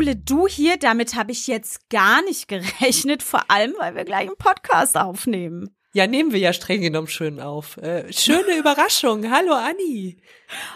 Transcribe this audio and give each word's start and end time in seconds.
Jule, 0.00 0.16
du 0.16 0.46
hier, 0.46 0.78
damit 0.78 1.14
habe 1.14 1.30
ich 1.30 1.46
jetzt 1.46 1.90
gar 1.90 2.22
nicht 2.22 2.48
gerechnet, 2.48 3.22
vor 3.22 3.50
allem, 3.50 3.74
weil 3.78 3.94
wir 3.94 4.06
gleich 4.06 4.28
einen 4.28 4.38
Podcast 4.38 4.96
aufnehmen. 4.96 5.76
Ja, 5.92 6.06
nehmen 6.06 6.32
wir 6.32 6.38
ja 6.38 6.54
streng 6.54 6.80
genommen 6.80 7.06
schön 7.06 7.38
auf. 7.38 7.76
Äh, 7.76 8.10
schöne 8.10 8.56
Überraschung. 8.58 9.30
Hallo 9.30 9.52
Anni. 9.52 10.16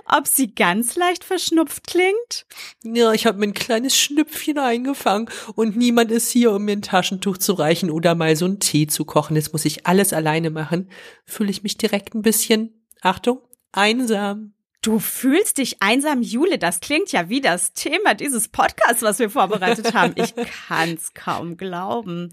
Ob 0.05 0.29
sie 0.29 0.55
ganz 0.55 0.96
leicht 0.96 1.24
verschnupft 1.24 1.87
klingt? 1.87 2.45
Ja, 2.82 3.15
ich 3.15 3.24
habe 3.24 3.38
mir 3.38 3.46
ein 3.46 3.55
kleines 3.55 3.98
Schnüpfchen 3.98 4.59
eingefangen 4.59 5.30
und 5.54 5.74
niemand 5.74 6.10
ist 6.10 6.30
hier, 6.30 6.52
um 6.52 6.66
mir 6.66 6.73
ein 6.73 6.82
Taschentuch 6.82 7.38
zu 7.38 7.54
reichen 7.54 7.91
oder 7.91 8.15
mal 8.15 8.37
so 8.37 8.45
einen 8.45 8.60
Tee 8.60 8.88
zu 8.88 9.06
kochen. 9.06 9.37
Jetzt 9.37 9.54
muss 9.54 9.65
ich 9.65 9.87
alles 9.87 10.12
alleine 10.12 10.51
machen. 10.51 10.91
Fühle 11.24 11.51
ich 11.51 11.62
mich 11.62 11.79
direkt 11.79 12.15
ein 12.15 12.20
bisschen, 12.20 12.84
Achtung, 13.01 13.41
einsam. 13.73 14.52
Du 14.84 14.98
fühlst 14.98 15.56
dich 15.56 15.79
einsam, 15.80 16.20
Jule. 16.20 16.59
Das 16.59 16.80
klingt 16.80 17.11
ja 17.11 17.30
wie 17.30 17.41
das 17.41 17.73
Thema 17.73 18.12
dieses 18.12 18.48
Podcasts, 18.48 19.01
was 19.01 19.19
wir 19.19 19.30
vorbereitet 19.30 19.95
haben. 19.95 20.12
Ich 20.16 20.34
kann's 20.69 21.15
kaum 21.15 21.57
glauben. 21.57 22.30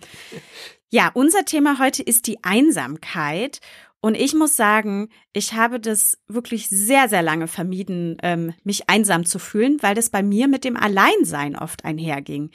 Ja, 0.90 1.12
unser 1.14 1.46
Thema 1.46 1.80
heute 1.80 2.04
ist 2.04 2.28
die 2.28 2.44
Einsamkeit. 2.44 3.62
Und 4.02 4.16
ich 4.16 4.34
muss 4.34 4.58
sagen, 4.58 5.08
ich 5.32 5.54
habe 5.54 5.80
das 5.80 6.18
wirklich 6.28 6.68
sehr, 6.68 7.08
sehr 7.08 7.22
lange 7.22 7.48
vermieden, 7.48 8.18
ähm, 8.22 8.54
mich 8.66 8.90
einsam 8.90 9.26
zu 9.26 9.40
fühlen, 9.40 9.78
weil 9.82 9.96
das 9.96 10.10
bei 10.10 10.22
mir 10.22 10.50
mit 10.50 10.66
dem 10.66 10.76
Alleinsein 10.76 11.56
oft 11.56 11.86
einherging. 11.86 12.52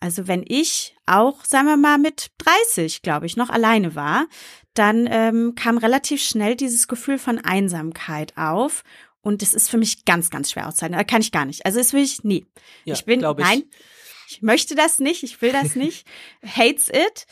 Also 0.00 0.26
wenn 0.26 0.44
ich 0.46 0.96
auch, 1.06 1.44
sagen 1.44 1.66
wir 1.66 1.76
mal, 1.76 1.98
mit 1.98 2.32
30, 2.38 3.02
glaube 3.02 3.26
ich, 3.26 3.36
noch 3.36 3.50
alleine 3.50 3.94
war, 3.94 4.26
dann 4.74 5.08
ähm, 5.10 5.54
kam 5.56 5.76
relativ 5.76 6.22
schnell 6.22 6.54
dieses 6.54 6.88
Gefühl 6.88 7.18
von 7.18 7.38
Einsamkeit 7.38 8.36
auf. 8.36 8.82
Und 9.20 9.42
das 9.42 9.54
ist 9.54 9.68
für 9.68 9.78
mich 9.78 10.04
ganz, 10.04 10.30
ganz 10.30 10.50
schwer 10.50 10.68
auszuhalten. 10.68 11.06
Kann 11.06 11.20
ich 11.20 11.32
gar 11.32 11.44
nicht. 11.44 11.66
Also 11.66 11.78
das 11.78 11.92
will 11.92 12.02
ich 12.02 12.24
nie. 12.24 12.46
Ja, 12.84 12.94
ich 12.94 13.04
bin, 13.04 13.20
ich. 13.20 13.36
nein, 13.36 13.64
ich 14.28 14.42
möchte 14.42 14.74
das 14.74 14.98
nicht, 14.98 15.22
ich 15.22 15.40
will 15.40 15.52
das 15.52 15.74
nicht, 15.74 16.06
hates 16.44 16.88
it. 16.88 17.26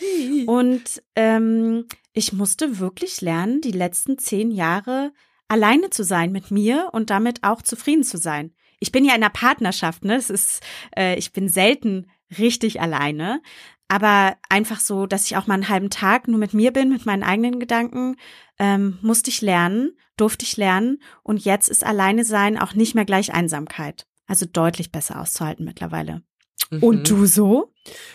Und 0.46 1.02
ähm, 1.14 1.86
ich 2.12 2.32
musste 2.32 2.78
wirklich 2.78 3.20
lernen, 3.20 3.60
die 3.60 3.72
letzten 3.72 4.18
zehn 4.18 4.50
Jahre 4.50 5.12
alleine 5.48 5.90
zu 5.90 6.02
sein 6.02 6.32
mit 6.32 6.50
mir 6.50 6.88
und 6.92 7.10
damit 7.10 7.44
auch 7.44 7.62
zufrieden 7.62 8.02
zu 8.02 8.16
sein. 8.16 8.54
Ich 8.80 8.92
bin 8.92 9.04
ja 9.04 9.14
in 9.14 9.22
einer 9.22 9.30
Partnerschaft, 9.30 10.04
ne? 10.04 10.16
Es 10.16 10.30
ist, 10.30 10.62
äh, 10.96 11.16
ich 11.16 11.32
bin 11.32 11.48
selten 11.48 12.10
richtig 12.38 12.80
alleine, 12.80 13.40
aber 13.88 14.36
einfach 14.48 14.80
so, 14.80 15.06
dass 15.06 15.26
ich 15.26 15.36
auch 15.36 15.46
mal 15.46 15.54
einen 15.54 15.68
halben 15.68 15.90
Tag 15.90 16.28
nur 16.28 16.38
mit 16.38 16.54
mir 16.54 16.72
bin, 16.72 16.90
mit 16.90 17.06
meinen 17.06 17.22
eigenen 17.22 17.60
Gedanken, 17.60 18.16
ähm, 18.58 18.98
musste 19.02 19.30
ich 19.30 19.42
lernen, 19.42 19.92
durfte 20.16 20.44
ich 20.44 20.56
lernen 20.56 20.98
und 21.22 21.44
jetzt 21.44 21.68
ist 21.68 21.84
alleine 21.84 22.24
sein 22.24 22.58
auch 22.58 22.74
nicht 22.74 22.94
mehr 22.94 23.04
gleich 23.04 23.32
Einsamkeit. 23.32 24.06
Also 24.26 24.44
deutlich 24.44 24.90
besser 24.90 25.20
auszuhalten 25.20 25.64
mittlerweile. 25.64 26.22
Mhm. 26.70 26.82
Und 26.82 27.10
du 27.10 27.26
so? 27.26 27.72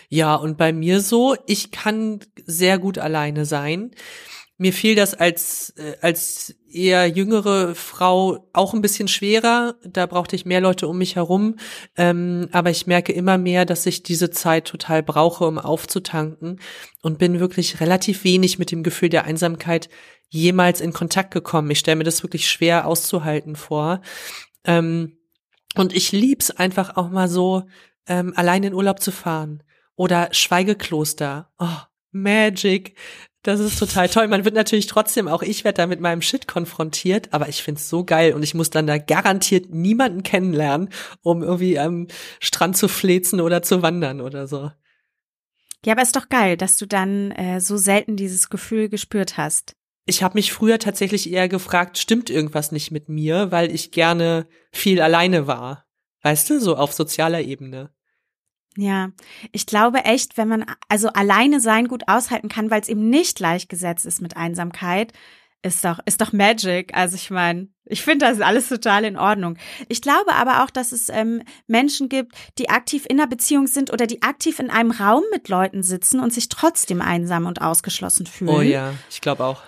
Ja, 0.08 0.34
und 0.34 0.58
bei 0.58 0.72
mir 0.72 1.00
so, 1.00 1.36
ich 1.46 1.70
kann 1.70 2.20
sehr 2.44 2.78
gut 2.78 2.98
alleine 2.98 3.46
sein. 3.46 3.92
Mir 4.62 4.72
fiel 4.72 4.94
das 4.94 5.14
als, 5.14 5.70
äh, 5.70 5.96
als 6.02 6.54
eher 6.70 7.08
jüngere 7.08 7.74
Frau 7.74 8.48
auch 8.52 8.74
ein 8.74 8.80
bisschen 8.80 9.08
schwerer. 9.08 9.74
Da 9.82 10.06
brauchte 10.06 10.36
ich 10.36 10.46
mehr 10.46 10.60
Leute 10.60 10.86
um 10.86 10.98
mich 10.98 11.16
herum. 11.16 11.56
Ähm, 11.96 12.48
aber 12.52 12.70
ich 12.70 12.86
merke 12.86 13.10
immer 13.10 13.38
mehr, 13.38 13.64
dass 13.64 13.86
ich 13.86 14.04
diese 14.04 14.30
Zeit 14.30 14.66
total 14.66 15.02
brauche, 15.02 15.46
um 15.46 15.58
aufzutanken 15.58 16.60
und 17.02 17.18
bin 17.18 17.40
wirklich 17.40 17.80
relativ 17.80 18.22
wenig 18.22 18.60
mit 18.60 18.70
dem 18.70 18.84
Gefühl 18.84 19.08
der 19.08 19.24
Einsamkeit 19.24 19.88
jemals 20.28 20.80
in 20.80 20.92
Kontakt 20.92 21.32
gekommen. 21.32 21.72
Ich 21.72 21.80
stelle 21.80 21.96
mir 21.96 22.04
das 22.04 22.22
wirklich 22.22 22.48
schwer 22.48 22.86
auszuhalten 22.86 23.56
vor. 23.56 24.00
Ähm, 24.62 25.18
und 25.74 25.92
ich 25.92 26.12
lieb's 26.12 26.52
einfach 26.52 26.96
auch 26.96 27.10
mal 27.10 27.28
so, 27.28 27.64
ähm, 28.06 28.32
allein 28.36 28.62
in 28.62 28.74
Urlaub 28.74 29.00
zu 29.00 29.10
fahren. 29.10 29.64
Oder 29.96 30.28
Schweigekloster. 30.30 31.50
Oh, 31.58 31.78
Magic. 32.12 32.96
Das 33.44 33.58
ist 33.58 33.78
total 33.78 34.08
toll. 34.08 34.28
Man 34.28 34.44
wird 34.44 34.54
natürlich 34.54 34.86
trotzdem, 34.86 35.26
auch 35.26 35.42
ich 35.42 35.64
werde 35.64 35.78
da 35.78 35.86
mit 35.88 36.00
meinem 36.00 36.22
Shit 36.22 36.46
konfrontiert, 36.46 37.32
aber 37.32 37.48
ich 37.48 37.62
find's 37.62 37.88
so 37.88 38.04
geil 38.04 38.34
und 38.34 38.44
ich 38.44 38.54
muss 38.54 38.70
dann 38.70 38.86
da 38.86 38.98
garantiert 38.98 39.70
niemanden 39.70 40.22
kennenlernen, 40.22 40.90
um 41.22 41.42
irgendwie 41.42 41.78
am 41.78 42.06
Strand 42.40 42.76
zu 42.76 42.86
flezen 42.86 43.40
oder 43.40 43.62
zu 43.62 43.82
wandern 43.82 44.20
oder 44.20 44.46
so. 44.46 44.70
Ja, 45.84 45.94
aber 45.94 46.02
ist 46.02 46.14
doch 46.14 46.28
geil, 46.28 46.56
dass 46.56 46.76
du 46.76 46.86
dann 46.86 47.32
äh, 47.32 47.60
so 47.60 47.76
selten 47.76 48.16
dieses 48.16 48.48
Gefühl 48.48 48.88
gespürt 48.88 49.36
hast. 49.36 49.74
Ich 50.06 50.22
habe 50.22 50.34
mich 50.34 50.52
früher 50.52 50.78
tatsächlich 50.78 51.30
eher 51.30 51.48
gefragt, 51.48 51.98
stimmt 51.98 52.30
irgendwas 52.30 52.70
nicht 52.70 52.92
mit 52.92 53.08
mir, 53.08 53.50
weil 53.50 53.72
ich 53.74 53.90
gerne 53.90 54.46
viel 54.70 55.00
alleine 55.00 55.48
war. 55.48 55.86
Weißt 56.22 56.48
du, 56.50 56.60
so 56.60 56.76
auf 56.76 56.92
sozialer 56.92 57.40
Ebene. 57.40 57.90
Ja, 58.76 59.10
ich 59.52 59.66
glaube 59.66 60.04
echt, 60.04 60.38
wenn 60.38 60.48
man 60.48 60.64
also 60.88 61.08
alleine 61.08 61.60
sein 61.60 61.88
gut 61.88 62.04
aushalten 62.08 62.48
kann, 62.48 62.70
weil 62.70 62.80
es 62.80 62.88
eben 62.88 63.10
nicht 63.10 63.36
gleichgesetzt 63.36 64.06
ist 64.06 64.22
mit 64.22 64.36
Einsamkeit, 64.36 65.12
ist 65.62 65.84
doch 65.84 65.98
ist 66.06 66.20
doch 66.20 66.32
Magic. 66.32 66.94
Also 66.94 67.16
ich 67.16 67.30
meine, 67.30 67.68
ich 67.84 68.02
finde 68.02 68.26
das 68.26 68.36
ist 68.36 68.42
alles 68.42 68.68
total 68.68 69.04
in 69.04 69.16
Ordnung. 69.16 69.58
Ich 69.88 70.02
glaube 70.02 70.32
aber 70.34 70.64
auch, 70.64 70.70
dass 70.70 70.92
es 70.92 71.08
ähm, 71.08 71.42
Menschen 71.66 72.08
gibt, 72.08 72.34
die 72.58 72.70
aktiv 72.70 73.06
in 73.08 73.20
einer 73.20 73.28
Beziehung 73.28 73.66
sind 73.66 73.92
oder 73.92 74.06
die 74.06 74.22
aktiv 74.22 74.58
in 74.58 74.70
einem 74.70 74.90
Raum 74.90 75.22
mit 75.30 75.48
Leuten 75.48 75.82
sitzen 75.82 76.20
und 76.20 76.32
sich 76.32 76.48
trotzdem 76.48 77.00
einsam 77.00 77.46
und 77.46 77.60
ausgeschlossen 77.60 78.26
fühlen. 78.26 78.56
Oh 78.56 78.60
ja, 78.60 78.94
ich 79.10 79.20
glaube 79.20 79.44
auch. 79.44 79.62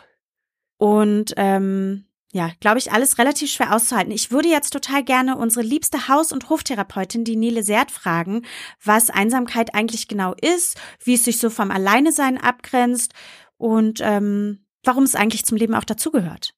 Und 0.78 1.34
ähm, 1.36 2.06
ja, 2.34 2.50
glaube 2.58 2.78
ich, 2.78 2.90
alles 2.90 3.18
relativ 3.18 3.48
schwer 3.52 3.72
auszuhalten. 3.72 4.10
Ich 4.10 4.32
würde 4.32 4.48
jetzt 4.48 4.72
total 4.72 5.04
gerne 5.04 5.36
unsere 5.36 5.64
liebste 5.64 6.08
Haus- 6.08 6.32
und 6.32 6.50
Hoftherapeutin, 6.50 7.22
die 7.22 7.36
Nele 7.36 7.62
Sert, 7.62 7.92
fragen, 7.92 8.42
was 8.82 9.08
Einsamkeit 9.08 9.72
eigentlich 9.72 10.08
genau 10.08 10.34
ist, 10.40 10.76
wie 11.04 11.14
es 11.14 11.24
sich 11.24 11.38
so 11.38 11.48
vom 11.48 11.70
Alleinesein 11.70 12.36
abgrenzt 12.36 13.14
und 13.56 14.00
ähm, 14.02 14.66
warum 14.82 15.04
es 15.04 15.14
eigentlich 15.14 15.46
zum 15.46 15.56
Leben 15.56 15.76
auch 15.76 15.84
dazugehört. 15.84 16.54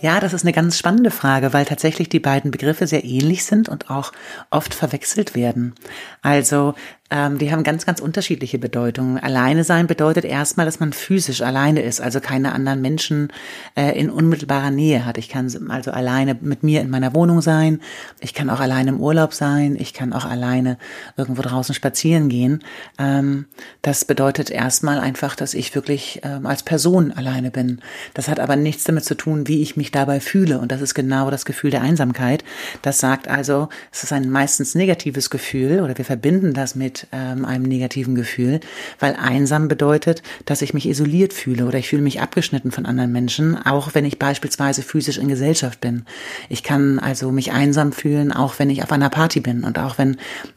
Ja, 0.00 0.18
das 0.18 0.32
ist 0.32 0.44
eine 0.44 0.54
ganz 0.54 0.78
spannende 0.78 1.10
Frage, 1.10 1.52
weil 1.52 1.66
tatsächlich 1.66 2.08
die 2.08 2.20
beiden 2.20 2.50
Begriffe 2.50 2.86
sehr 2.86 3.04
ähnlich 3.04 3.44
sind 3.44 3.68
und 3.68 3.90
auch 3.90 4.12
oft 4.48 4.72
verwechselt 4.72 5.34
werden. 5.34 5.74
Also 6.22 6.72
ähm, 7.10 7.38
die 7.38 7.50
haben 7.50 7.64
ganz, 7.64 7.86
ganz 7.86 8.00
unterschiedliche 8.00 8.58
Bedeutungen. 8.58 9.18
Alleine 9.18 9.64
sein 9.64 9.86
bedeutet 9.88 10.24
erstmal, 10.24 10.66
dass 10.66 10.78
man 10.78 10.92
physisch 10.92 11.42
alleine 11.42 11.82
ist, 11.82 12.00
also 12.00 12.20
keine 12.20 12.52
anderen 12.52 12.80
Menschen 12.80 13.32
äh, 13.76 13.98
in 13.98 14.10
unmittelbarer 14.10 14.70
Nähe 14.70 15.04
hat. 15.04 15.18
Ich 15.18 15.28
kann 15.28 15.50
also 15.70 15.90
alleine 15.90 16.36
mit 16.40 16.62
mir 16.62 16.80
in 16.80 16.88
meiner 16.88 17.14
Wohnung 17.14 17.42
sein. 17.42 17.80
Ich 18.20 18.32
kann 18.32 18.48
auch 18.48 18.60
alleine 18.60 18.90
im 18.90 19.00
Urlaub 19.00 19.34
sein. 19.34 19.76
Ich 19.76 19.92
kann 19.92 20.12
auch 20.12 20.24
alleine 20.24 20.78
irgendwo 21.16 21.42
draußen 21.42 21.74
spazieren 21.74 22.28
gehen. 22.28 22.62
Ähm, 22.98 23.46
das 23.82 24.04
bedeutet 24.04 24.50
erstmal 24.50 25.00
einfach, 25.00 25.34
dass 25.34 25.54
ich 25.54 25.74
wirklich 25.74 26.20
ähm, 26.22 26.46
als 26.46 26.62
Person 26.62 27.10
alleine 27.10 27.50
bin. 27.50 27.80
Das 28.14 28.28
hat 28.28 28.38
aber 28.38 28.54
nichts 28.54 28.84
damit 28.84 29.04
zu 29.04 29.16
tun, 29.16 29.48
wie 29.48 29.62
ich 29.62 29.76
mich 29.76 29.90
dabei 29.90 30.20
fühle. 30.20 30.60
Und 30.60 30.70
das 30.70 30.80
ist 30.80 30.94
genau 30.94 31.30
das 31.30 31.44
Gefühl 31.44 31.70
der 31.70 31.82
Einsamkeit. 31.82 32.44
Das 32.82 33.00
sagt 33.00 33.26
also, 33.26 33.68
es 33.90 34.04
ist 34.04 34.12
ein 34.12 34.30
meistens 34.30 34.76
negatives 34.76 35.28
Gefühl 35.30 35.80
oder 35.80 35.98
wir 35.98 36.04
verbinden 36.04 36.54
das 36.54 36.76
mit 36.76 36.99
ähm, 37.12 37.44
einem 37.44 37.64
negativen 37.64 38.14
Gefühl, 38.14 38.60
weil 38.98 39.16
einsam 39.16 39.68
bedeutet, 39.68 40.22
dass 40.44 40.62
ich 40.62 40.74
mich 40.74 40.88
isoliert 40.88 41.32
fühle 41.32 41.66
oder 41.66 41.78
ich 41.78 41.88
fühle 41.88 42.02
mich 42.02 42.20
abgeschnitten 42.20 42.70
von 42.70 42.86
anderen 42.86 43.12
Menschen, 43.12 43.56
auch 43.56 43.94
wenn 43.94 44.04
ich 44.04 44.18
beispielsweise 44.18 44.82
physisch 44.82 45.18
in 45.18 45.28
Gesellschaft 45.28 45.80
bin. 45.80 46.04
Ich 46.48 46.62
kann 46.62 46.98
also 46.98 47.30
mich 47.30 47.52
einsam 47.52 47.92
fühlen, 47.92 48.32
auch 48.32 48.58
wenn 48.58 48.70
ich 48.70 48.82
auf 48.82 48.92
einer 48.92 49.10
Party 49.10 49.40
bin 49.40 49.64
und 49.64 49.78
auch 49.78 49.98
wenn 49.98 50.16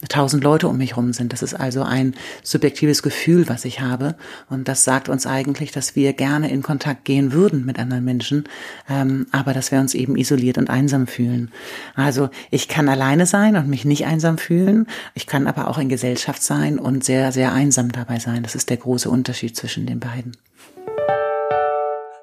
tausend 0.09 0.43
Leute 0.43 0.67
um 0.67 0.77
mich 0.77 0.97
rum 0.97 1.13
sind. 1.13 1.33
Das 1.33 1.43
ist 1.43 1.53
also 1.53 1.83
ein 1.83 2.15
subjektives 2.43 3.03
Gefühl, 3.03 3.47
was 3.49 3.65
ich 3.65 3.81
habe 3.81 4.15
und 4.49 4.67
das 4.67 4.83
sagt 4.83 5.09
uns 5.09 5.25
eigentlich, 5.25 5.71
dass 5.71 5.95
wir 5.95 6.13
gerne 6.13 6.49
in 6.49 6.61
Kontakt 6.61 7.05
gehen 7.05 7.33
würden 7.33 7.65
mit 7.65 7.79
anderen 7.79 8.03
Menschen, 8.03 8.45
ähm, 8.89 9.27
aber 9.31 9.53
dass 9.53 9.71
wir 9.71 9.79
uns 9.79 9.93
eben 9.93 10.17
isoliert 10.17 10.57
und 10.57 10.69
einsam 10.69 11.07
fühlen. 11.07 11.51
Also 11.95 12.29
ich 12.51 12.67
kann 12.67 12.89
alleine 12.89 13.25
sein 13.25 13.55
und 13.55 13.67
mich 13.67 13.85
nicht 13.85 14.05
einsam 14.05 14.37
fühlen. 14.37 14.87
Ich 15.13 15.27
kann 15.27 15.47
aber 15.47 15.67
auch 15.67 15.77
in 15.77 15.89
Gesellschaft 15.89 16.32
Gemeinschaft 16.33 16.43
sein 16.43 16.79
und 16.79 17.03
sehr, 17.03 17.31
sehr 17.31 17.53
einsam 17.53 17.91
dabei 17.91 18.19
sein. 18.19 18.43
Das 18.43 18.55
ist 18.55 18.69
der 18.69 18.77
große 18.77 19.09
Unterschied 19.09 19.55
zwischen 19.55 19.85
den 19.85 19.99
beiden. 19.99 20.35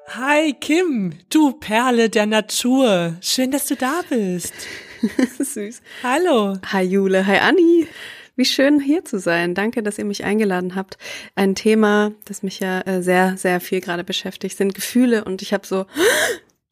Hi 0.07 0.53
Kim, 0.53 1.13
du 1.29 1.53
Perle 1.53 2.09
der 2.09 2.25
Natur. 2.25 3.15
Schön, 3.21 3.51
dass 3.51 3.67
du 3.67 3.75
da 3.75 4.01
bist. 4.09 4.53
Süß. 5.39 5.81
Hallo. 6.03 6.57
Hi 6.71 6.83
Jule, 6.83 7.25
hi 7.25 7.37
Anni. 7.37 7.87
Wie 8.35 8.45
schön 8.45 8.79
hier 8.79 9.05
zu 9.05 9.19
sein. 9.19 9.55
Danke, 9.55 9.83
dass 9.83 9.97
ihr 9.97 10.05
mich 10.05 10.23
eingeladen 10.23 10.75
habt. 10.75 10.97
Ein 11.35 11.55
Thema, 11.55 12.11
das 12.25 12.43
mich 12.43 12.59
ja 12.59 12.81
äh, 12.81 13.01
sehr, 13.01 13.37
sehr 13.37 13.59
viel 13.61 13.81
gerade 13.81 14.03
beschäftigt, 14.03 14.57
sind 14.57 14.73
Gefühle. 14.73 15.23
Und 15.23 15.41
ich 15.41 15.53
habe 15.53 15.67
so 15.67 15.85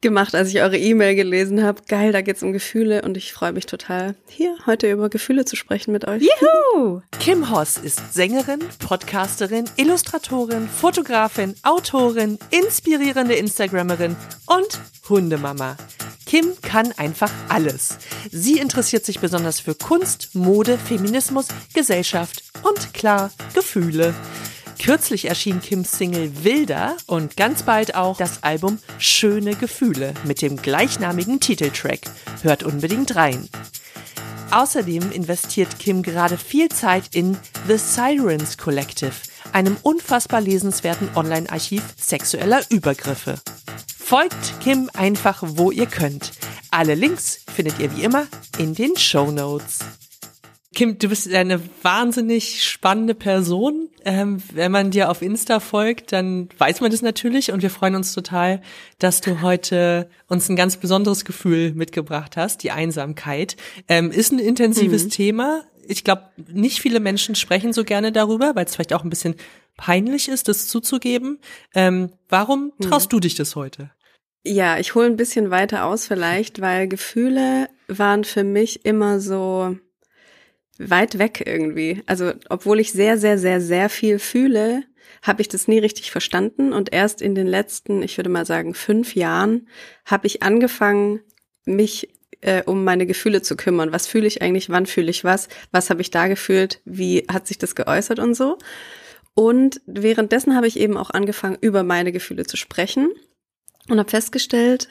gemacht, 0.00 0.34
als 0.34 0.48
ich 0.48 0.60
eure 0.60 0.78
E-Mail 0.78 1.14
gelesen 1.14 1.62
habe. 1.62 1.82
Geil, 1.88 2.12
da 2.12 2.22
geht's 2.22 2.42
um 2.42 2.52
Gefühle 2.52 3.02
und 3.02 3.16
ich 3.16 3.32
freue 3.32 3.52
mich 3.52 3.66
total, 3.66 4.14
hier 4.28 4.56
heute 4.66 4.90
über 4.90 5.10
Gefühle 5.10 5.44
zu 5.44 5.56
sprechen 5.56 5.92
mit 5.92 6.06
euch. 6.06 6.22
Juhu! 6.22 7.02
Kim 7.18 7.50
Hoss 7.50 7.76
ist 7.76 8.14
Sängerin, 8.14 8.60
Podcasterin, 8.78 9.64
Illustratorin, 9.76 10.68
Fotografin, 10.68 11.54
Autorin, 11.62 12.38
inspirierende 12.50 13.34
Instagrammerin 13.34 14.16
und 14.46 14.80
Hundemama. 15.08 15.76
Kim 16.26 16.52
kann 16.62 16.92
einfach 16.96 17.32
alles. 17.48 17.98
Sie 18.30 18.58
interessiert 18.58 19.04
sich 19.04 19.18
besonders 19.18 19.58
für 19.58 19.74
Kunst, 19.74 20.30
Mode, 20.34 20.78
Feminismus, 20.78 21.48
Gesellschaft 21.74 22.44
und 22.62 22.94
klar, 22.94 23.32
Gefühle. 23.52 24.14
Kürzlich 24.80 25.26
erschien 25.26 25.60
Kims 25.60 25.92
Single 25.92 26.32
Wilder 26.42 26.96
und 27.06 27.36
ganz 27.36 27.64
bald 27.64 27.94
auch 27.94 28.16
das 28.16 28.42
Album 28.42 28.78
Schöne 28.98 29.54
Gefühle 29.54 30.14
mit 30.24 30.40
dem 30.40 30.56
gleichnamigen 30.56 31.38
Titeltrack. 31.38 32.00
Hört 32.40 32.62
unbedingt 32.62 33.14
rein. 33.14 33.46
Außerdem 34.50 35.12
investiert 35.12 35.78
Kim 35.78 36.02
gerade 36.02 36.38
viel 36.38 36.70
Zeit 36.70 37.14
in 37.14 37.36
The 37.68 37.76
Sirens 37.76 38.56
Collective, 38.56 39.12
einem 39.52 39.76
unfassbar 39.82 40.40
lesenswerten 40.40 41.10
Online-Archiv 41.14 41.82
sexueller 42.00 42.62
Übergriffe. 42.70 43.38
Folgt 43.98 44.60
Kim 44.60 44.90
einfach, 44.94 45.42
wo 45.44 45.70
ihr 45.70 45.86
könnt. 45.86 46.32
Alle 46.70 46.94
Links 46.94 47.40
findet 47.54 47.78
ihr 47.80 47.94
wie 47.94 48.02
immer 48.02 48.26
in 48.56 48.74
den 48.74 48.96
Show 48.96 49.30
Notes. 49.30 49.80
Kim, 50.72 50.98
du 50.98 51.08
bist 51.08 51.32
eine 51.32 51.60
wahnsinnig 51.82 52.64
spannende 52.64 53.14
Person. 53.14 53.88
Ähm, 54.04 54.40
wenn 54.54 54.70
man 54.70 54.92
dir 54.92 55.10
auf 55.10 55.20
Insta 55.20 55.58
folgt, 55.58 56.12
dann 56.12 56.48
weiß 56.56 56.80
man 56.80 56.92
das 56.92 57.02
natürlich 57.02 57.50
und 57.50 57.62
wir 57.62 57.70
freuen 57.70 57.96
uns 57.96 58.14
total, 58.14 58.62
dass 58.98 59.20
du 59.20 59.42
heute 59.42 60.08
uns 60.28 60.48
ein 60.48 60.56
ganz 60.56 60.76
besonderes 60.76 61.24
Gefühl 61.24 61.72
mitgebracht 61.74 62.36
hast, 62.36 62.62
die 62.62 62.70
Einsamkeit. 62.70 63.56
Ähm, 63.88 64.12
ist 64.12 64.32
ein 64.32 64.38
intensives 64.38 65.04
mhm. 65.04 65.10
Thema. 65.10 65.64
Ich 65.88 66.04
glaube, 66.04 66.30
nicht 66.52 66.80
viele 66.80 67.00
Menschen 67.00 67.34
sprechen 67.34 67.72
so 67.72 67.82
gerne 67.82 68.12
darüber, 68.12 68.54
weil 68.54 68.64
es 68.64 68.74
vielleicht 68.74 68.94
auch 68.94 69.02
ein 69.02 69.10
bisschen 69.10 69.34
peinlich 69.76 70.28
ist, 70.28 70.46
das 70.46 70.68
zuzugeben. 70.68 71.40
Ähm, 71.74 72.10
warum 72.28 72.72
mhm. 72.78 72.84
traust 72.84 73.10
mhm. 73.10 73.16
du 73.16 73.20
dich 73.20 73.34
das 73.34 73.56
heute? 73.56 73.90
Ja, 74.44 74.78
ich 74.78 74.94
hole 74.94 75.06
ein 75.06 75.16
bisschen 75.16 75.50
weiter 75.50 75.84
aus 75.84 76.06
vielleicht, 76.06 76.60
weil 76.60 76.86
Gefühle 76.86 77.68
waren 77.88 78.22
für 78.24 78.44
mich 78.44 78.84
immer 78.84 79.20
so 79.20 79.76
weit 80.80 81.18
weg 81.18 81.42
irgendwie. 81.46 82.02
Also 82.06 82.32
obwohl 82.48 82.80
ich 82.80 82.92
sehr, 82.92 83.18
sehr, 83.18 83.38
sehr, 83.38 83.60
sehr 83.60 83.88
viel 83.88 84.18
fühle, 84.18 84.84
habe 85.22 85.42
ich 85.42 85.48
das 85.48 85.68
nie 85.68 85.78
richtig 85.78 86.10
verstanden. 86.10 86.72
Und 86.72 86.92
erst 86.92 87.20
in 87.20 87.34
den 87.34 87.46
letzten, 87.46 88.02
ich 88.02 88.16
würde 88.16 88.30
mal 88.30 88.46
sagen, 88.46 88.74
fünf 88.74 89.14
Jahren 89.14 89.68
habe 90.04 90.26
ich 90.26 90.42
angefangen, 90.42 91.20
mich 91.66 92.08
äh, 92.40 92.62
um 92.64 92.84
meine 92.84 93.06
Gefühle 93.06 93.42
zu 93.42 93.56
kümmern. 93.56 93.92
Was 93.92 94.06
fühle 94.06 94.26
ich 94.26 94.40
eigentlich? 94.40 94.70
Wann 94.70 94.86
fühle 94.86 95.10
ich 95.10 95.24
was? 95.24 95.48
Was 95.72 95.90
habe 95.90 96.00
ich 96.00 96.10
da 96.10 96.28
gefühlt? 96.28 96.80
Wie 96.84 97.26
hat 97.30 97.46
sich 97.46 97.58
das 97.58 97.74
geäußert 97.74 98.18
und 98.18 98.34
so? 98.34 98.56
Und 99.34 99.80
währenddessen 99.86 100.56
habe 100.56 100.66
ich 100.66 100.78
eben 100.78 100.96
auch 100.96 101.10
angefangen, 101.10 101.58
über 101.60 101.82
meine 101.82 102.12
Gefühle 102.12 102.46
zu 102.46 102.56
sprechen 102.56 103.10
und 103.88 103.98
habe 103.98 104.10
festgestellt, 104.10 104.88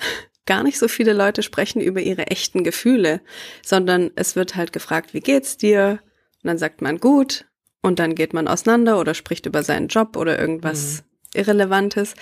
gar 0.50 0.64
nicht 0.64 0.80
so 0.80 0.88
viele 0.88 1.14
Leute 1.14 1.44
sprechen 1.44 1.80
über 1.80 2.02
ihre 2.02 2.28
echten 2.28 2.64
Gefühle, 2.64 3.22
sondern 3.64 4.10
es 4.16 4.36
wird 4.36 4.56
halt 4.56 4.74
gefragt, 4.74 5.14
wie 5.14 5.20
geht's 5.20 5.58
dir? 5.58 6.00
Und 6.42 6.48
dann 6.48 6.58
sagt 6.58 6.82
man 6.82 7.00
gut 7.00 7.46
und 7.84 8.00
dann 8.00 8.16
geht 8.16 8.34
man 8.34 8.48
auseinander 8.48 9.00
oder 9.00 9.14
spricht 9.14 9.46
über 9.46 9.62
seinen 9.62 9.90
Job 9.90 10.18
oder 10.18 10.40
irgendwas 10.40 11.04
mhm. 11.36 11.40
Irrelevantes. 11.40 12.16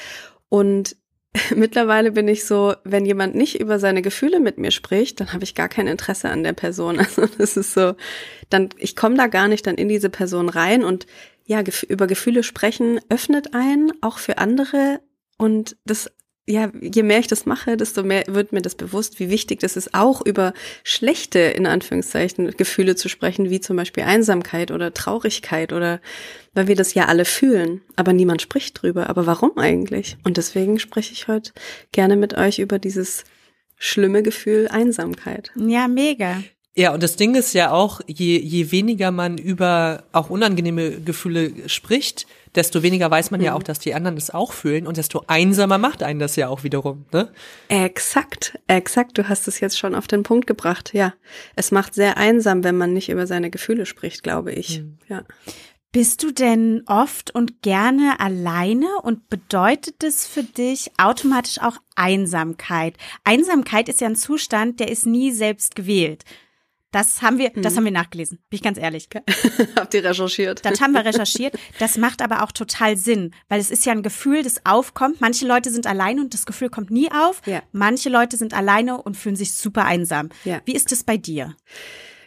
Und 0.50 0.98
mittlerweile 1.56 2.12
bin 2.12 2.28
ich 2.28 2.44
so, 2.44 2.76
wenn 2.84 3.06
jemand 3.06 3.34
nicht 3.36 3.62
über 3.62 3.80
seine 3.80 4.02
Gefühle 4.02 4.42
mit 4.42 4.58
mir 4.58 4.72
spricht, 4.72 5.22
dann 5.22 5.32
habe 5.32 5.46
ich 5.46 5.56
gar 5.56 5.70
kein 5.70 5.88
Interesse 5.88 6.30
an 6.30 6.44
der 6.44 6.54
Person. 6.54 7.00
Also 7.08 7.28
das 7.38 7.56
ist 7.56 7.74
so, 7.74 7.96
dann 8.50 8.70
ich 8.78 8.98
komme 8.98 9.16
da 9.16 9.28
gar 9.28 9.48
nicht 9.48 9.66
dann 9.66 9.76
in 9.76 9.88
diese 9.88 10.10
Person 10.10 10.50
rein 10.50 10.84
und 10.84 11.08
ja, 11.46 11.64
über 11.88 12.08
Gefühle 12.08 12.44
sprechen 12.44 13.00
öffnet 13.08 13.54
einen 13.54 13.94
auch 14.02 14.18
für 14.18 14.38
andere 14.38 15.00
und 15.38 15.78
das 15.86 16.12
ja, 16.50 16.72
je 16.82 17.04
mehr 17.04 17.20
ich 17.20 17.28
das 17.28 17.46
mache, 17.46 17.76
desto 17.76 18.04
mehr 18.04 18.24
wird 18.28 18.54
mir 18.54 18.62
das 18.62 18.76
bewusst, 18.76 19.20
wie 19.20 19.30
wichtig 19.30 19.60
das 19.60 19.76
ist, 19.76 19.94
auch 19.94 20.26
über 20.26 20.54
schlechte, 20.84 21.40
in 21.40 21.68
Anführungszeichen, 21.68 22.52
Gefühle 22.56 22.96
zu 22.96 23.10
sprechen, 23.10 23.50
wie 23.50 23.60
zum 23.60 23.76
Beispiel 23.76 24.04
Einsamkeit 24.04 24.72
oder 24.72 24.94
Traurigkeit 24.94 25.74
oder, 25.74 26.00
weil 26.54 26.70
wir 26.70 26.76
das 26.76 26.94
ja 26.94 27.06
alle 27.06 27.26
fühlen, 27.26 27.82
aber 27.98 28.14
niemand 28.14 28.42
spricht 28.42 28.82
drüber. 28.82 29.10
Aber 29.10 29.26
warum 29.26 29.58
eigentlich? 29.58 30.18
Und 30.24 30.38
deswegen 30.38 30.80
spreche 30.80 31.12
ich 31.12 31.28
heute 31.28 31.52
gerne 31.92 32.16
mit 32.16 32.38
euch 32.38 32.60
über 32.60 32.80
dieses 32.80 33.26
schlimme 33.76 34.24
Gefühl 34.24 34.70
Einsamkeit. 34.70 35.52
Ja, 35.56 35.90
mega. 35.90 36.42
Ja, 36.78 36.94
und 36.94 37.02
das 37.02 37.16
Ding 37.16 37.34
ist 37.34 37.54
ja 37.54 37.72
auch, 37.72 38.02
je, 38.06 38.38
je 38.38 38.72
weniger 38.72 39.10
man 39.10 39.40
über 39.40 40.04
auch 40.12 40.30
unangenehme 40.30 41.02
Gefühle 41.02 41.68
spricht, 41.68 42.28
desto 42.54 42.84
weniger 42.84 43.10
weiß 43.10 43.32
man 43.32 43.40
mhm. 43.40 43.48
ja 43.48 43.54
auch, 43.56 43.64
dass 43.64 43.80
die 43.80 43.96
anderen 43.96 44.16
das 44.16 44.30
auch 44.30 44.54
fühlen 44.54 44.86
und 44.86 44.98
desto 44.98 45.24
einsamer 45.26 45.80
macht 45.80 46.04
einen 46.04 46.20
das 46.20 46.36
ja 46.36 46.50
auch 46.50 46.64
wiederum, 46.64 47.06
ne? 47.12 47.32
Exakt, 47.68 48.60
exakt. 48.68 49.18
Du 49.18 49.28
hast 49.28 49.48
es 49.48 49.60
jetzt 49.60 49.80
schon 49.80 49.96
auf 49.96 50.06
den 50.06 50.22
Punkt 50.22 50.46
gebracht, 50.46 50.94
ja. 50.94 51.16
Es 51.56 51.72
macht 51.72 51.96
sehr 51.96 52.18
einsam, 52.18 52.64
wenn 52.64 52.78
man 52.78 52.94
nicht 52.94 53.10
über 53.10 53.26
seine 53.26 53.50
Gefühle 53.50 53.88
spricht, 53.88 54.22
glaube 54.22 54.52
ich, 54.52 54.82
mhm. 54.82 55.00
ja. 55.08 55.24
Bist 55.92 56.22
du 56.22 56.30
denn 56.30 56.84
oft 56.86 57.34
und 57.34 57.64
gerne 57.64 58.20
alleine 58.20 58.86
und 59.02 59.30
bedeutet 59.30 59.96
das 60.04 60.28
für 60.28 60.44
dich 60.44 60.92
automatisch 61.00 61.60
auch 61.60 61.78
Einsamkeit? 61.96 62.98
Einsamkeit 63.24 63.90
ist 63.90 64.02
ja 64.02 64.08
ein 64.08 64.16
Zustand, 64.16 64.80
der 64.80 64.92
ist 64.92 65.08
nie 65.08 65.32
selbst 65.32 65.76
gewählt. 65.76 66.24
Das 66.92 67.22
haben 67.22 67.38
wir, 67.38 67.50
das 67.50 67.74
mhm. 67.74 67.78
haben 67.78 67.86
wir 67.86 67.92
nachgelesen, 67.92 68.40
bin 68.50 68.58
ich 68.58 68.64
ganz 68.64 68.78
ehrlich. 68.78 69.10
Habt 69.76 69.94
ihr 69.94 70.04
recherchiert? 70.04 70.64
Das 70.64 70.80
haben 70.80 70.94
wir 70.94 71.04
recherchiert. 71.06 71.58
Das 71.80 71.98
macht 71.98 72.22
aber 72.22 72.44
auch 72.44 72.52
total 72.52 72.96
Sinn, 72.96 73.34
weil 73.50 73.60
es 73.60 73.70
ist 73.70 73.86
ja 73.86 73.92
ein 73.92 74.04
Gefühl, 74.04 74.44
das 74.44 74.66
aufkommt. 74.66 75.20
Manche 75.20 75.46
Leute 75.46 75.70
sind 75.70 75.86
alleine 75.86 76.22
und 76.22 76.34
das 76.34 76.46
Gefühl 76.46 76.70
kommt 76.70 76.90
nie 76.90 77.12
auf. 77.12 77.42
Ja. 77.46 77.62
Manche 77.74 78.10
Leute 78.10 78.38
sind 78.38 78.54
alleine 78.54 79.02
und 79.02 79.18
fühlen 79.18 79.36
sich 79.36 79.54
super 79.54 79.84
einsam. 79.84 80.30
Ja. 80.46 80.62
Wie 80.66 80.76
ist 80.76 80.92
es 80.94 81.04
bei 81.04 81.18
dir? 81.18 81.56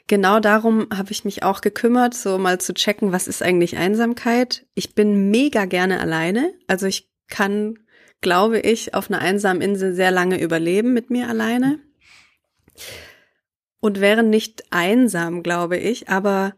Genau 0.08 0.40
darum 0.40 0.88
habe 0.94 1.12
ich 1.12 1.24
mich 1.24 1.42
auch 1.42 1.62
gekümmert, 1.62 2.14
so 2.14 2.36
mal 2.36 2.60
zu 2.60 2.74
checken, 2.74 3.12
was 3.12 3.28
ist 3.28 3.42
eigentlich 3.42 3.76
Einsamkeit. 3.76 4.66
Ich 4.74 4.94
bin 4.94 5.30
mega 5.30 5.64
gerne 5.64 6.00
alleine. 6.00 6.52
Also 6.66 6.86
ich 6.86 7.08
kann, 7.28 7.78
glaube 8.20 8.58
ich, 8.58 8.92
auf 8.92 9.08
einer 9.08 9.20
einsamen 9.20 9.62
Insel 9.62 9.94
sehr 9.94 10.10
lange 10.10 10.40
überleben 10.40 10.92
mit 10.92 11.10
mir 11.10 11.28
alleine 11.28 11.78
und 13.80 14.00
wären 14.00 14.30
nicht 14.30 14.64
einsam, 14.70 15.42
glaube 15.42 15.76
ich. 15.78 16.08
Aber 16.08 16.54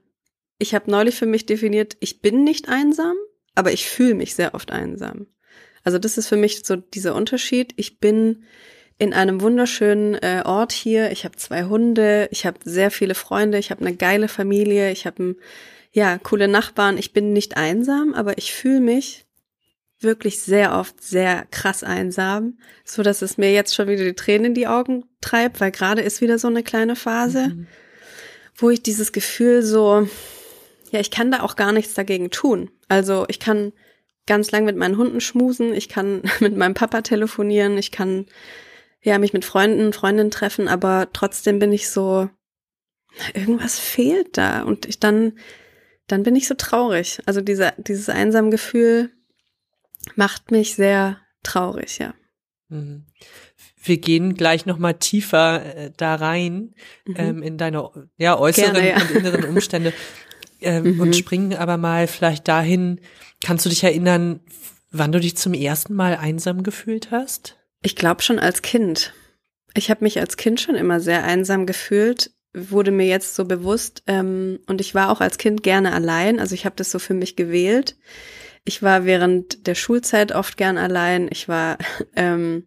ich 0.58 0.74
habe 0.74 0.90
neulich 0.90 1.16
für 1.16 1.26
mich 1.26 1.46
definiert, 1.46 1.96
ich 2.00 2.20
bin 2.20 2.44
nicht 2.44 2.68
einsam, 2.68 3.16
aber 3.54 3.72
ich 3.72 3.88
fühle 3.88 4.14
mich 4.14 4.34
sehr 4.34 4.54
oft 4.54 4.70
einsam. 4.70 5.26
Also 5.84 5.98
das 5.98 6.18
ist 6.18 6.28
für 6.28 6.36
mich 6.36 6.64
so 6.64 6.76
dieser 6.76 7.14
Unterschied. 7.14 7.72
Ich 7.76 7.98
bin 7.98 8.44
in 8.98 9.12
einem 9.12 9.40
wunderschönen 9.40 10.14
äh, 10.14 10.42
Ort 10.44 10.72
hier. 10.72 11.10
Ich 11.10 11.24
habe 11.24 11.36
zwei 11.36 11.64
Hunde, 11.64 12.28
ich 12.30 12.46
habe 12.46 12.58
sehr 12.64 12.90
viele 12.90 13.14
Freunde, 13.14 13.58
ich 13.58 13.70
habe 13.70 13.84
eine 13.84 13.96
geile 13.96 14.28
Familie, 14.28 14.92
ich 14.92 15.06
habe 15.06 15.36
ja 15.90 16.18
coole 16.18 16.48
Nachbarn. 16.48 16.98
Ich 16.98 17.12
bin 17.12 17.32
nicht 17.32 17.56
einsam, 17.56 18.14
aber 18.14 18.38
ich 18.38 18.54
fühle 18.54 18.80
mich 18.80 19.26
wirklich 20.02 20.40
sehr 20.40 20.78
oft 20.78 21.02
sehr 21.02 21.46
krass 21.50 21.84
einsam, 21.84 22.58
so 22.84 23.02
dass 23.02 23.22
es 23.22 23.38
mir 23.38 23.52
jetzt 23.52 23.74
schon 23.74 23.88
wieder 23.88 24.04
die 24.04 24.14
Tränen 24.14 24.46
in 24.46 24.54
die 24.54 24.66
Augen 24.66 25.04
treibt, 25.20 25.60
weil 25.60 25.70
gerade 25.70 26.02
ist 26.02 26.20
wieder 26.20 26.38
so 26.38 26.48
eine 26.48 26.62
kleine 26.62 26.96
Phase, 26.96 27.48
mhm. 27.48 27.66
wo 28.56 28.70
ich 28.70 28.82
dieses 28.82 29.12
Gefühl 29.12 29.62
so, 29.62 30.08
ja, 30.90 31.00
ich 31.00 31.10
kann 31.10 31.30
da 31.30 31.40
auch 31.40 31.56
gar 31.56 31.72
nichts 31.72 31.94
dagegen 31.94 32.30
tun. 32.30 32.70
Also 32.88 33.24
ich 33.28 33.40
kann 33.40 33.72
ganz 34.26 34.50
lang 34.50 34.64
mit 34.64 34.76
meinen 34.76 34.98
Hunden 34.98 35.20
schmusen, 35.20 35.74
ich 35.74 35.88
kann 35.88 36.22
mit 36.40 36.56
meinem 36.56 36.74
Papa 36.74 37.02
telefonieren, 37.02 37.78
ich 37.78 37.90
kann 37.90 38.26
ja 39.00 39.18
mich 39.18 39.32
mit 39.32 39.44
Freunden, 39.44 39.92
Freundinnen 39.92 40.30
treffen, 40.30 40.68
aber 40.68 41.08
trotzdem 41.12 41.58
bin 41.58 41.72
ich 41.72 41.90
so, 41.90 42.28
irgendwas 43.34 43.78
fehlt 43.78 44.38
da 44.38 44.62
und 44.62 44.86
ich 44.86 45.00
dann, 45.00 45.32
dann 46.06 46.22
bin 46.22 46.36
ich 46.36 46.46
so 46.46 46.54
traurig. 46.54 47.20
Also 47.26 47.40
dieser, 47.40 47.72
dieses 47.78 48.08
einsame 48.08 48.50
Gefühl, 48.50 49.10
macht 50.16 50.50
mich 50.50 50.74
sehr 50.74 51.18
traurig, 51.42 51.98
ja. 51.98 52.14
Mhm. 52.68 53.04
Wir 53.84 53.98
gehen 53.98 54.34
gleich 54.34 54.64
noch 54.64 54.78
mal 54.78 54.94
tiefer 54.94 55.76
äh, 55.76 55.90
da 55.96 56.14
rein 56.14 56.74
mhm. 57.04 57.14
ähm, 57.16 57.42
in 57.42 57.58
deine 57.58 57.90
ja, 58.16 58.38
äußeren 58.38 58.74
Gerne, 58.74 58.90
ja. 58.90 59.00
und 59.00 59.10
inneren 59.10 59.44
Umstände 59.44 59.92
ähm, 60.60 60.94
mhm. 60.94 61.00
und 61.00 61.16
springen 61.16 61.54
aber 61.54 61.76
mal 61.76 62.06
vielleicht 62.06 62.48
dahin. 62.48 63.00
Kannst 63.44 63.66
du 63.66 63.70
dich 63.70 63.82
erinnern, 63.82 64.40
wann 64.90 65.12
du 65.12 65.20
dich 65.20 65.36
zum 65.36 65.52
ersten 65.52 65.94
Mal 65.94 66.16
einsam 66.16 66.62
gefühlt 66.62 67.10
hast? 67.10 67.58
Ich 67.82 67.96
glaube 67.96 68.22
schon 68.22 68.38
als 68.38 68.62
Kind. 68.62 69.12
Ich 69.74 69.90
habe 69.90 70.04
mich 70.04 70.20
als 70.20 70.36
Kind 70.36 70.60
schon 70.60 70.76
immer 70.76 71.00
sehr 71.00 71.24
einsam 71.24 71.66
gefühlt, 71.66 72.30
wurde 72.54 72.90
mir 72.90 73.06
jetzt 73.06 73.34
so 73.34 73.44
bewusst 73.44 74.02
ähm, 74.06 74.60
und 74.66 74.80
ich 74.80 74.94
war 74.94 75.10
auch 75.10 75.20
als 75.20 75.38
Kind 75.38 75.62
gerne 75.62 75.92
allein. 75.92 76.38
Also 76.38 76.54
ich 76.54 76.64
habe 76.64 76.76
das 76.76 76.90
so 76.90 76.98
für 76.98 77.14
mich 77.14 77.36
gewählt. 77.36 77.96
Ich 78.64 78.82
war 78.82 79.04
während 79.04 79.66
der 79.66 79.74
Schulzeit 79.74 80.32
oft 80.32 80.56
gern 80.56 80.78
allein. 80.78 81.28
Ich 81.30 81.48
war 81.48 81.78
ähm, 82.16 82.66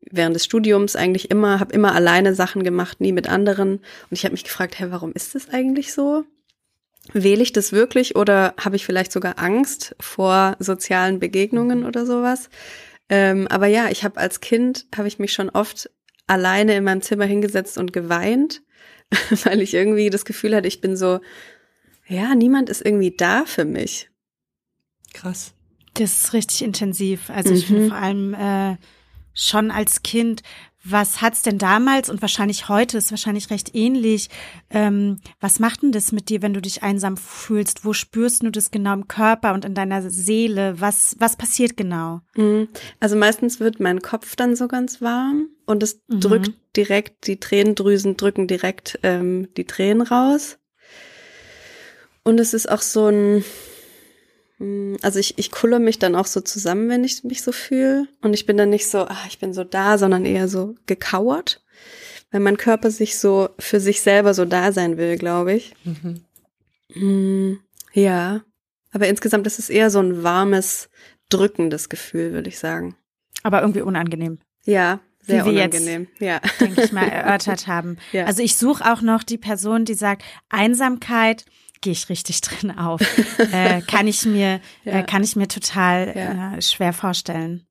während 0.00 0.36
des 0.36 0.44
Studiums 0.44 0.96
eigentlich 0.96 1.30
immer, 1.30 1.60
habe 1.60 1.72
immer 1.72 1.94
alleine 1.94 2.34
Sachen 2.34 2.62
gemacht, 2.62 3.00
nie 3.00 3.12
mit 3.12 3.28
anderen. 3.28 3.78
Und 3.78 4.12
ich 4.12 4.24
habe 4.24 4.32
mich 4.32 4.44
gefragt, 4.44 4.78
hey, 4.78 4.90
warum 4.90 5.12
ist 5.12 5.34
das 5.34 5.48
eigentlich 5.50 5.92
so? 5.92 6.24
Wähle 7.12 7.42
ich 7.42 7.52
das 7.52 7.72
wirklich 7.72 8.16
oder 8.16 8.54
habe 8.58 8.76
ich 8.76 8.84
vielleicht 8.84 9.12
sogar 9.12 9.38
Angst 9.38 9.96
vor 9.98 10.56
sozialen 10.58 11.20
Begegnungen 11.20 11.84
oder 11.84 12.04
sowas? 12.04 12.50
Ähm, 13.08 13.48
aber 13.48 13.66
ja, 13.66 13.88
ich 13.88 14.04
habe 14.04 14.20
als 14.20 14.40
Kind, 14.40 14.86
habe 14.94 15.08
ich 15.08 15.18
mich 15.18 15.32
schon 15.32 15.48
oft 15.48 15.90
alleine 16.26 16.76
in 16.76 16.84
meinem 16.84 17.00
Zimmer 17.00 17.24
hingesetzt 17.24 17.78
und 17.78 17.92
geweint, 17.92 18.62
weil 19.44 19.62
ich 19.62 19.74
irgendwie 19.74 20.10
das 20.10 20.26
Gefühl 20.26 20.54
hatte, 20.54 20.68
ich 20.68 20.82
bin 20.82 20.96
so, 20.96 21.20
ja, 22.06 22.34
niemand 22.34 22.68
ist 22.68 22.84
irgendwie 22.84 23.16
da 23.16 23.44
für 23.46 23.64
mich. 23.64 24.07
Krass. 25.14 25.52
Das 25.94 26.22
ist 26.24 26.32
richtig 26.32 26.62
intensiv. 26.62 27.30
Also 27.30 27.52
ich 27.52 27.66
finde 27.66 27.82
Mhm. 27.84 27.88
vor 27.88 27.96
allem 27.98 28.34
äh, 28.34 28.76
schon 29.34 29.70
als 29.70 30.02
Kind, 30.02 30.42
was 30.84 31.20
hat's 31.20 31.42
denn 31.42 31.58
damals 31.58 32.08
und 32.08 32.22
wahrscheinlich 32.22 32.68
heute 32.68 32.96
ist 32.98 33.10
wahrscheinlich 33.10 33.50
recht 33.50 33.74
ähnlich. 33.74 34.28
Ähm, 34.70 35.18
was 35.40 35.58
macht 35.58 35.82
denn 35.82 35.90
das 35.92 36.12
mit 36.12 36.28
dir, 36.28 36.40
wenn 36.40 36.54
du 36.54 36.62
dich 36.62 36.82
einsam 36.84 37.16
fühlst? 37.16 37.84
Wo 37.84 37.92
spürst 37.92 38.42
du 38.44 38.50
das 38.50 38.70
genau 38.70 38.92
im 38.94 39.08
Körper 39.08 39.54
und 39.54 39.64
in 39.64 39.74
deiner 39.74 40.08
Seele? 40.08 40.80
Was 40.80 41.16
was 41.18 41.36
passiert 41.36 41.76
genau? 41.76 42.20
Mhm. 42.36 42.68
Also 43.00 43.16
meistens 43.16 43.58
wird 43.58 43.80
mein 43.80 44.00
Kopf 44.02 44.36
dann 44.36 44.54
so 44.54 44.68
ganz 44.68 45.02
warm 45.02 45.48
und 45.66 45.82
es 45.82 46.00
Mhm. 46.08 46.20
drückt 46.20 46.50
direkt, 46.76 47.26
die 47.26 47.40
Tränendrüsen 47.40 48.16
drücken 48.16 48.46
direkt 48.46 49.00
ähm, 49.02 49.48
die 49.56 49.64
Tränen 49.64 50.02
raus. 50.02 50.58
Und 52.22 52.38
es 52.40 52.54
ist 52.54 52.70
auch 52.70 52.82
so 52.82 53.06
ein, 53.08 53.44
also 55.02 55.18
ich, 55.20 55.38
ich 55.38 55.50
kulle 55.52 55.78
mich 55.78 55.98
dann 56.00 56.14
auch 56.16 56.26
so 56.26 56.40
zusammen, 56.40 56.88
wenn 56.88 57.04
ich 57.04 57.22
mich 57.24 57.42
so 57.42 57.52
fühle. 57.52 58.08
Und 58.22 58.34
ich 58.34 58.44
bin 58.46 58.56
dann 58.56 58.70
nicht 58.70 58.88
so, 58.88 59.00
ah, 59.02 59.24
ich 59.28 59.38
bin 59.38 59.52
so 59.52 59.62
da, 59.64 59.98
sondern 59.98 60.24
eher 60.24 60.48
so 60.48 60.74
gekauert, 60.86 61.62
weil 62.32 62.40
mein 62.40 62.56
Körper 62.56 62.90
sich 62.90 63.18
so 63.18 63.50
für 63.58 63.78
sich 63.80 64.00
selber 64.00 64.34
so 64.34 64.44
da 64.44 64.72
sein 64.72 64.96
will, 64.96 65.16
glaube 65.16 65.54
ich. 65.54 65.74
Mhm. 65.84 66.24
Mm, 66.94 67.58
Ja, 67.92 68.42
aber 68.92 69.06
insgesamt 69.08 69.46
ist 69.46 69.58
es 69.58 69.70
eher 69.70 69.90
so 69.90 70.00
ein 70.00 70.22
warmes, 70.22 70.88
drückendes 71.28 71.88
Gefühl, 71.88 72.32
würde 72.32 72.48
ich 72.48 72.58
sagen. 72.58 72.96
Aber 73.42 73.60
irgendwie 73.60 73.82
unangenehm, 73.82 74.38
Ja, 74.64 75.00
sehr 75.22 75.44
Wie 75.44 75.50
wir 75.52 75.62
jetzt. 75.64 75.74
unangenehm. 75.80 76.08
Ja. 76.18 76.40
denke 76.60 76.82
ich 76.82 76.92
mal, 76.92 77.06
erörtert 77.08 77.66
haben. 77.66 77.98
Ja. 78.12 78.24
Also 78.24 78.42
ich 78.42 78.56
suche 78.56 78.90
auch 78.90 79.02
noch 79.02 79.22
die 79.22 79.38
Person, 79.38 79.84
die 79.84 79.94
sagt, 79.94 80.22
Einsamkeit 80.48 81.44
gehe 81.80 81.92
ich 81.92 82.08
richtig 82.08 82.40
drin 82.42 82.70
auf. 82.70 83.00
äh, 83.52 83.80
kann 83.82 84.06
ich 84.06 84.24
mir, 84.24 84.60
Ja. 84.84 85.00
äh, 85.00 85.02
kann 85.04 85.22
ich 85.24 85.36
mir 85.36 85.48
total 85.48 86.12
Ja. 86.16 86.54
äh, 86.56 86.62
schwer 86.62 86.92
vorstellen. 86.92 87.66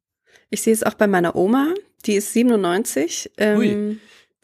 Ich 0.49 0.61
sehe 0.61 0.73
es 0.73 0.83
auch 0.83 0.93
bei 0.93 1.07
meiner 1.07 1.35
Oma, 1.35 1.73
die 2.05 2.13
ist 2.15 2.31
97, 2.33 3.31
Ui. 3.39 3.67
ähm, 3.67 3.99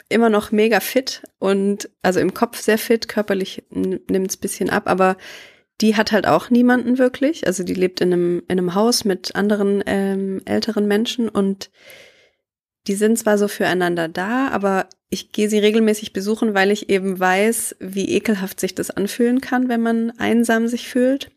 immer 0.10 0.30
noch 0.30 0.52
mega 0.52 0.80
fit 0.80 1.24
und 1.40 1.90
also 2.02 2.20
im 2.20 2.34
Kopf 2.34 2.60
sehr 2.60 2.78
fit, 2.78 3.08
körperlich 3.08 3.64
nimmt 3.72 4.30
es 4.30 4.38
bisschen 4.38 4.70
ab, 4.70 4.84
aber 4.88 5.18
die 5.82 5.96
hat 5.96 6.12
halt 6.12 6.28
auch 6.28 6.50
niemanden 6.50 6.98
wirklich. 7.00 7.48
Also 7.48 7.64
die 7.64 7.74
lebt 7.74 8.00
in 8.02 8.14
einem, 8.14 8.40
in 8.48 8.60
einem 8.60 8.76
Haus 8.76 9.06
mit 9.06 9.36
anderen 9.36 9.82
ähm, 9.88 10.42
älteren 10.46 10.88
Menschen 10.88 11.30
und 11.30 11.72
die 12.88 12.96
sind 12.96 13.18
zwar 13.18 13.38
so 13.38 13.48
füreinander 13.48 14.08
da, 14.08 14.50
aber 14.50 14.88
ich 15.10 15.32
gehe 15.32 15.50
sie 15.50 15.60
regelmäßig 15.60 16.12
besuchen, 16.12 16.54
weil 16.54 16.72
ich 16.72 16.90
eben 16.90 17.20
weiß, 17.20 17.78
wie 17.80 18.10
ekelhaft 18.10 18.60
sich 18.60 18.76
das 18.76 18.92
anfühlen 18.92 19.42
kann, 19.42 19.70
wenn 19.70 19.82
man 19.82 20.12
einsam 20.18 20.68
sich 20.68 20.88
fühlt. 20.88 21.32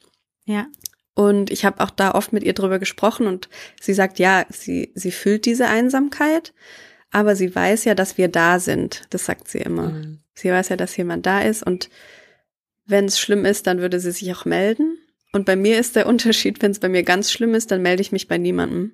Ja. 0.45 0.67
Und 1.15 1.51
ich 1.51 1.65
habe 1.65 1.83
auch 1.83 1.91
da 1.91 2.13
oft 2.13 2.33
mit 2.33 2.43
ihr 2.43 2.53
drüber 2.53 2.79
gesprochen 2.79 3.27
und 3.27 3.49
sie 3.81 3.95
sagt, 3.95 4.19
ja, 4.19 4.45
sie, 4.51 4.93
sie 4.95 5.11
fühlt 5.11 5.47
diese 5.47 5.67
Einsamkeit, 5.67 6.53
aber 7.11 7.37
sie 7.37 7.55
weiß 7.55 7.85
ja, 7.85 7.95
dass 7.95 8.19
wir 8.19 8.29
da 8.29 8.59
sind. 8.59 9.05
Das 9.11 9.25
sagt 9.25 9.49
sie 9.49 9.59
immer. 9.59 9.91
Mhm. 9.91 10.19
Sie 10.35 10.51
weiß 10.51 10.69
ja, 10.69 10.77
dass 10.77 10.97
jemand 10.97 11.25
da 11.25 11.41
ist 11.41 11.63
und 11.63 11.89
wenn 12.87 13.07
es 13.07 13.19
schlimm 13.19 13.45
ist, 13.45 13.67
dann 13.67 13.81
würde 13.81 14.01
sie 14.01 14.13
sich 14.13 14.33
auch 14.33 14.45
melden. 14.45 14.99
Und 15.33 15.45
bei 15.45 15.57
mir 15.57 15.79
ist 15.79 15.97
der 15.97 16.07
Unterschied, 16.09 16.63
wenn 16.63 16.71
es 16.71 16.79
bei 16.79 16.89
mir 16.89 17.03
ganz 17.03 17.31
schlimm 17.33 17.55
ist, 17.55 17.71
dann 17.71 17.83
melde 17.83 18.01
ich 18.03 18.13
mich 18.13 18.29
bei 18.29 18.39
niemandem. 18.39 18.93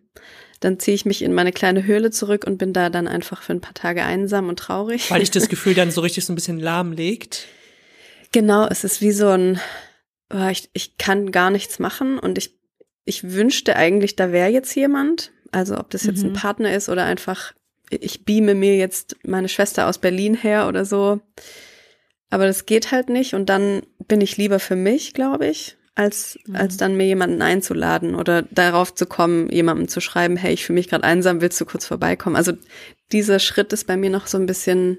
Dann 0.63 0.79
ziehe 0.79 0.95
ich 0.95 1.05
mich 1.05 1.23
in 1.23 1.33
meine 1.35 1.53
kleine 1.53 1.85
Höhle 1.85 2.11
zurück 2.11 2.45
und 2.47 2.57
bin 2.57 2.73
da 2.73 2.89
dann 2.89 3.09
einfach 3.09 3.43
für 3.43 3.53
ein 3.53 3.61
paar 3.61 3.75
Tage 3.75 4.05
einsam 4.05 4.49
und 4.49 4.59
traurig. 4.59 5.11
Weil 5.11 5.21
dich 5.21 5.31
das 5.31 5.49
Gefühl 5.51 5.75
dann 5.75 5.91
so 5.91 6.01
richtig 6.01 6.25
so 6.25 6.33
ein 6.33 6.37
bisschen 6.37 6.59
lahmlegt. 6.61 7.47
Genau, 8.31 8.67
es 8.69 8.85
ist 8.85 9.01
wie 9.01 9.13
so 9.13 9.29
ein, 9.29 9.61
oh, 10.33 10.49
ich, 10.51 10.71
ich 10.73 10.97
kann 10.99 11.33
gar 11.33 11.51
nichts 11.51 11.79
machen 11.79 12.19
und 12.19 12.39
ich, 12.39 12.55
ich 13.05 13.33
wünschte 13.33 13.77
eigentlich, 13.77 14.17
da 14.17 14.33
wäre 14.33 14.49
jetzt 14.51 14.75
jemand. 14.75 15.33
Also 15.51 15.77
ob 15.77 15.91
das 15.91 16.05
jetzt 16.05 16.23
Mhm. 16.23 16.31
ein 16.31 16.33
Partner 16.35 16.75
ist 16.75 16.89
oder 16.89 17.05
einfach, 17.05 17.53
ich 17.91 18.25
beame 18.25 18.55
mir 18.55 18.77
jetzt 18.77 19.17
meine 19.27 19.49
Schwester 19.51 19.87
aus 19.89 19.99
Berlin 19.99 20.35
her 20.35 20.67
oder 20.69 20.85
so. 20.85 21.21
Aber 22.31 22.47
das 22.47 22.65
geht 22.65 22.93
halt 22.93 23.11
nicht 23.11 23.35
und 23.35 23.51
dann 23.51 23.83
bin 24.09 24.21
ich 24.23 24.39
lieber 24.39 24.59
für 24.61 24.77
mich, 24.77 25.13
glaube 25.13 25.47
ich, 25.49 25.77
als, 25.95 26.39
Mhm. 26.47 26.57
als 26.57 26.77
dann 26.77 26.97
mir 26.97 27.07
jemanden 27.07 27.43
einzuladen 27.43 28.15
oder 28.15 28.43
darauf 28.51 28.95
zu 28.95 29.07
kommen, 29.07 29.51
jemandem 29.51 29.89
zu 29.89 30.01
schreiben, 30.01 30.37
hey, 30.37 30.55
ich 30.55 30.65
fühle 30.65 30.79
mich 30.79 30.89
gerade 30.89 31.05
einsam, 31.05 31.41
willst 31.41 31.61
du 31.61 31.67
kurz 31.67 31.87
vorbeikommen? 31.87 32.37
Also 32.37 32.53
dieser 33.13 33.39
Schritt 33.39 33.73
ist 33.73 33.87
bei 33.87 33.97
mir 33.97 34.09
noch 34.11 34.27
so 34.27 34.39
ein 34.39 34.47
bisschen, 34.47 34.99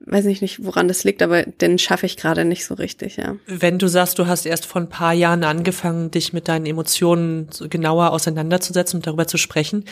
weiß 0.00 0.24
ich 0.26 0.40
nicht, 0.42 0.64
woran 0.64 0.88
das 0.88 1.04
liegt, 1.04 1.22
aber 1.22 1.44
den 1.44 1.78
schaffe 1.78 2.06
ich 2.06 2.16
gerade 2.16 2.44
nicht 2.44 2.64
so 2.64 2.74
richtig, 2.74 3.18
ja. 3.18 3.36
Wenn 3.46 3.78
du 3.78 3.86
sagst, 3.86 4.18
du 4.18 4.26
hast 4.26 4.46
erst 4.46 4.66
vor 4.66 4.82
ein 4.82 4.88
paar 4.88 5.12
Jahren 5.12 5.44
angefangen, 5.44 6.10
dich 6.10 6.32
mit 6.32 6.48
deinen 6.48 6.66
Emotionen 6.66 7.46
so 7.52 7.68
genauer 7.68 8.10
auseinanderzusetzen 8.10 8.98
und 8.98 9.06
darüber 9.06 9.28
zu 9.28 9.38
sprechen, 9.38 9.84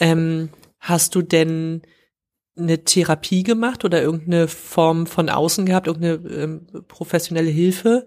ähm, 0.00 0.50
hast 0.80 1.14
du 1.14 1.22
denn 1.22 1.80
eine 2.56 2.84
Therapie 2.84 3.42
gemacht 3.42 3.86
oder 3.86 4.02
irgendeine 4.02 4.48
Form 4.48 5.06
von 5.06 5.30
außen 5.30 5.64
gehabt, 5.64 5.86
irgendeine 5.86 6.28
ähm, 6.42 6.66
professionelle 6.86 7.50
Hilfe? 7.50 8.06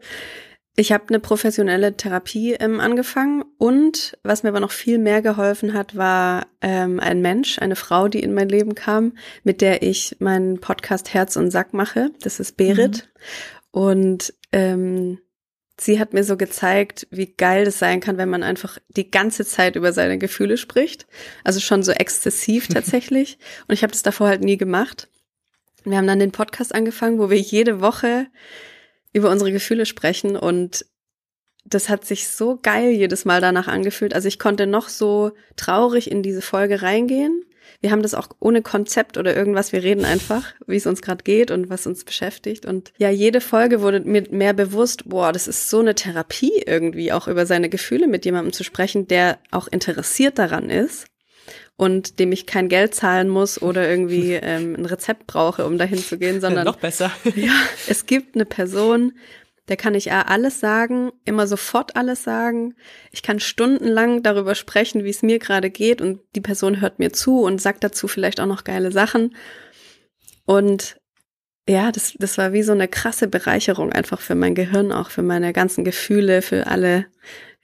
Ich 0.80 0.92
habe 0.92 1.06
eine 1.10 1.20
professionelle 1.20 1.98
Therapie 1.98 2.54
ähm, 2.54 2.80
angefangen 2.80 3.44
und 3.58 4.16
was 4.22 4.44
mir 4.44 4.50
aber 4.50 4.60
noch 4.60 4.72
viel 4.72 5.00
mehr 5.00 5.24
geholfen 5.24 5.74
hat, 5.74 5.96
war 5.96 6.46
ähm, 6.62 7.00
ein 7.00 7.20
Mensch, 7.20 7.58
eine 7.58 7.76
Frau, 7.76 8.08
die 8.08 8.20
in 8.20 8.36
mein 8.36 8.48
Leben 8.48 8.76
kam, 8.76 9.18
mit 9.44 9.62
der 9.62 9.82
ich 9.82 10.18
meinen 10.20 10.60
Podcast 10.60 11.16
Herz 11.16 11.36
und 11.36 11.50
Sack 11.50 11.74
mache. 11.74 12.12
Das 12.22 12.40
ist 12.40 12.58
Berit. 12.58 13.10
Und 13.72 14.36
ähm, 14.52 15.18
sie 15.80 16.00
hat 16.00 16.14
mir 16.14 16.24
so 16.24 16.38
gezeigt, 16.38 17.08
wie 17.10 17.34
geil 17.34 17.66
das 17.66 17.80
sein 17.80 18.00
kann, 18.00 18.18
wenn 18.18 18.30
man 18.30 18.44
einfach 18.44 18.78
die 18.90 19.10
ganze 19.10 19.46
Zeit 19.46 19.76
über 19.76 19.94
seine 19.94 20.20
Gefühle 20.20 20.58
spricht. 20.58 21.08
Also 21.44 21.60
schon 21.60 21.82
so 21.82 21.92
exzessiv 21.92 22.68
tatsächlich. 22.72 23.40
Und 23.68 23.74
ich 23.74 23.82
habe 23.82 23.94
das 23.94 24.04
davor 24.04 24.28
halt 24.28 24.44
nie 24.44 24.58
gemacht. 24.58 25.10
Wir 25.86 25.98
haben 25.98 26.06
dann 26.06 26.20
den 26.20 26.32
Podcast 26.32 26.76
angefangen, 26.76 27.18
wo 27.18 27.32
wir 27.32 27.40
jede 27.40 27.82
Woche 27.82 28.28
über 29.14 29.30
unsere 29.30 29.52
Gefühle 29.52 29.86
sprechen 29.86 30.36
und 30.36 30.86
das 31.66 31.90
hat 31.90 32.06
sich 32.06 32.30
so 32.30 32.58
geil 32.62 32.92
jedes 32.92 33.26
Mal 33.26 33.42
danach 33.42 33.68
angefühlt. 33.68 34.14
Also 34.14 34.28
ich 34.28 34.40
konnte 34.40 34.68
noch 34.68 34.88
so 34.90 35.32
traurig 35.58 36.10
in 36.10 36.24
diese 36.24 36.42
Folge 36.42 36.82
reingehen. 36.82 37.44
Wir 37.82 37.92
haben 37.92 38.02
das 38.02 38.14
auch 38.14 38.30
ohne 38.40 38.62
Konzept 38.62 39.18
oder 39.18 39.36
irgendwas. 39.36 39.74
Wir 39.74 39.84
reden 39.84 40.06
einfach, 40.06 40.54
wie 40.66 40.78
es 40.78 40.88
uns 40.88 41.02
gerade 41.02 41.24
geht 41.24 41.52
und 41.52 41.70
was 41.70 41.86
uns 41.86 42.06
beschäftigt. 42.06 42.66
Und 42.66 42.94
ja, 42.98 43.10
jede 43.10 43.42
Folge 43.42 43.82
wurde 43.82 44.00
mir 44.00 44.24
mehr 44.32 44.54
bewusst, 44.54 45.10
boah, 45.10 45.34
das 45.34 45.50
ist 45.50 45.70
so 45.70 45.80
eine 45.80 45.94
Therapie 45.94 46.64
irgendwie, 46.66 47.12
auch 47.12 47.28
über 47.28 47.46
seine 47.46 47.68
Gefühle 47.68 48.08
mit 48.08 48.24
jemandem 48.24 48.54
zu 48.54 48.64
sprechen, 48.64 49.08
der 49.08 49.38
auch 49.52 49.68
interessiert 49.68 50.40
daran 50.40 50.70
ist 50.70 51.08
und 51.78 52.20
dem 52.20 52.32
ich 52.32 52.48
kein 52.48 52.70
Geld 52.70 52.96
zahlen 52.96 53.30
muss 53.30 53.62
oder 53.62 53.88
irgendwie 53.88 54.34
ähm, 54.42 54.76
ein 54.76 54.86
Rezept 54.86 55.28
brauche, 55.28 55.66
um 55.66 55.78
dahin 55.78 56.00
zu 56.00 56.18
gehen, 56.18 56.42
sondern 56.42 56.66
Noch 56.66 56.78
besser. 56.78 57.12
ja, 57.36 57.54
es 57.88 58.06
gibt 58.06 58.36
eine 58.36 58.46
Person, 58.46 59.14
der 59.70 59.78
kann 59.78 59.96
ich 59.96 60.14
alles 60.14 60.62
sagen, 60.62 61.12
immer 61.26 61.46
sofort 61.46 61.98
alles 61.98 62.24
sagen. 62.24 62.74
Ich 63.12 63.22
kann 63.22 63.42
stundenlang 63.42 64.24
darüber 64.24 64.56
sprechen, 64.56 65.04
wie 65.04 65.10
es 65.10 65.24
mir 65.24 65.40
gerade 65.40 65.70
geht 65.70 66.02
und 66.02 66.22
die 66.36 66.42
Person 66.42 66.80
hört 66.80 67.00
mir 67.00 67.12
zu 67.12 67.42
und 67.42 67.62
sagt 67.62 67.84
dazu 67.84 68.08
vielleicht 68.08 68.40
auch 68.40 68.46
noch 68.46 68.64
geile 68.64 68.94
Sachen. 68.94 69.36
Und 70.46 70.98
ja, 71.68 71.92
das, 71.92 72.14
das 72.18 72.38
war 72.38 72.54
wie 72.54 72.64
so 72.64 72.72
eine 72.72 72.88
krasse 72.88 73.28
Bereicherung 73.28 73.92
einfach 73.92 74.22
für 74.22 74.36
mein 74.36 74.56
Gehirn, 74.56 74.94
auch 74.94 75.10
für 75.10 75.22
meine 75.22 75.52
ganzen 75.52 75.84
Gefühle, 75.84 76.42
für 76.42 76.68
alle, 76.68 77.06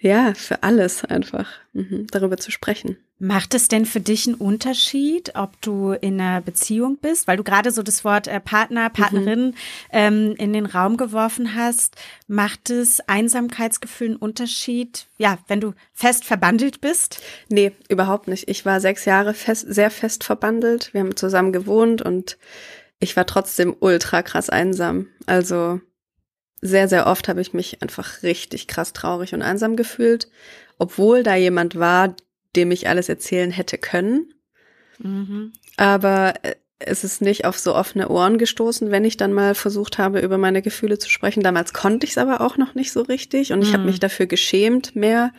ja, 0.03 0.33
für 0.35 0.63
alles 0.63 1.05
einfach, 1.05 1.47
mhm, 1.71 2.07
darüber 2.11 2.35
zu 2.35 2.51
sprechen. 2.51 2.97
Macht 3.19 3.53
es 3.53 3.69
denn 3.69 3.85
für 3.85 4.01
dich 4.01 4.27
einen 4.27 4.35
Unterschied, 4.35 5.31
ob 5.35 5.61
du 5.61 5.93
in 5.93 6.19
einer 6.19 6.41
Beziehung 6.41 6.97
bist, 6.97 7.25
weil 7.25 7.37
du 7.37 7.43
gerade 7.45 7.71
so 7.71 7.83
das 7.83 8.03
Wort 8.03 8.27
äh, 8.27 8.41
Partner, 8.41 8.89
Partnerin 8.89 9.55
ähm, 9.93 10.35
in 10.37 10.51
den 10.51 10.65
Raum 10.65 10.97
geworfen 10.97 11.55
hast? 11.55 11.95
Macht 12.27 12.69
es 12.69 12.99
Einsamkeitsgefühl 13.07 14.07
einen 14.07 14.15
Unterschied, 14.17 15.07
ja, 15.17 15.37
wenn 15.47 15.61
du 15.61 15.73
fest 15.93 16.25
verbandelt 16.25 16.81
bist? 16.81 17.21
Nee, 17.47 17.71
überhaupt 17.87 18.27
nicht. 18.27 18.49
Ich 18.49 18.65
war 18.65 18.81
sechs 18.81 19.05
Jahre 19.05 19.33
fest, 19.33 19.65
sehr 19.69 19.89
fest 19.89 20.25
verbandelt. 20.25 20.93
Wir 20.93 20.99
haben 20.99 21.15
zusammen 21.15 21.53
gewohnt 21.53 22.01
und 22.01 22.37
ich 22.99 23.15
war 23.15 23.25
trotzdem 23.25 23.73
ultra 23.79 24.21
krass 24.21 24.49
einsam. 24.49 25.07
Also 25.27 25.79
sehr, 26.65 26.87
sehr 26.87 27.07
oft 27.07 27.27
habe 27.27 27.41
ich 27.41 27.53
mich 27.53 27.81
einfach 27.81 28.23
richtig 28.23 28.67
krass 28.67 28.93
traurig 28.93 29.33
und 29.33 29.41
einsam 29.41 29.75
gefühlt, 29.75 30.29
obwohl 30.77 31.21
da 31.23 31.35
jemand 31.35 31.77
war, 31.77 32.15
dem 32.55 32.71
ich 32.71 32.87
alles 32.87 33.09
erzählen 33.09 33.51
hätte 33.51 33.77
können. 33.77 34.33
Mhm. 34.99 35.51
Aber 35.75 36.35
äh, 36.43 36.55
es 36.79 37.03
ist 37.03 37.21
nicht 37.21 37.45
auf 37.45 37.57
so 37.59 37.75
offene 37.75 38.09
Ohren 38.09 38.37
gestoßen, 38.37 38.91
wenn 38.91 39.05
ich 39.05 39.17
dann 39.17 39.33
mal 39.33 39.55
versucht 39.55 39.97
habe, 39.97 40.19
über 40.19 40.37
meine 40.37 40.61
Gefühle 40.61 40.97
zu 40.99 41.09
sprechen. 41.09 41.43
Damals 41.43 41.73
konnte 41.73 42.05
ich 42.05 42.11
es 42.11 42.17
aber 42.17 42.41
auch 42.41 42.57
noch 42.57 42.75
nicht 42.75 42.91
so 42.91 43.01
richtig 43.01 43.51
und 43.53 43.61
ich 43.61 43.73
habe 43.73 43.83
Mhm. 43.83 43.89
mich 43.89 43.99
dafür 43.99 44.25
geschämt 44.25 44.95
mehr, 44.95 45.31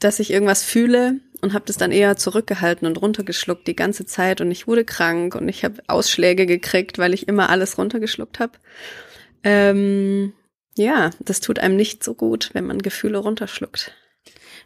dass 0.00 0.20
ich 0.20 0.30
irgendwas 0.32 0.62
fühle. 0.62 1.20
und 1.40 1.52
habe 1.54 1.66
das 1.66 1.76
dann 1.76 1.92
eher 1.92 2.16
zurückgehalten 2.16 2.84
und 2.88 3.00
runtergeschluckt 3.00 3.68
die 3.68 3.76
ganze 3.76 4.04
Zeit 4.04 4.40
und 4.40 4.50
ich 4.50 4.66
wurde 4.66 4.84
krank 4.84 5.36
und 5.36 5.48
ich 5.48 5.64
habe 5.64 5.80
Ausschläge 5.86 6.46
gekriegt, 6.46 6.98
weil 6.98 7.14
ich 7.14 7.28
immer 7.28 7.48
alles 7.48 7.78
runtergeschluckt 7.78 8.40
habe. 8.40 8.54
Ähm, 9.44 10.32
ja, 10.76 11.10
das 11.20 11.40
tut 11.40 11.58
einem 11.58 11.76
nicht 11.76 12.04
so 12.04 12.14
gut, 12.14 12.50
wenn 12.52 12.66
man 12.66 12.80
Gefühle 12.80 13.18
runterschluckt. 13.18 13.94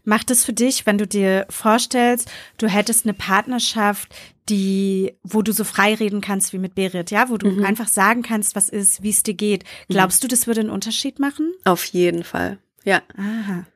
Macht 0.05 0.31
es 0.31 0.45
für 0.45 0.53
dich, 0.53 0.85
wenn 0.85 0.99
du 0.99 1.07
dir 1.07 1.47
vorstellst, 1.49 2.31
du 2.59 2.67
hättest 2.67 3.07
eine 3.07 3.15
Partnerschaft, 3.15 4.15
die, 4.49 5.15
wo 5.23 5.43
du 5.43 5.53
so 5.53 5.63
frei 5.63 5.95
reden 5.95 6.21
kannst 6.21 6.53
wie 6.53 6.59
mit 6.59 6.75
Berit, 6.75 7.11
ja, 7.13 7.29
wo 7.29 7.37
du 7.37 7.49
mhm. 7.49 7.65
einfach 7.65 7.89
sagen 7.89 8.23
kannst, 8.23 8.57
was 8.57 8.69
ist, 8.69 9.03
wie 9.03 9.11
es 9.11 9.23
dir 9.23 9.35
geht. 9.35 9.63
Mhm. 9.63 9.95
Glaubst 9.95 10.25
du, 10.25 10.29
das 10.29 10.47
würde 10.47 10.61
einen 10.61 10.71
Unterschied 10.71 11.21
machen? 11.21 11.53
Auf 11.65 11.85
jeden 11.87 12.25
Fall. 12.25 12.59
Ja. 12.85 13.03
Aha. 13.17 13.67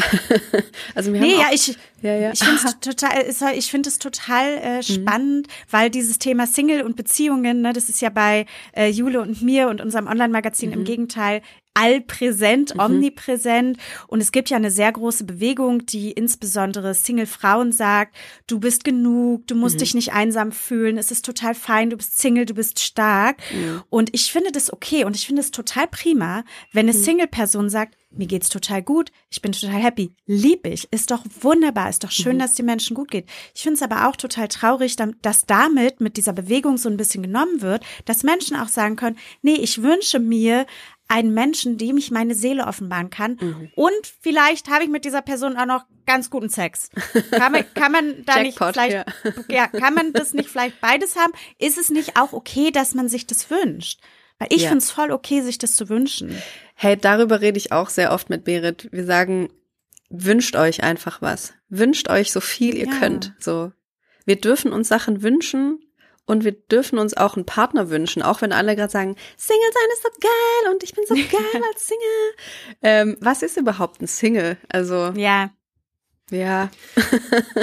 also 0.94 1.12
wir 1.12 1.20
nee, 1.20 1.32
ja, 1.32 1.48
ich, 1.52 1.76
ja, 2.02 2.14
ja. 2.14 2.32
ich 2.32 2.40
finde 2.40 2.60
es 2.64 2.80
total, 2.80 3.54
ich 3.56 3.70
finde 3.70 3.88
es 3.88 3.98
total 3.98 4.58
äh, 4.62 4.76
mhm. 4.76 4.82
spannend, 4.82 5.46
mhm. 5.46 5.52
weil 5.70 5.90
dieses 5.90 6.18
Thema 6.18 6.46
Single 6.46 6.82
und 6.82 6.96
Beziehungen, 6.96 7.62
ne, 7.62 7.72
das 7.72 7.88
ist 7.88 8.00
ja 8.00 8.10
bei 8.10 8.46
äh, 8.72 8.88
Jule 8.88 9.20
und 9.20 9.42
mir 9.42 9.68
und 9.68 9.80
unserem 9.80 10.06
Online-Magazin 10.06 10.70
mhm. 10.70 10.76
im 10.76 10.84
Gegenteil 10.84 11.42
allpräsent, 11.74 12.74
mhm. 12.74 12.80
omnipräsent. 12.80 13.78
Und 14.08 14.20
es 14.20 14.32
gibt 14.32 14.50
ja 14.50 14.56
eine 14.56 14.70
sehr 14.70 14.90
große 14.92 15.24
Bewegung, 15.24 15.86
die 15.86 16.10
insbesondere 16.12 16.94
Single-Frauen 16.94 17.72
sagt, 17.72 18.16
du 18.46 18.60
bist 18.60 18.84
genug, 18.84 19.46
du 19.46 19.54
musst 19.54 19.76
mhm. 19.76 19.80
dich 19.80 19.94
nicht 19.94 20.12
einsam 20.12 20.52
fühlen, 20.52 20.98
es 20.98 21.10
ist 21.10 21.24
total 21.24 21.54
fein, 21.54 21.90
du 21.90 21.96
bist 21.96 22.18
Single, 22.18 22.44
du 22.44 22.54
bist 22.54 22.80
stark. 22.80 23.38
Mhm. 23.52 23.82
Und 23.88 24.10
ich 24.12 24.32
finde 24.32 24.52
das 24.52 24.72
okay 24.72 25.04
und 25.04 25.16
ich 25.16 25.26
finde 25.26 25.40
es 25.40 25.50
total 25.50 25.86
prima, 25.86 26.44
wenn 26.72 26.88
eine 26.88 26.96
mhm. 26.96 27.02
Single-Person 27.02 27.70
sagt, 27.70 27.96
mir 28.12 28.26
geht's 28.26 28.48
total 28.48 28.82
gut, 28.82 29.12
ich 29.30 29.40
bin 29.40 29.52
total 29.52 29.80
happy, 29.80 30.12
lieb 30.26 30.66
ich, 30.66 30.92
ist 30.92 31.12
doch 31.12 31.24
wunderbar, 31.40 31.88
ist 31.88 32.02
doch 32.02 32.10
schön, 32.10 32.36
mhm. 32.36 32.40
dass 32.40 32.54
die 32.54 32.64
Menschen 32.64 32.94
gut 32.94 33.10
geht. 33.10 33.28
Ich 33.54 33.62
finde 33.62 33.76
es 33.76 33.82
aber 33.82 34.08
auch 34.08 34.16
total 34.16 34.48
traurig, 34.48 34.96
dass 35.22 35.46
damit 35.46 36.00
mit 36.00 36.16
dieser 36.16 36.32
Bewegung 36.32 36.76
so 36.76 36.88
ein 36.88 36.96
bisschen 36.96 37.22
genommen 37.22 37.62
wird, 37.62 37.84
dass 38.06 38.24
Menschen 38.24 38.56
auch 38.56 38.68
sagen 38.68 38.96
können, 38.96 39.16
nee, 39.42 39.54
ich 39.54 39.82
wünsche 39.82 40.18
mir 40.18 40.66
einen 41.10 41.34
Menschen, 41.34 41.76
dem 41.76 41.96
ich 41.96 42.10
meine 42.10 42.34
Seele 42.34 42.66
offenbaren 42.66 43.10
kann. 43.10 43.36
Mhm. 43.40 43.70
Und 43.74 44.14
vielleicht 44.20 44.70
habe 44.70 44.84
ich 44.84 44.88
mit 44.88 45.04
dieser 45.04 45.22
Person 45.22 45.56
auch 45.56 45.66
noch 45.66 45.84
ganz 46.06 46.30
guten 46.30 46.48
Sex. 46.48 46.88
Kann 47.30 47.52
man, 47.52 47.64
kann 47.74 47.92
man 47.92 48.24
da 48.24 48.40
nicht 48.40 48.56
vielleicht, 48.56 48.92
ja. 48.92 49.04
ja, 49.50 49.66
kann 49.66 49.94
man 49.94 50.12
das 50.12 50.32
nicht 50.34 50.48
vielleicht 50.48 50.80
beides 50.80 51.16
haben? 51.16 51.32
Ist 51.58 51.78
es 51.78 51.90
nicht 51.90 52.16
auch 52.16 52.32
okay, 52.32 52.70
dass 52.70 52.94
man 52.94 53.08
sich 53.08 53.26
das 53.26 53.50
wünscht? 53.50 54.00
Weil 54.38 54.48
ich 54.50 54.62
ja. 54.62 54.68
finde 54.68 54.84
es 54.84 54.90
voll 54.90 55.10
okay, 55.10 55.42
sich 55.42 55.58
das 55.58 55.74
zu 55.74 55.88
wünschen. 55.88 56.40
Hey, 56.74 56.96
darüber 56.96 57.40
rede 57.40 57.58
ich 57.58 57.72
auch 57.72 57.90
sehr 57.90 58.12
oft 58.12 58.30
mit 58.30 58.44
Berit. 58.44 58.88
Wir 58.92 59.04
sagen, 59.04 59.50
wünscht 60.08 60.54
euch 60.54 60.82
einfach 60.82 61.20
was. 61.20 61.54
Wünscht 61.68 62.08
euch 62.08 62.30
so 62.30 62.40
viel 62.40 62.76
ihr 62.76 62.86
ja. 62.86 62.98
könnt. 62.98 63.34
So. 63.38 63.72
Wir 64.24 64.36
dürfen 64.36 64.72
uns 64.72 64.88
Sachen 64.88 65.22
wünschen 65.22 65.80
und 66.26 66.44
wir 66.44 66.52
dürfen 66.52 66.98
uns 66.98 67.16
auch 67.16 67.36
einen 67.36 67.46
Partner 67.46 67.90
wünschen, 67.90 68.22
auch 68.22 68.40
wenn 68.42 68.52
alle 68.52 68.76
gerade 68.76 68.92
sagen, 68.92 69.16
Single 69.36 69.70
sein 69.72 69.88
ist 69.92 70.02
so 70.02 70.08
geil 70.20 70.72
und 70.72 70.82
ich 70.82 70.94
bin 70.94 71.04
so 71.06 71.14
geil 71.36 71.62
als 71.72 71.86
Single. 71.86 72.76
Ähm, 72.82 73.16
was 73.20 73.42
ist 73.42 73.56
überhaupt 73.56 74.00
ein 74.00 74.06
Single? 74.06 74.56
Also 74.68 75.12
ja, 75.16 75.50
ja, 76.30 76.70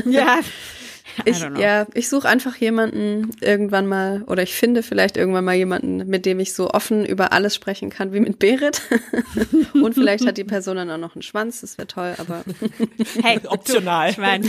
ja. 0.05 0.39
Ich, 1.25 1.39
ja, 1.57 1.87
ich 1.93 2.09
suche 2.09 2.27
einfach 2.27 2.55
jemanden 2.55 3.31
irgendwann 3.41 3.87
mal 3.87 4.23
oder 4.27 4.43
ich 4.43 4.53
finde 4.53 4.83
vielleicht 4.83 5.17
irgendwann 5.17 5.45
mal 5.45 5.55
jemanden, 5.55 6.07
mit 6.07 6.25
dem 6.25 6.39
ich 6.39 6.53
so 6.53 6.69
offen 6.69 7.05
über 7.05 7.33
alles 7.33 7.55
sprechen 7.55 7.89
kann 7.89 8.13
wie 8.13 8.19
mit 8.19 8.39
Berit. 8.39 8.81
Und 9.73 9.93
vielleicht 9.93 10.25
hat 10.25 10.37
die 10.37 10.43
Person 10.43 10.77
dann 10.77 10.89
auch 10.91 10.97
noch 10.97 11.15
einen 11.15 11.21
Schwanz, 11.21 11.61
das 11.61 11.77
wäre 11.77 11.87
toll, 11.87 12.15
aber 12.17 12.43
hey, 13.23 13.39
optional. 13.47 14.11
Ich 14.11 14.17
meine, 14.17 14.47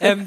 ähm, 0.00 0.24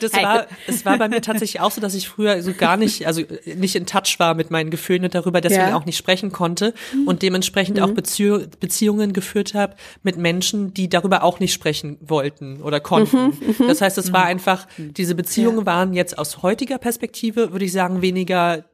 das 0.00 0.12
hey. 0.12 0.24
war, 0.24 0.46
es 0.66 0.84
war 0.84 0.98
bei 0.98 1.08
mir 1.08 1.20
tatsächlich 1.20 1.60
auch 1.60 1.70
so, 1.70 1.80
dass 1.80 1.94
ich 1.94 2.08
früher 2.08 2.42
so 2.42 2.52
gar 2.52 2.76
nicht, 2.76 3.06
also 3.06 3.22
nicht 3.44 3.76
in 3.76 3.86
Touch 3.86 4.16
war 4.18 4.34
mit 4.34 4.50
meinen 4.50 4.70
Gefühlen 4.70 5.04
und 5.04 5.14
darüber 5.14 5.40
deswegen 5.40 5.68
ja. 5.68 5.76
auch 5.76 5.84
nicht 5.84 5.96
sprechen 5.96 6.32
konnte 6.32 6.74
und 7.06 7.22
dementsprechend 7.22 7.78
mhm. 7.78 7.82
auch 7.82 7.90
Bezieh 7.90 8.46
Beziehungen 8.60 9.12
geführt 9.12 9.54
habe 9.54 9.74
mit 10.02 10.16
Menschen, 10.16 10.74
die 10.74 10.88
darüber 10.88 11.22
auch 11.22 11.40
nicht 11.40 11.52
sprechen 11.52 11.98
wollten 12.00 12.62
oder 12.62 12.80
konnten. 12.80 13.26
Mhm, 13.26 13.54
mhm. 13.58 13.68
das 13.68 13.80
heißt, 13.80 13.98
es 13.98 14.12
war 14.12 14.24
einfach 14.24 14.66
diese 14.92 15.14
Beziehungen 15.14 15.60
ja. 15.60 15.66
waren 15.66 15.92
jetzt 15.92 16.18
aus 16.18 16.42
heutiger 16.42 16.78
Perspektive, 16.78 17.52
würde 17.52 17.64
ich 17.64 17.72
sagen, 17.72 18.02
weniger 18.02 18.64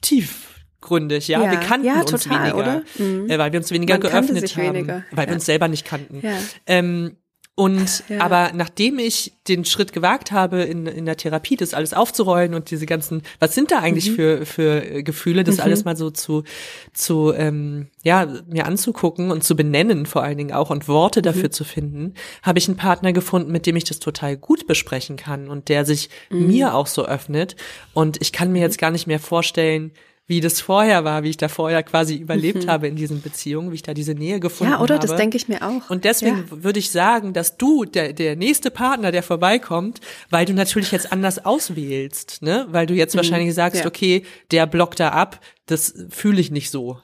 tiefgründig, 0.00 1.28
ja. 1.28 1.42
ja. 1.42 1.50
Wir 1.50 1.60
kannten 1.60 1.86
ja, 1.86 2.00
uns 2.00 2.28
weniger, 2.28 2.56
oder? 2.56 2.82
Mhm. 2.98 3.30
Äh, 3.30 3.38
weil 3.38 3.52
wir 3.52 3.60
uns 3.60 3.70
weniger 3.70 3.94
Man 3.94 4.00
geöffnet 4.00 4.56
haben, 4.56 4.74
weniger. 4.74 5.04
weil 5.12 5.26
wir 5.26 5.34
uns 5.34 5.46
selber 5.46 5.68
nicht 5.68 5.84
kannten. 5.84 6.22
Ähm, 6.66 7.16
und 7.58 8.04
ja. 8.08 8.20
aber 8.20 8.52
nachdem 8.54 9.00
ich 9.00 9.32
den 9.48 9.64
Schritt 9.64 9.92
gewagt 9.92 10.30
habe, 10.30 10.62
in, 10.62 10.86
in 10.86 11.06
der 11.06 11.16
Therapie 11.16 11.56
das 11.56 11.74
alles 11.74 11.92
aufzurollen 11.92 12.54
und 12.54 12.70
diese 12.70 12.86
ganzen, 12.86 13.22
was 13.40 13.52
sind 13.52 13.72
da 13.72 13.80
eigentlich 13.80 14.10
mhm. 14.10 14.14
für, 14.14 14.46
für 14.46 15.02
Gefühle, 15.02 15.42
das 15.42 15.56
mhm. 15.56 15.62
alles 15.62 15.84
mal 15.84 15.96
so 15.96 16.10
zu, 16.10 16.44
zu 16.92 17.34
ähm, 17.34 17.88
ja, 18.04 18.28
mir 18.46 18.64
anzugucken 18.64 19.32
und 19.32 19.42
zu 19.42 19.56
benennen 19.56 20.06
vor 20.06 20.22
allen 20.22 20.38
Dingen 20.38 20.52
auch 20.52 20.70
und 20.70 20.86
Worte 20.86 21.20
dafür 21.20 21.48
mhm. 21.48 21.52
zu 21.52 21.64
finden, 21.64 22.14
habe 22.44 22.60
ich 22.60 22.68
einen 22.68 22.76
Partner 22.76 23.12
gefunden, 23.12 23.50
mit 23.50 23.66
dem 23.66 23.74
ich 23.74 23.82
das 23.82 23.98
total 23.98 24.36
gut 24.36 24.68
besprechen 24.68 25.16
kann 25.16 25.48
und 25.48 25.68
der 25.68 25.84
sich 25.84 26.10
mhm. 26.30 26.46
mir 26.46 26.74
auch 26.76 26.86
so 26.86 27.06
öffnet. 27.06 27.56
Und 27.92 28.22
ich 28.22 28.30
kann 28.30 28.52
mir 28.52 28.60
jetzt 28.60 28.78
gar 28.78 28.92
nicht 28.92 29.08
mehr 29.08 29.18
vorstellen, 29.18 29.90
wie 30.28 30.42
das 30.42 30.60
vorher 30.60 31.04
war, 31.04 31.22
wie 31.22 31.30
ich 31.30 31.38
da 31.38 31.48
vorher 31.48 31.82
quasi 31.82 32.14
überlebt 32.14 32.64
mhm. 32.64 32.70
habe 32.70 32.86
in 32.86 32.96
diesen 32.96 33.22
Beziehungen, 33.22 33.70
wie 33.70 33.76
ich 33.76 33.82
da 33.82 33.94
diese 33.94 34.12
Nähe 34.12 34.40
gefunden 34.40 34.74
habe. 34.74 34.82
Ja, 34.82 34.84
oder? 34.84 34.94
Habe. 34.96 35.06
Das 35.06 35.16
denke 35.16 35.38
ich 35.38 35.48
mir 35.48 35.66
auch. 35.66 35.88
Und 35.88 36.04
deswegen 36.04 36.44
ja. 36.50 36.62
würde 36.62 36.78
ich 36.78 36.90
sagen, 36.90 37.32
dass 37.32 37.56
du, 37.56 37.86
der, 37.86 38.12
der 38.12 38.36
nächste 38.36 38.70
Partner, 38.70 39.10
der 39.10 39.22
vorbeikommt, 39.22 40.00
weil 40.28 40.44
du 40.44 40.52
natürlich 40.52 40.92
jetzt 40.92 41.12
anders 41.12 41.46
auswählst, 41.46 42.42
ne? 42.42 42.66
Weil 42.68 42.86
du 42.86 42.92
jetzt 42.92 43.14
mhm. 43.14 43.20
wahrscheinlich 43.20 43.54
sagst, 43.54 43.80
ja. 43.80 43.86
okay, 43.86 44.22
der 44.50 44.66
blockt 44.66 45.00
da 45.00 45.08
ab, 45.10 45.40
das 45.64 45.94
fühle 46.10 46.40
ich 46.40 46.50
nicht 46.50 46.70
so. 46.70 46.98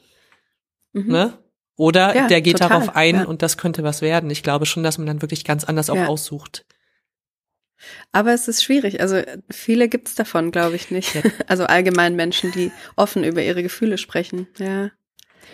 Mhm. 0.93 1.11
Ne? 1.11 1.39
Oder 1.77 2.15
ja, 2.15 2.29
der 2.29 2.43
geht 2.43 2.59
total, 2.59 2.69
darauf 2.69 2.95
ein 2.95 3.25
und 3.25 3.41
das 3.41 3.57
könnte 3.57 3.83
was 3.83 4.03
werden. 4.03 4.29
Ich 4.31 4.43
glaube 4.43 4.67
schon, 4.67 4.83
dass 4.83 4.99
man 4.99 5.07
dann 5.07 5.23
wirklich 5.23 5.45
ganz 5.45 5.65
anders 5.65 5.89
auch 5.89 6.07
aussucht. 6.07 6.67
Aber 8.13 8.33
es 8.33 8.49
ist 8.49 8.63
schwierig. 8.63 9.01
Also 9.01 9.23
viele 9.51 9.89
gibt's 9.89 10.15
davon, 10.15 10.51
glaube 10.51 10.77
ich 10.77 10.91
nicht. 10.91 11.13
Also 11.47 11.65
allgemein 11.65 12.17
Menschen, 12.17 12.53
die 12.53 12.73
offen 12.97 13.23
über 13.23 13.43
ihre 13.43 13.63
Gefühle 13.63 13.99
sprechen. 13.99 14.47
Ja. 14.59 14.91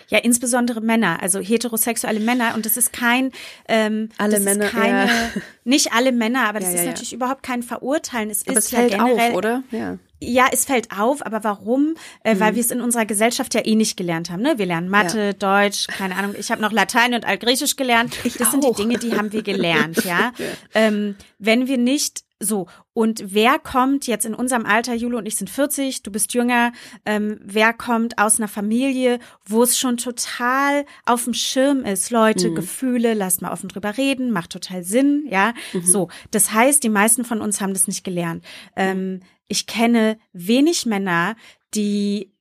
Ja, 0.07 0.19
insbesondere 0.19 0.81
Männer, 0.81 1.21
also 1.21 1.39
heterosexuelle 1.39 2.19
Männer. 2.19 2.53
Und 2.55 2.65
das 2.65 2.77
ist 2.77 2.91
kein, 2.91 3.31
ähm, 3.67 4.09
alle 4.17 4.35
das 4.35 4.43
Männer, 4.43 4.65
ist 4.65 4.71
keine, 4.71 5.05
ja. 5.07 5.29
nicht 5.63 5.93
alle 5.93 6.11
Männer, 6.11 6.47
aber 6.47 6.59
das 6.59 6.73
ja, 6.73 6.81
ist 6.81 6.85
natürlich 6.85 7.13
überhaupt 7.13 7.43
kein 7.43 7.63
Verurteilen. 7.63 8.29
Es 8.29 8.47
aber 8.47 8.57
ist 8.57 8.65
es 8.65 8.69
fällt 8.71 8.91
ja 8.91 9.05
generell, 9.05 9.31
auf, 9.31 9.37
oder? 9.37 9.63
Ja. 9.71 9.97
Ja, 10.23 10.47
es 10.51 10.65
fällt 10.65 10.91
auf, 10.91 11.25
aber 11.25 11.43
warum? 11.43 11.95
Äh, 12.23 12.35
mhm. 12.35 12.39
Weil 12.39 12.55
wir 12.55 12.61
es 12.61 12.69
in 12.69 12.79
unserer 12.79 13.05
Gesellschaft 13.05 13.55
ja 13.55 13.65
eh 13.65 13.75
nicht 13.75 13.97
gelernt 13.97 14.29
haben. 14.29 14.43
Ne? 14.43 14.57
Wir 14.57 14.67
lernen 14.67 14.87
Mathe, 14.87 15.19
ja. 15.19 15.33
Deutsch, 15.33 15.87
keine 15.87 16.15
Ahnung. 16.15 16.35
Ich 16.37 16.51
habe 16.51 16.61
noch 16.61 16.71
Latein 16.71 17.15
und 17.15 17.25
Altgriechisch 17.25 17.75
gelernt. 17.75 18.17
Ich 18.23 18.35
das 18.35 18.47
auch. 18.47 18.51
sind 18.51 18.65
die 18.65 18.73
Dinge, 18.73 18.99
die 18.99 19.17
haben 19.17 19.31
wir 19.31 19.41
gelernt, 19.41 19.97
ja. 20.05 20.31
ja. 20.37 20.45
Ähm, 20.75 21.15
wenn 21.39 21.67
wir 21.67 21.77
nicht 21.77 22.23
so, 22.41 22.67
und 22.93 23.23
wer 23.33 23.59
kommt 23.59 24.07
jetzt 24.07 24.25
in 24.25 24.33
unserem 24.33 24.65
Alter, 24.65 24.93
Jule 24.93 25.17
und 25.17 25.27
ich 25.27 25.37
sind 25.37 25.49
40, 25.49 26.03
du 26.03 26.11
bist 26.11 26.33
jünger, 26.33 26.71
ähm, 27.05 27.39
wer 27.43 27.71
kommt 27.71 28.17
aus 28.17 28.39
einer 28.39 28.47
Familie, 28.47 29.19
wo 29.45 29.63
es 29.63 29.77
schon 29.77 29.97
total 29.97 30.85
auf 31.05 31.23
dem 31.25 31.33
Schirm 31.33 31.83
ist, 31.85 32.09
Leute, 32.09 32.49
mhm. 32.49 32.55
Gefühle, 32.55 33.13
lasst 33.13 33.41
mal 33.41 33.51
offen 33.51 33.69
drüber 33.69 33.97
reden, 33.97 34.31
macht 34.31 34.51
total 34.51 34.83
Sinn, 34.83 35.25
ja. 35.29 35.53
Mhm. 35.73 35.85
So, 35.85 36.09
das 36.31 36.51
heißt, 36.51 36.83
die 36.83 36.89
meisten 36.89 37.23
von 37.25 37.41
uns 37.41 37.61
haben 37.61 37.73
das 37.73 37.87
nicht 37.87 38.03
gelernt. 38.03 38.43
Ähm, 38.75 39.21
ich 39.51 39.67
kenne 39.67 40.17
wenig 40.31 40.85
Männer, 40.85 41.35
die 41.75 42.31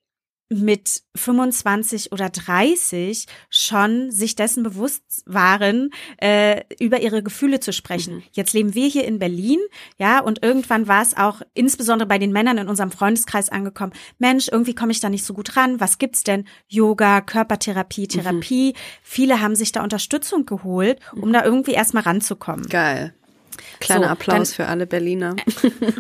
mit 0.53 1.03
25 1.14 2.11
oder 2.12 2.29
30 2.29 3.27
schon 3.51 4.11
sich 4.11 4.35
dessen 4.35 4.62
bewusst 4.62 5.23
waren, 5.27 5.90
äh, 6.20 6.62
über 6.81 7.01
ihre 7.01 7.23
Gefühle 7.23 7.61
zu 7.61 7.73
sprechen. 7.73 8.16
Mhm. 8.16 8.23
Jetzt 8.33 8.53
leben 8.53 8.75
wir 8.75 8.88
hier 8.88 9.05
in 9.05 9.18
Berlin, 9.20 9.59
ja, 9.96 10.20
und 10.20 10.42
irgendwann 10.42 10.88
war 10.88 11.03
es 11.03 11.16
auch 11.16 11.42
insbesondere 11.55 12.09
bei 12.09 12.18
den 12.18 12.33
Männern 12.33 12.59
in 12.59 12.68
unserem 12.68 12.90
Freundeskreis 12.90 13.49
angekommen. 13.49 13.92
Mensch, 14.18 14.49
irgendwie 14.49 14.75
komme 14.75 14.92
ich 14.92 15.01
da 15.01 15.09
nicht 15.09 15.25
so 15.25 15.35
gut 15.35 15.57
ran. 15.57 15.81
Was 15.81 15.99
gibt's 15.99 16.25
denn? 16.25 16.44
Yoga, 16.68 17.20
Körpertherapie, 17.20 18.03
mhm. 18.03 18.09
Therapie. 18.09 18.73
Mhm. 18.73 18.79
Viele 19.03 19.40
haben 19.40 19.55
sich 19.57 19.70
da 19.70 19.83
Unterstützung 19.83 20.46
geholt, 20.46 21.01
um 21.14 21.29
mhm. 21.29 21.33
da 21.33 21.44
irgendwie 21.44 21.73
erstmal 21.73 22.05
ranzukommen. 22.05 22.66
Geil. 22.66 23.14
Kleiner 23.80 24.04
so, 24.04 24.10
Applaus 24.10 24.48
dann, 24.50 24.56
für 24.56 24.66
alle 24.66 24.86
Berliner. 24.86 25.36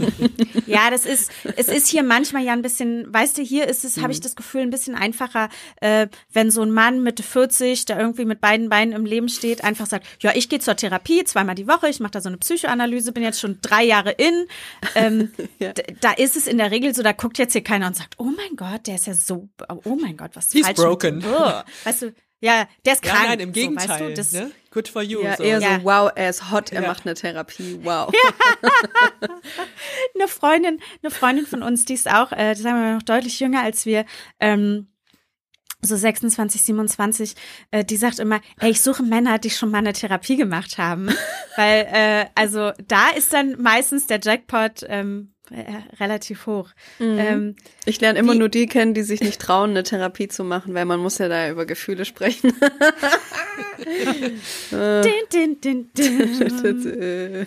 ja, 0.66 0.90
das 0.90 1.06
ist, 1.06 1.30
es 1.56 1.68
ist 1.68 1.88
hier 1.88 2.02
manchmal 2.02 2.42
ja 2.42 2.52
ein 2.52 2.62
bisschen, 2.62 3.12
weißt 3.12 3.38
du, 3.38 3.42
hier 3.42 3.68
ist 3.68 3.84
es, 3.84 3.96
mhm. 3.96 4.02
habe 4.02 4.12
ich 4.12 4.20
das 4.20 4.36
Gefühl, 4.36 4.62
ein 4.62 4.70
bisschen 4.70 4.94
einfacher, 4.94 5.48
äh, 5.80 6.08
wenn 6.32 6.50
so 6.50 6.62
ein 6.62 6.70
Mann 6.70 7.02
Mitte 7.02 7.22
40, 7.22 7.84
der 7.84 7.98
irgendwie 7.98 8.24
mit 8.24 8.40
beiden 8.40 8.68
Beinen 8.68 8.92
im 8.92 9.04
Leben 9.04 9.28
steht, 9.28 9.64
einfach 9.64 9.86
sagt, 9.86 10.06
ja, 10.20 10.32
ich 10.34 10.48
gehe 10.48 10.60
zur 10.60 10.76
Therapie 10.76 11.24
zweimal 11.24 11.54
die 11.54 11.68
Woche, 11.68 11.88
ich 11.88 12.00
mache 12.00 12.12
da 12.12 12.20
so 12.20 12.28
eine 12.28 12.38
Psychoanalyse, 12.38 13.12
bin 13.12 13.22
jetzt 13.22 13.40
schon 13.40 13.58
drei 13.62 13.84
Jahre 13.84 14.10
in. 14.12 14.46
Ähm, 14.94 15.30
ja. 15.58 15.72
Da 16.00 16.12
ist 16.12 16.36
es 16.36 16.46
in 16.46 16.58
der 16.58 16.70
Regel 16.70 16.94
so, 16.94 17.02
da 17.02 17.12
guckt 17.12 17.38
jetzt 17.38 17.52
hier 17.52 17.64
keiner 17.64 17.86
und 17.86 17.96
sagt, 17.96 18.14
oh 18.18 18.24
mein 18.36 18.56
Gott, 18.56 18.86
der 18.86 18.96
ist 18.96 19.06
ja 19.06 19.14
so, 19.14 19.48
oh 19.84 19.96
mein 20.00 20.16
Gott, 20.16 20.30
was 20.34 20.46
ist 20.46 20.52
He's 20.54 20.66
falsch 20.66 20.76
broken. 20.76 21.16
Mit, 21.18 21.26
oh. 21.26 21.52
Weißt 21.84 22.02
du, 22.02 22.14
ja, 22.40 22.66
der 22.84 22.94
ist 22.94 23.02
krank. 23.02 23.22
Ja, 23.22 23.28
nein, 23.30 23.40
im 23.40 23.52
Gegenteil. 23.52 23.86
So, 23.86 23.92
weißt 23.92 24.02
du, 24.02 24.14
das, 24.14 24.32
ne? 24.32 24.50
Good 24.70 24.88
for 24.88 25.02
you. 25.02 25.22
Ja, 25.22 25.36
so. 25.36 25.42
eher 25.42 25.60
Ja. 25.60 25.78
so, 25.80 25.84
wow, 25.84 26.10
er 26.14 26.30
ist 26.30 26.50
hot, 26.50 26.72
er 26.72 26.82
Ja. 26.82 26.88
macht 26.88 27.06
eine 27.06 27.14
Therapie, 27.14 27.80
wow. 27.82 28.12
eine 30.14 30.28
Freundin, 30.28 30.80
eine 31.02 31.10
Freundin 31.10 31.46
von 31.46 31.62
uns, 31.62 31.84
die 31.84 31.94
ist 31.94 32.10
auch, 32.10 32.32
äh, 32.32 32.54
sagen 32.54 32.76
wir 32.76 32.82
mal, 32.82 32.94
noch 32.94 33.02
deutlich 33.02 33.40
jünger 33.40 33.62
als 33.62 33.86
wir, 33.86 34.04
ähm, 34.38 34.86
so 35.82 35.96
26, 35.96 36.62
27, 36.62 37.34
äh, 37.70 37.84
die 37.84 37.96
sagt 37.96 38.18
immer, 38.18 38.40
ey, 38.58 38.70
ich 38.70 38.82
suche 38.82 39.02
Männer, 39.02 39.38
die 39.38 39.48
schon 39.48 39.70
mal 39.70 39.78
eine 39.78 39.94
Therapie 39.94 40.36
gemacht 40.36 40.76
haben. 40.76 41.08
Weil, 41.56 41.86
äh, 41.90 42.26
also 42.34 42.72
da 42.86 43.08
ist 43.16 43.32
dann 43.32 43.60
meistens 43.60 44.06
der 44.06 44.20
Jackpot 44.22 44.84
ähm, 44.88 45.32
äh, 45.39 45.39
relativ 45.98 46.46
hoch. 46.46 46.70
Ähm, 47.00 47.56
Ich 47.84 48.00
lerne 48.00 48.18
immer 48.18 48.34
Wie- 48.34 48.38
nur 48.38 48.48
die 48.48 48.66
kennen, 48.66 48.94
die 48.94 49.02
sich 49.02 49.20
nicht 49.20 49.40
trauen, 49.40 49.70
eine 49.70 49.82
Therapie 49.82 50.28
zu 50.28 50.44
machen, 50.44 50.74
weil 50.74 50.84
man 50.84 51.00
muss 51.00 51.18
ja 51.18 51.28
da 51.28 51.48
über 51.50 51.66
Gefühle 51.66 52.04
sprechen. 52.04 52.52
din, 54.70 55.26
din, 55.32 55.60
din, 55.60 55.90
din. 55.96 56.20
Äh. 56.86 57.46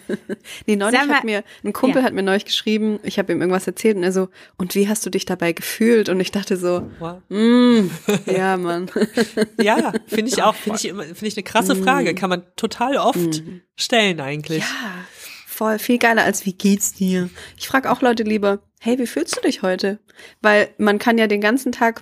nee, 0.66 0.76
neulich 0.76 1.00
Sag 1.00 1.08
mal- 1.08 1.16
hat 1.18 1.24
mir, 1.24 1.44
ein 1.64 1.74
Kumpel 1.74 2.02
Ja. 2.02 2.06
hat 2.06 2.14
mir 2.14 2.24
neulich 2.24 2.46
geschrieben, 2.46 3.00
ich 3.04 3.20
habe 3.20 3.32
ihm 3.32 3.40
irgendwas 3.42 3.68
erzählt 3.68 3.98
und 3.98 4.04
er 4.04 4.12
so, 4.12 4.30
und 4.58 4.76
wie 4.76 4.88
hast 4.88 5.06
du 5.06 5.10
dich 5.10 5.26
dabei 5.26 5.54
gefühlt? 5.54 6.10
Und 6.10 6.20
ich 6.20 6.32
dachte 6.32 6.58
so, 6.58 6.90
Wow. 7.00 7.18
mm, 7.30 7.90
ja, 8.26 8.58
Mann. 8.58 8.90
Ja, 9.62 9.94
finde 10.08 10.32
ich 10.32 10.42
auch, 10.44 10.56
finde 10.56 10.80
ich 10.80 10.86
immer, 10.90 11.04
finde 11.04 11.28
ich 11.28 11.38
eine 11.38 11.44
krasse 11.44 11.76
Frage. 11.76 12.14
Kann 12.16 12.30
man 12.30 12.44
total 12.56 12.98
oft 12.98 13.44
stellen 13.76 14.20
eigentlich. 14.20 14.60
Ja, 14.60 14.66
voll, 15.54 15.80
viel 15.80 15.98
geiler 16.00 16.24
als 16.24 16.46
wie 16.46 16.54
geht's 16.54 16.94
dir? 16.94 17.30
Ich 17.58 17.68
frage 17.68 17.92
auch 17.92 18.02
Leute 18.02 18.24
lieber, 18.24 18.60
hey, 18.80 18.98
wie 19.00 19.08
fühlst 19.08 19.38
du 19.38 19.42
dich 19.42 19.62
heute? 19.62 20.00
Weil 20.42 20.70
man 20.78 21.00
kann 21.00 21.18
ja 21.18 21.28
den 21.28 21.42
ganzen 21.42 21.72
Tag 21.72 22.02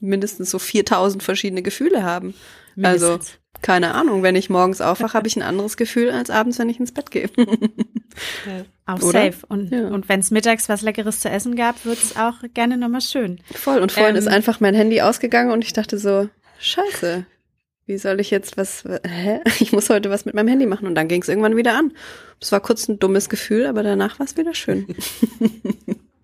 mindestens 0.00 0.50
so 0.50 0.58
4000 0.58 1.22
verschiedene 1.22 1.62
Gefühle 1.62 2.02
haben. 2.02 2.34
Also, 2.82 3.08
Mindestens. 3.12 3.38
keine 3.62 3.94
Ahnung, 3.94 4.22
wenn 4.22 4.36
ich 4.36 4.50
morgens 4.50 4.80
aufwache, 4.80 5.14
habe 5.14 5.26
ich 5.28 5.36
ein 5.36 5.42
anderes 5.42 5.76
Gefühl 5.76 6.10
als 6.10 6.28
abends, 6.30 6.58
wenn 6.58 6.68
ich 6.68 6.78
ins 6.80 6.92
Bett 6.92 7.10
gehe. 7.10 7.30
Auch 8.86 9.00
Oder? 9.00 9.24
safe. 9.32 9.46
Und, 9.48 9.70
Ja. 9.72 9.88
und 9.88 10.08
wenn 10.08 10.20
es 10.20 10.30
mittags 10.30 10.68
was 10.68 10.82
Leckeres 10.82 11.20
zu 11.20 11.30
essen 11.30 11.56
gab, 11.56 11.84
wird's 11.84 12.16
auch 12.16 12.34
gerne 12.52 12.76
nochmal 12.76 13.00
schön. 13.00 13.40
Voll. 13.54 13.80
Und 13.80 13.92
vorhin 13.92 14.14
Ähm, 14.14 14.18
ist 14.20 14.28
einfach 14.28 14.60
mein 14.60 14.74
Handy 14.74 15.00
ausgegangen 15.00 15.50
und 15.52 15.64
ich 15.64 15.72
dachte 15.72 15.96
so, 15.98 16.28
scheiße, 16.58 17.24
wie 17.86 17.98
soll 17.98 18.20
ich 18.20 18.30
jetzt 18.30 18.56
was, 18.56 18.84
hä? 19.06 19.40
Ich 19.60 19.72
muss 19.72 19.90
heute 19.90 20.10
was 20.10 20.24
mit 20.24 20.34
meinem 20.34 20.48
Handy 20.48 20.66
machen. 20.66 20.86
Und 20.86 20.94
dann 20.94 21.08
ging 21.08 21.22
es 21.22 21.28
irgendwann 21.28 21.56
wieder 21.56 21.76
an. 21.76 21.92
Es 22.40 22.52
war 22.52 22.60
kurz 22.60 22.88
ein 22.88 22.98
dummes 22.98 23.28
Gefühl, 23.28 23.66
aber 23.66 23.82
danach 23.82 24.18
war 24.18 24.26
es 24.26 24.36
wieder 24.36 24.54
schön. 24.54 24.86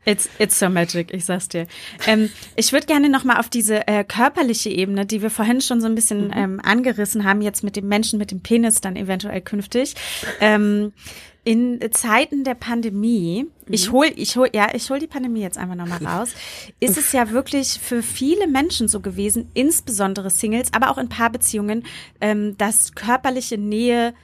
It's, 0.06 0.30
it's 0.38 0.58
so 0.58 0.70
magic, 0.70 1.12
ich 1.12 1.26
sag's 1.26 1.48
dir. 1.48 1.66
Ähm, 2.06 2.30
ich 2.56 2.72
würde 2.72 2.86
gerne 2.86 3.10
nochmal 3.10 3.38
auf 3.38 3.50
diese 3.50 3.86
äh, 3.86 4.02
körperliche 4.02 4.70
Ebene, 4.70 5.04
die 5.04 5.20
wir 5.20 5.28
vorhin 5.28 5.60
schon 5.60 5.82
so 5.82 5.86
ein 5.86 5.94
bisschen 5.94 6.32
ähm, 6.34 6.58
angerissen 6.64 7.24
haben, 7.24 7.42
jetzt 7.42 7.62
mit 7.62 7.76
dem 7.76 7.86
Menschen 7.86 8.18
mit 8.18 8.30
dem 8.30 8.40
Penis 8.40 8.80
dann 8.80 8.96
eventuell 8.96 9.42
künftig. 9.42 9.94
Ähm, 10.40 10.94
in 11.44 11.81
Zeiten 11.92 12.44
der 12.44 12.55
Pandemie, 12.55 13.46
ich 13.66 13.90
hol, 13.90 14.07
ich 14.14 14.37
hol, 14.37 14.48
ja, 14.53 14.68
ich 14.74 14.90
hol 14.90 14.98
die 14.98 15.07
Pandemie 15.07 15.40
jetzt 15.40 15.59
einfach 15.59 15.74
nochmal 15.74 16.05
raus, 16.05 16.31
ist 16.81 16.98
es 16.98 17.12
ja 17.12 17.31
wirklich 17.31 17.81
für 17.81 18.03
viele 18.03 18.46
Menschen 18.46 18.88
so 18.88 19.00
gewesen, 19.00 19.50
insbesondere 19.55 20.31
Singles, 20.31 20.72
aber 20.72 20.90
auch 20.90 20.98
in 20.98 21.09
Paarbeziehungen, 21.09 21.85
ähm, 22.20 22.57
dass 22.59 22.94
körperliche 22.94 23.57
Nähe 23.59 24.14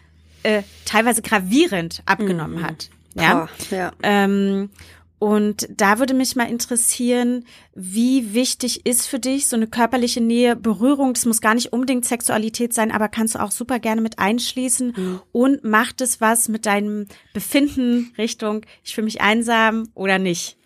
äh, 0.42 0.62
teilweise 0.84 1.22
gravierend 1.22 2.02
abgenommen 2.06 2.62
hat. 2.62 2.90
Ja. 3.14 3.34
Boah, 3.34 3.76
ja. 3.76 3.92
Ähm, 4.02 4.70
und 5.18 5.66
da 5.70 5.98
würde 5.98 6.12
mich 6.12 6.36
mal 6.36 6.50
interessieren, 6.50 7.44
wie 7.74 8.34
wichtig 8.34 8.84
ist 8.84 9.06
für 9.06 9.18
dich 9.18 9.46
so 9.46 9.56
eine 9.56 9.66
körperliche 9.66 10.20
Nähe, 10.20 10.56
Berührung, 10.56 11.14
das 11.14 11.24
muss 11.24 11.40
gar 11.40 11.54
nicht 11.54 11.72
unbedingt 11.72 12.04
Sexualität 12.04 12.74
sein, 12.74 12.92
aber 12.92 13.08
kannst 13.08 13.34
du 13.34 13.42
auch 13.42 13.50
super 13.50 13.78
gerne 13.78 14.02
mit 14.02 14.18
einschließen 14.18 14.94
und 15.32 15.64
macht 15.64 16.02
es 16.02 16.20
was 16.20 16.48
mit 16.48 16.66
deinem 16.66 17.06
Befinden 17.32 18.12
Richtung, 18.18 18.66
ich 18.84 18.94
fühle 18.94 19.06
mich 19.06 19.22
einsam 19.22 19.88
oder 19.94 20.18
nicht? 20.18 20.58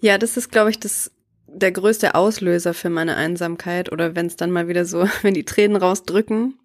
Ja, 0.00 0.16
das 0.16 0.36
ist, 0.36 0.50
glaube 0.50 0.70
ich, 0.70 0.80
das 0.80 1.10
der 1.46 1.72
größte 1.72 2.14
Auslöser 2.14 2.74
für 2.74 2.90
meine 2.90 3.16
Einsamkeit 3.16 3.90
oder 3.90 4.14
wenn 4.14 4.26
es 4.26 4.36
dann 4.36 4.50
mal 4.50 4.68
wieder 4.68 4.84
so, 4.84 5.08
wenn 5.22 5.34
die 5.34 5.44
Tränen 5.44 5.76
rausdrücken. 5.76 6.58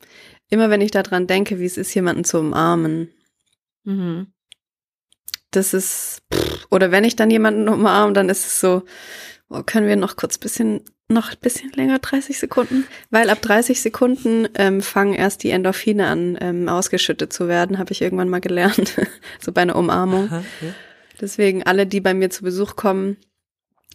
Immer 0.50 0.70
wenn 0.70 0.82
ich 0.82 0.92
daran 0.92 1.28
denke, 1.28 1.60
wie 1.60 1.66
es 1.66 1.78
ist, 1.78 1.94
jemanden 1.94 2.26
zu 2.26 2.40
umarmen. 2.40 3.10
Mhm. 3.84 4.28
Das 5.52 5.74
ist, 5.74 6.22
pff, 6.34 6.68
oder 6.70 6.92
wenn 6.92 7.04
ich 7.04 7.16
dann 7.16 7.30
jemanden 7.30 7.68
umarme, 7.70 8.14
dann 8.14 8.30
ist 8.30 8.46
es 8.46 8.60
so, 8.60 8.84
oh, 9.50 9.62
können 9.66 9.88
wir 9.88 9.96
noch 9.96 10.16
kurz 10.16 10.38
bisschen, 10.38 10.82
noch 11.08 11.32
ein 11.32 11.40
bisschen 11.42 11.72
länger, 11.72 12.00
30 12.00 12.40
Sekunden? 12.40 12.86
Weil 13.10 13.30
ab 13.30 13.42
30 13.42 13.82
Sekunden 13.82 14.48
ähm, 14.56 14.82
fangen 14.82 15.14
erst 15.14 15.44
die 15.44 15.50
Endorphine 15.50 16.08
an, 16.08 16.38
ähm, 16.42 16.70
ausgeschüttet 16.70 17.34
zu 17.34 17.48
werden, 17.48 17.78
habe 17.78 17.92
ich 17.92 18.02
irgendwann 18.02 18.30
mal 18.30 18.42
gelernt. 18.42 18.96
so 19.40 19.52
bei 19.52 19.62
einer 19.62 19.76
Umarmung. 19.76 20.28
Aha, 20.28 20.44
ja. 20.62 20.74
Deswegen 21.20 21.64
alle, 21.64 21.86
die 21.86 22.02
bei 22.02 22.14
mir 22.14 22.30
zu 22.30 22.44
Besuch 22.44 22.76
kommen, 22.76 23.18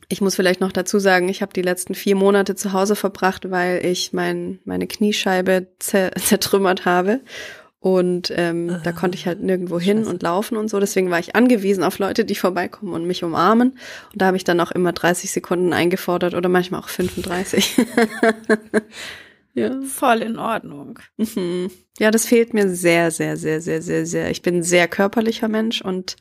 ich 0.09 0.21
muss 0.21 0.37
vielleicht 0.37 0.61
noch 0.61 0.73
dazu 0.73 0.99
sagen, 0.99 1.29
ich 1.29 1.43
habe 1.43 1.53
die 1.53 1.63
letzten 1.63 1.95
vier 1.95 2.15
Monate 2.15 2.55
zu 2.55 2.73
Hause 2.73 2.95
verbracht, 2.95 3.51
weil 3.51 3.85
ich 3.85 4.13
mein, 4.13 4.61
meine 4.65 4.87
Kniescheibe 4.87 5.69
zer 5.79 6.13
zertrümmert 6.17 6.85
habe. 6.85 7.21
Und 7.87 8.33
ähm, 8.35 8.81
da 8.83 8.91
konnte 8.91 9.17
ich 9.17 9.29
halt 9.29 9.41
nirgendwo 9.41 9.79
hin 9.79 10.07
und 10.07 10.21
laufen 10.21 10.57
und 10.57 10.69
so. 10.69 10.81
Deswegen 10.81 11.09
war 11.13 11.21
ich 11.21 11.37
angewiesen 11.37 11.85
auf 11.85 12.01
Leute, 12.01 12.25
die 12.25 12.35
vorbeikommen 12.35 12.93
und 12.93 13.07
mich 13.07 13.23
umarmen. 13.23 13.79
Und 14.13 14.23
da 14.23 14.27
habe 14.27 14.37
ich 14.37 14.43
dann 14.43 14.59
auch 14.59 14.73
immer 14.73 14.93
30 14.93 15.31
Sekunden 15.31 15.73
eingefordert 15.73 16.35
oder 16.35 16.49
manchmal 16.49 16.81
auch 16.81 16.89
35. 16.89 17.77
ja. 19.55 19.81
Voll 19.83 20.23
in 20.23 20.37
Ordnung. 20.37 20.99
Mhm. 21.17 21.71
Ja, 22.01 22.11
das 22.11 22.27
fehlt 22.27 22.55
mir 22.55 22.69
sehr, 22.69 23.13
sehr, 23.13 23.37
sehr, 23.37 23.61
sehr, 23.61 23.81
sehr, 23.81 24.05
sehr. 24.05 24.31
Ich 24.33 24.43
bin 24.43 24.57
ein 24.57 24.63
sehr 24.65 24.89
körperlicher 24.89 25.47
Mensch 25.47 25.81
und 25.81 26.17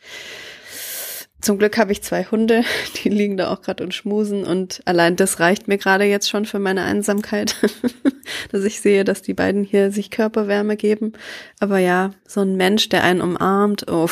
zum 1.46 1.60
Glück 1.60 1.78
habe 1.78 1.92
ich 1.92 2.02
zwei 2.02 2.26
Hunde, 2.26 2.64
die 3.04 3.10
liegen 3.10 3.38
da 3.38 3.52
auch 3.54 3.62
gerade 3.62 3.84
und 3.84 3.94
schmusen 3.94 4.44
und 4.46 4.82
allein 4.86 5.16
das 5.16 5.40
reicht 5.40 5.68
mir 5.68 5.78
gerade 5.78 6.06
jetzt 6.06 6.30
schon 6.30 6.46
für 6.46 6.60
meine 6.60 6.84
Einsamkeit, 6.84 7.56
dass 8.52 8.64
ich 8.64 8.82
sehe, 8.82 9.04
dass 9.04 9.22
die 9.22 9.34
beiden 9.36 9.64
hier 9.64 9.92
sich 9.92 10.10
Körperwärme 10.12 10.76
geben. 10.76 11.14
Aber 11.60 11.78
ja, 11.78 12.12
so 12.28 12.42
ein 12.42 12.56
Mensch, 12.56 12.90
der 12.90 13.04
einen 13.04 13.22
umarmt, 13.22 13.90
oh, 13.90 14.10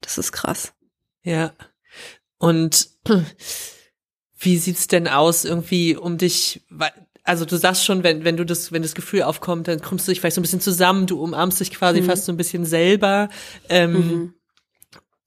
das 0.00 0.18
ist 0.18 0.32
krass. 0.32 0.72
Ja. 1.22 1.52
Und 2.38 2.88
wie 4.38 4.58
sieht's 4.58 4.88
denn 4.88 5.06
aus 5.06 5.44
irgendwie 5.44 5.96
um 5.96 6.18
dich, 6.18 6.62
also 7.22 7.44
du 7.44 7.56
sagst 7.56 7.84
schon, 7.84 8.02
wenn, 8.02 8.24
wenn 8.24 8.36
du 8.36 8.44
das, 8.44 8.72
wenn 8.72 8.82
das 8.82 8.94
Gefühl 8.94 9.22
aufkommt, 9.22 9.68
dann 9.68 9.82
kommst 9.82 10.08
du 10.08 10.12
dich 10.12 10.20
vielleicht 10.20 10.34
so 10.34 10.40
ein 10.40 10.42
bisschen 10.42 10.60
zusammen, 10.60 11.06
du 11.06 11.22
umarmst 11.22 11.60
dich 11.60 11.70
quasi 11.70 12.00
Mhm. 12.00 12.06
fast 12.06 12.24
so 12.24 12.32
ein 12.32 12.36
bisschen 12.38 12.64
selber. 12.64 13.28
Ähm, 13.68 13.92
Mhm. 13.92 14.34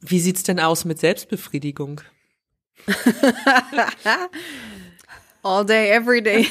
Wie 0.06 0.20
sieht's 0.20 0.44
denn 0.44 0.60
aus 0.60 0.86
mit 0.86 1.00
Selbstbefriedigung? 1.00 2.02
All 5.44 5.66
day, 5.66 5.89
every 5.92 6.22
day. 6.22 6.48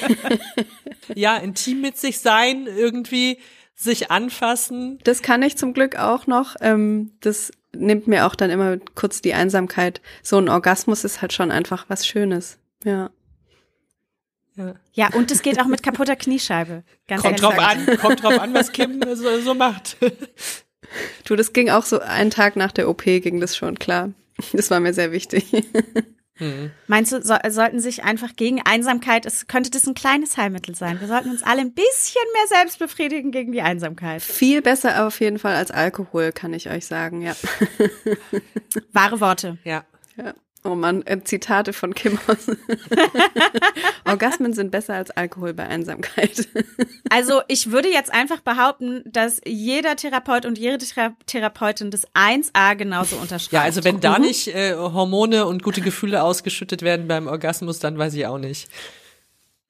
Ja, 1.14 1.36
intim 1.36 1.80
mit 1.80 1.98
sich 1.98 2.20
sein, 2.20 2.66
irgendwie 2.66 3.38
sich 3.74 4.10
anfassen. 4.10 4.98
Das 5.04 5.22
kann 5.22 5.42
ich 5.42 5.56
zum 5.56 5.72
Glück 5.74 5.96
auch 5.96 6.26
noch. 6.26 6.56
Ähm, 6.60 7.12
das 7.20 7.52
nimmt 7.74 8.06
mir 8.06 8.26
auch 8.26 8.34
dann 8.34 8.50
immer 8.50 8.78
kurz 8.94 9.20
die 9.20 9.34
Einsamkeit. 9.34 10.00
So 10.22 10.38
ein 10.38 10.48
Orgasmus 10.48 11.04
ist 11.04 11.22
halt 11.22 11.32
schon 11.32 11.50
einfach 11.50 11.86
was 11.88 12.06
Schönes. 12.06 12.58
Ja. 12.84 13.10
Ja. 14.54 14.74
Ja, 14.92 15.08
und 15.14 15.30
es 15.30 15.40
geht 15.40 15.58
auch 15.60 15.66
mit 15.66 15.82
kaputter 15.82 16.14
Kniescheibe. 16.14 16.84
Ganz 17.08 17.22
Kommt 17.22 17.42
ehrlich. 17.42 17.56
drauf 17.56 17.58
an, 17.58 17.96
kommt 17.98 18.22
drauf 18.22 18.38
an, 18.38 18.52
was 18.52 18.72
Kim 18.72 19.02
so, 19.14 19.40
so 19.40 19.54
macht. 19.54 19.96
Du, 21.24 21.36
das 21.36 21.52
ging 21.52 21.70
auch 21.70 21.84
so 21.84 22.00
einen 22.00 22.30
Tag 22.30 22.56
nach 22.56 22.72
der 22.72 22.88
OP 22.88 23.04
ging 23.04 23.40
das 23.40 23.56
schon 23.56 23.78
klar. 23.78 24.10
Das 24.52 24.70
war 24.70 24.80
mir 24.80 24.94
sehr 24.94 25.12
wichtig. 25.12 25.46
Hm. 26.38 26.70
Meinst 26.86 27.12
du, 27.12 27.22
so, 27.22 27.36
sollten 27.50 27.78
sich 27.78 28.04
einfach 28.04 28.34
gegen 28.34 28.62
Einsamkeit, 28.62 29.26
es 29.26 29.46
könnte 29.48 29.70
das 29.70 29.86
ein 29.86 29.94
kleines 29.94 30.38
Heilmittel 30.38 30.74
sein. 30.74 30.98
Wir 30.98 31.06
sollten 31.06 31.30
uns 31.30 31.42
alle 31.42 31.60
ein 31.60 31.74
bisschen 31.74 32.22
mehr 32.32 32.58
selbst 32.58 32.78
befriedigen 32.78 33.30
gegen 33.30 33.52
die 33.52 33.60
Einsamkeit. 33.60 34.22
Viel 34.22 34.62
besser 34.62 35.06
auf 35.06 35.20
jeden 35.20 35.38
Fall 35.38 35.54
als 35.54 35.70
Alkohol, 35.70 36.32
kann 36.32 36.54
ich 36.54 36.70
euch 36.70 36.86
sagen, 36.86 37.20
ja. 37.20 37.36
Wahre 38.92 39.20
Worte. 39.20 39.58
Ja. 39.62 39.84
ja. 40.16 40.32
Oh 40.64 40.76
Mann, 40.76 41.02
äh, 41.06 41.20
Zitate 41.24 41.72
von 41.72 41.92
Kim 41.94 42.18
aus. 42.28 42.46
Orgasmen 44.04 44.52
sind 44.52 44.70
besser 44.70 44.94
als 44.94 45.10
Alkohol 45.10 45.54
bei 45.54 45.66
Einsamkeit. 45.66 46.48
Also 47.10 47.42
ich 47.48 47.70
würde 47.72 47.88
jetzt 47.88 48.12
einfach 48.12 48.40
behaupten, 48.40 49.02
dass 49.04 49.40
jeder 49.44 49.96
Therapeut 49.96 50.46
und 50.46 50.58
jede 50.58 50.78
Thera 50.78 51.16
Therapeutin 51.26 51.90
das 51.90 52.06
1a 52.14 52.76
genauso 52.76 53.16
unterschreibt. 53.16 53.52
Ja, 53.52 53.62
also 53.62 53.82
wenn 53.84 53.96
Mhm. 53.96 54.00
da 54.00 54.18
nicht 54.18 54.48
äh, 54.48 54.74
Hormone 54.74 55.46
und 55.46 55.62
gute 55.62 55.80
Gefühle 55.80 56.22
ausgeschüttet 56.22 56.82
werden 56.82 57.08
beim 57.08 57.26
Orgasmus, 57.26 57.78
dann 57.80 57.98
weiß 57.98 58.14
ich 58.14 58.26
auch 58.26 58.38
nicht. 58.38 58.68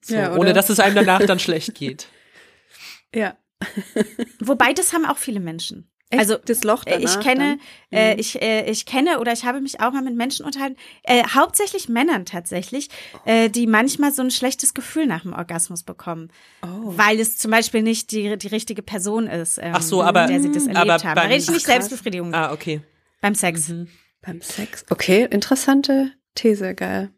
So, 0.01 0.15
Ja, 0.15 0.35
ohne 0.35 0.53
dass 0.53 0.69
es 0.69 0.79
einem 0.79 0.95
danach 0.95 1.25
dann 1.25 1.39
schlecht 1.39 1.73
geht. 1.75 2.07
Ja. 3.15 3.35
Wobei, 4.39 4.73
das 4.73 4.93
haben 4.93 5.05
auch 5.05 5.17
viele 5.17 5.39
Menschen. 5.39 5.89
Echt? 6.13 6.19
Also 6.19 6.37
das 6.37 6.63
Loch 6.63 6.85
äh, 6.85 6.91
danach 6.99 7.17
ich 7.17 7.19
kenne, 7.25 7.57
dann? 7.91 7.99
äh, 7.99 8.13
Mhm. 8.13 8.19
ich, 8.19 8.41
äh, 8.41 8.69
ich 8.71 8.85
kenne 8.85 9.19
oder 9.19 9.33
ich 9.33 9.43
habe 9.45 9.59
mich 9.61 9.79
auch 9.81 9.91
mal 9.91 10.01
mit 10.01 10.15
Menschen 10.15 10.45
unterhalten, 10.45 10.77
äh, 11.03 11.23
hauptsächlich 11.33 11.89
Männern 11.89 12.25
tatsächlich, 12.25 12.89
äh, 13.25 13.49
die 13.49 13.67
manchmal 13.67 14.11
so 14.11 14.21
ein 14.21 14.31
schlechtes 14.31 14.73
Gefühl 14.73 15.05
nach 15.07 15.23
dem 15.23 15.33
Orgasmus 15.33 15.83
bekommen, 15.83 16.29
Oh. 16.63 16.93
weil 16.97 17.19
es 17.19 17.37
zum 17.37 17.51
Beispiel 17.51 17.81
nicht 17.81 18.11
die 18.11 18.37
die 18.37 18.47
richtige 18.47 18.81
Person 18.81 19.27
ist, 19.27 19.57
ähm, 19.57 19.73
Ach 19.75 19.81
so, 19.81 20.01
aber- 20.03 20.21
mit 20.21 20.29
der 20.31 20.41
sie 20.41 20.51
das 20.51 20.63
erlebt 20.67 20.77
aber 20.77 21.03
haben. 21.03 21.15
Da 21.15 21.21
rede 21.23 21.35
ich 21.35 21.49
nicht 21.49 21.63
Ach. 21.63 21.71
Selbstbefriedigung 21.71 22.33
Ah, 22.33 22.51
okay. 22.53 22.81
beim 23.21 23.35
Sex. 23.35 23.71
Beim 24.21 24.41
Sex. 24.41 24.85
Okay, 24.89 25.27
interessante 25.29 26.11
These, 26.35 26.73
geil. 26.75 27.11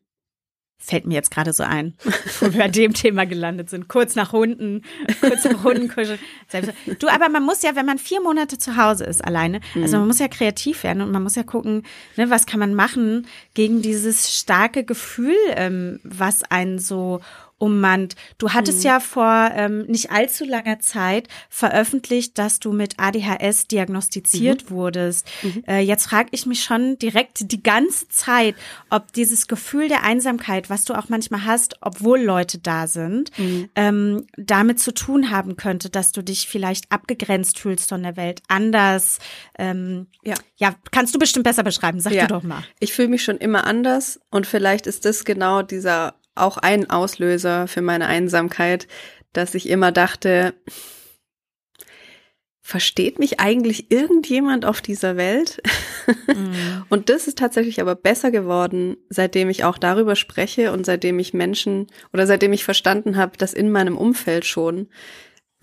Fällt 0.78 1.06
mir 1.08 1.16
jetzt 1.16 1.32
gerade 1.32 1.52
so 1.54 1.64
ein, 1.64 1.96
wo 2.40 2.52
wir 2.54 2.60
bei 2.60 2.68
dem 2.68 2.94
Thema 2.94 3.26
gelandet 3.26 3.70
sind. 3.70 3.88
Kurz 3.88 4.16
nach 4.16 4.34
Hunden, 4.34 4.84
kurz 5.22 5.44
nach 5.46 5.64
Hundenkuscheln. 5.64 6.20
Selbst- 6.48 6.74
Du, 7.00 7.08
aber 7.08 7.30
man 7.30 7.44
muss 7.44 7.64
ja, 7.64 7.76
wenn 7.76 7.86
man 7.86 7.98
vier 7.98 8.22
Monate 8.22 8.58
zu 8.58 8.78
Hause 8.78 9.06
ist 9.06 9.24
alleine, 9.26 9.62
also 9.76 9.98
man 9.98 10.08
muss 10.08 10.20
ja 10.20 10.28
kreativ 10.28 10.84
werden 10.84 11.02
und 11.02 11.12
man 11.12 11.24
muss 11.24 11.36
ja 11.36 11.44
gucken, 11.44 11.84
ne, 12.18 12.30
was 12.30 12.46
kann 12.46 12.60
man 12.60 12.76
machen 12.76 13.26
gegen 13.56 13.82
dieses 13.82 14.38
starke 14.38 14.84
Gefühl, 14.84 15.36
ähm, 15.56 16.00
was 16.04 16.44
einen 16.44 16.78
so 16.78 17.22
ummannt. 17.66 18.16
Du 18.38 18.54
hattest 18.54 18.84
ja 18.84 19.00
vor 19.00 19.52
ähm, 19.54 19.86
nicht 19.88 20.12
allzu 20.12 20.46
langer 20.46 20.80
Zeit 20.80 21.28
veröffentlicht, 21.50 22.38
dass 22.38 22.60
du 22.60 22.72
mit 22.72 22.94
ADHS 23.00 23.68
diagnostiziert 23.68 24.70
wurdest. 24.70 25.28
Äh, 25.68 25.80
jetzt 25.82 26.06
frage 26.08 26.30
ich 26.32 26.46
mich 26.46 26.64
schon 26.64 26.98
direkt 27.00 27.52
die 27.52 27.64
ganze 27.64 28.08
Zeit, 28.10 28.56
ob 28.90 29.12
dieses 29.14 29.48
Gefühl 29.48 29.88
der 29.88 30.04
Einsamkeit, 30.04 30.70
was 30.70 30.86
du 30.86 30.94
auch 30.94 31.10
manchmal 31.10 31.46
hast, 31.46 31.78
obwohl 31.82 32.20
Leute 32.22 32.60
da 32.60 32.88
sind, 32.88 33.32
ähm, 33.76 34.26
damit 34.38 34.80
zu 34.80 34.94
tun 34.94 35.32
haben 35.32 35.56
könnte, 35.56 35.90
dass 35.90 36.12
du 36.12 36.22
dich 36.22 36.48
vielleicht 36.48 36.92
abgegrenzt 36.92 37.60
fühlst 37.60 37.90
von 37.90 38.04
der 38.04 38.16
Welt, 38.18 38.42
anders. 38.48 39.20
Ähm, 39.58 40.08
Ja. 40.24 40.36
ja, 40.58 40.76
kannst 40.92 41.16
du 41.16 41.20
bestimmt 41.20 41.44
besser 41.46 41.64
beschreiben. 41.64 42.00
Sag 42.00 42.14
Ja. 42.14 42.28
du 42.28 42.34
doch 42.36 42.44
mal. 42.44 42.64
Ich 42.80 42.94
fühle 42.94 43.08
mich 43.08 43.24
schon 43.24 43.38
immer 43.38 43.66
anders 43.66 44.20
und 44.30 44.46
vielleicht 44.48 44.88
ist 44.88 45.06
das 45.06 45.26
genau 45.26 45.62
dieser 45.62 46.14
auch 46.36 46.58
ein 46.58 46.90
Auslöser 46.90 47.68
für 47.68 47.82
meine 47.82 48.08
Einsamkeit, 48.08 48.88
dass 49.34 49.56
ich 49.56 49.70
immer 49.70 49.92
dachte, 49.92 50.54
versteht 52.62 53.20
mich 53.20 53.40
eigentlich 53.40 53.92
irgendjemand 53.92 54.66
auf 54.66 54.82
dieser 54.82 55.18
Welt? 55.18 55.62
Und 56.90 57.10
das 57.10 57.28
ist 57.28 57.38
tatsächlich 57.38 57.80
aber 57.80 57.96
besser 57.96 58.32
geworden, 58.32 58.98
seitdem 59.10 59.50
ich 59.50 59.64
auch 59.64 59.78
darüber 59.78 60.16
spreche 60.16 60.72
und 60.72 60.86
seitdem 60.86 61.20
ich 61.20 61.34
Menschen 61.34 61.88
oder 62.12 62.26
seitdem 62.26 62.54
ich 62.54 62.64
verstanden 62.64 63.18
habe, 63.18 63.38
dass 63.38 63.54
in 63.54 63.72
meinem 63.72 63.98
Umfeld 63.98 64.46
schon 64.46 64.88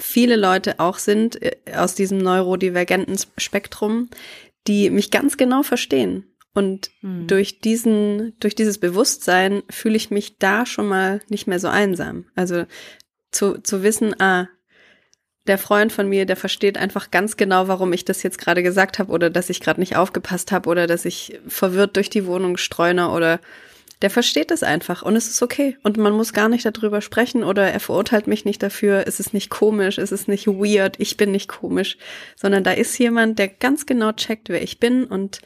viele 0.01 0.37
Leute 0.37 0.79
auch 0.79 0.99
sind 0.99 1.43
äh, 1.43 1.57
aus 1.75 1.95
diesem 1.95 2.19
neurodivergenten 2.19 3.19
Spektrum, 3.37 4.09
die 4.67 4.91
mich 4.91 5.11
ganz 5.11 5.37
genau 5.37 5.63
verstehen. 5.63 6.32
Und 6.55 6.91
Hm. 7.01 7.27
durch 7.27 7.61
diesen, 7.61 8.35
durch 8.41 8.55
dieses 8.55 8.79
Bewusstsein 8.79 9.63
fühle 9.71 9.97
ich 9.97 10.11
mich 10.11 10.39
da 10.39 10.67
schon 10.67 10.87
mal 10.87 11.21
nicht 11.29 11.47
mehr 11.47 11.59
so 11.59 11.69
einsam. 11.69 12.27
Also 12.35 12.67
zu, 13.31 13.59
zu 13.63 13.83
wissen, 13.83 14.21
ah, 14.21 14.49
der 15.47 15.59
Freund 15.59 15.93
von 15.93 16.09
mir, 16.09 16.27
der 16.27 16.37
versteht 16.37 16.79
einfach 16.79 17.11
ganz 17.11 17.37
genau, 17.37 17.67
warum 17.69 17.93
ich 17.93 18.05
das 18.05 18.23
jetzt 18.23 18.39
gerade 18.39 18.63
gesagt 18.63 18.99
habe 18.99 19.11
oder 19.11 19.29
dass 19.29 19.51
ich 19.51 19.61
gerade 19.61 19.81
nicht 19.81 19.97
aufgepasst 19.97 20.53
habe 20.53 20.69
oder 20.69 20.87
dass 20.87 21.05
ich 21.05 21.41
verwirrt 21.49 21.97
durch 21.97 22.11
die 22.11 22.27
Wohnung 22.27 22.57
streune 22.57 23.11
oder 23.11 23.41
der 24.03 24.11
versteht 24.11 24.51
es 24.51 24.63
einfach 24.63 25.03
und 25.03 25.17
es 25.17 25.29
ist 25.29 25.43
okay 25.43 25.77
und 25.83 25.97
man 25.97 26.13
muss 26.13 26.33
gar 26.33 26.49
nicht 26.49 26.65
darüber 26.65 27.01
sprechen 27.01 27.45
oder 27.45 27.71
er 27.71 27.81
verurteilt 27.81 28.27
mich 28.27 28.45
nicht 28.45 28.63
dafür, 28.63 29.05
es 29.07 29.21
ist 29.21 29.33
nicht 29.33 29.49
komisch, 29.49 29.99
es 29.99 30.13
ist 30.13 30.29
nicht 30.29 30.47
weird, 30.47 30.97
ich 30.99 31.17
bin 31.17 31.31
nicht 31.31 31.49
komisch, 31.49 31.99
sondern 32.37 32.65
da 32.65 32.73
ist 32.73 32.99
jemand, 32.99 33.39
der 33.39 33.49
ganz 33.49 33.87
genau 33.87 34.13
checkt, 34.13 34.49
wer 34.49 34.63
ich 34.63 34.81
bin 34.81 35.05
und 35.05 35.41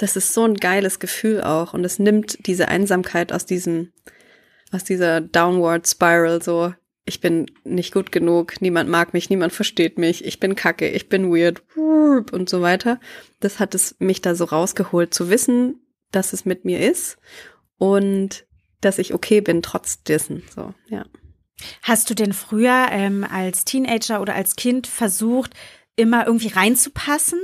das 0.00 0.16
ist 0.16 0.32
so 0.32 0.44
ein 0.44 0.54
geiles 0.54 0.98
Gefühl 0.98 1.42
auch 1.42 1.74
und 1.74 1.84
es 1.84 1.98
nimmt 1.98 2.46
diese 2.46 2.68
Einsamkeit 2.68 3.32
aus 3.32 3.44
diesem 3.44 3.92
aus 4.72 4.84
dieser 4.84 5.20
Downward 5.20 5.86
Spiral 5.86 6.42
so 6.42 6.72
ich 7.04 7.20
bin 7.20 7.50
nicht 7.64 7.92
gut 7.92 8.12
genug, 8.12 8.60
niemand 8.60 8.88
mag 8.88 9.14
mich, 9.14 9.30
niemand 9.30 9.52
versteht 9.52 9.98
mich, 9.98 10.24
ich 10.24 10.38
bin 10.38 10.54
kacke, 10.54 10.88
ich 10.88 11.08
bin 11.08 11.30
weird 11.32 11.62
und 11.76 12.48
so 12.48 12.60
weiter. 12.60 13.00
Das 13.40 13.58
hat 13.58 13.74
es 13.74 13.96
mich 13.98 14.22
da 14.22 14.34
so 14.34 14.44
rausgeholt, 14.44 15.12
zu 15.12 15.28
wissen, 15.28 15.80
dass 16.12 16.32
es 16.32 16.44
mit 16.44 16.64
mir 16.64 16.78
ist 16.78 17.18
und 17.78 18.46
dass 18.80 18.98
ich 18.98 19.12
okay 19.12 19.40
bin 19.40 19.60
trotz 19.60 20.04
dessen. 20.04 20.44
So, 20.54 20.72
ja. 20.88 21.04
Hast 21.82 22.08
du 22.10 22.14
denn 22.14 22.32
früher 22.32 22.88
ähm, 22.90 23.26
als 23.28 23.64
Teenager 23.64 24.20
oder 24.20 24.34
als 24.34 24.54
Kind 24.54 24.86
versucht, 24.86 25.52
immer 25.96 26.26
irgendwie 26.26 26.48
reinzupassen? 26.48 27.40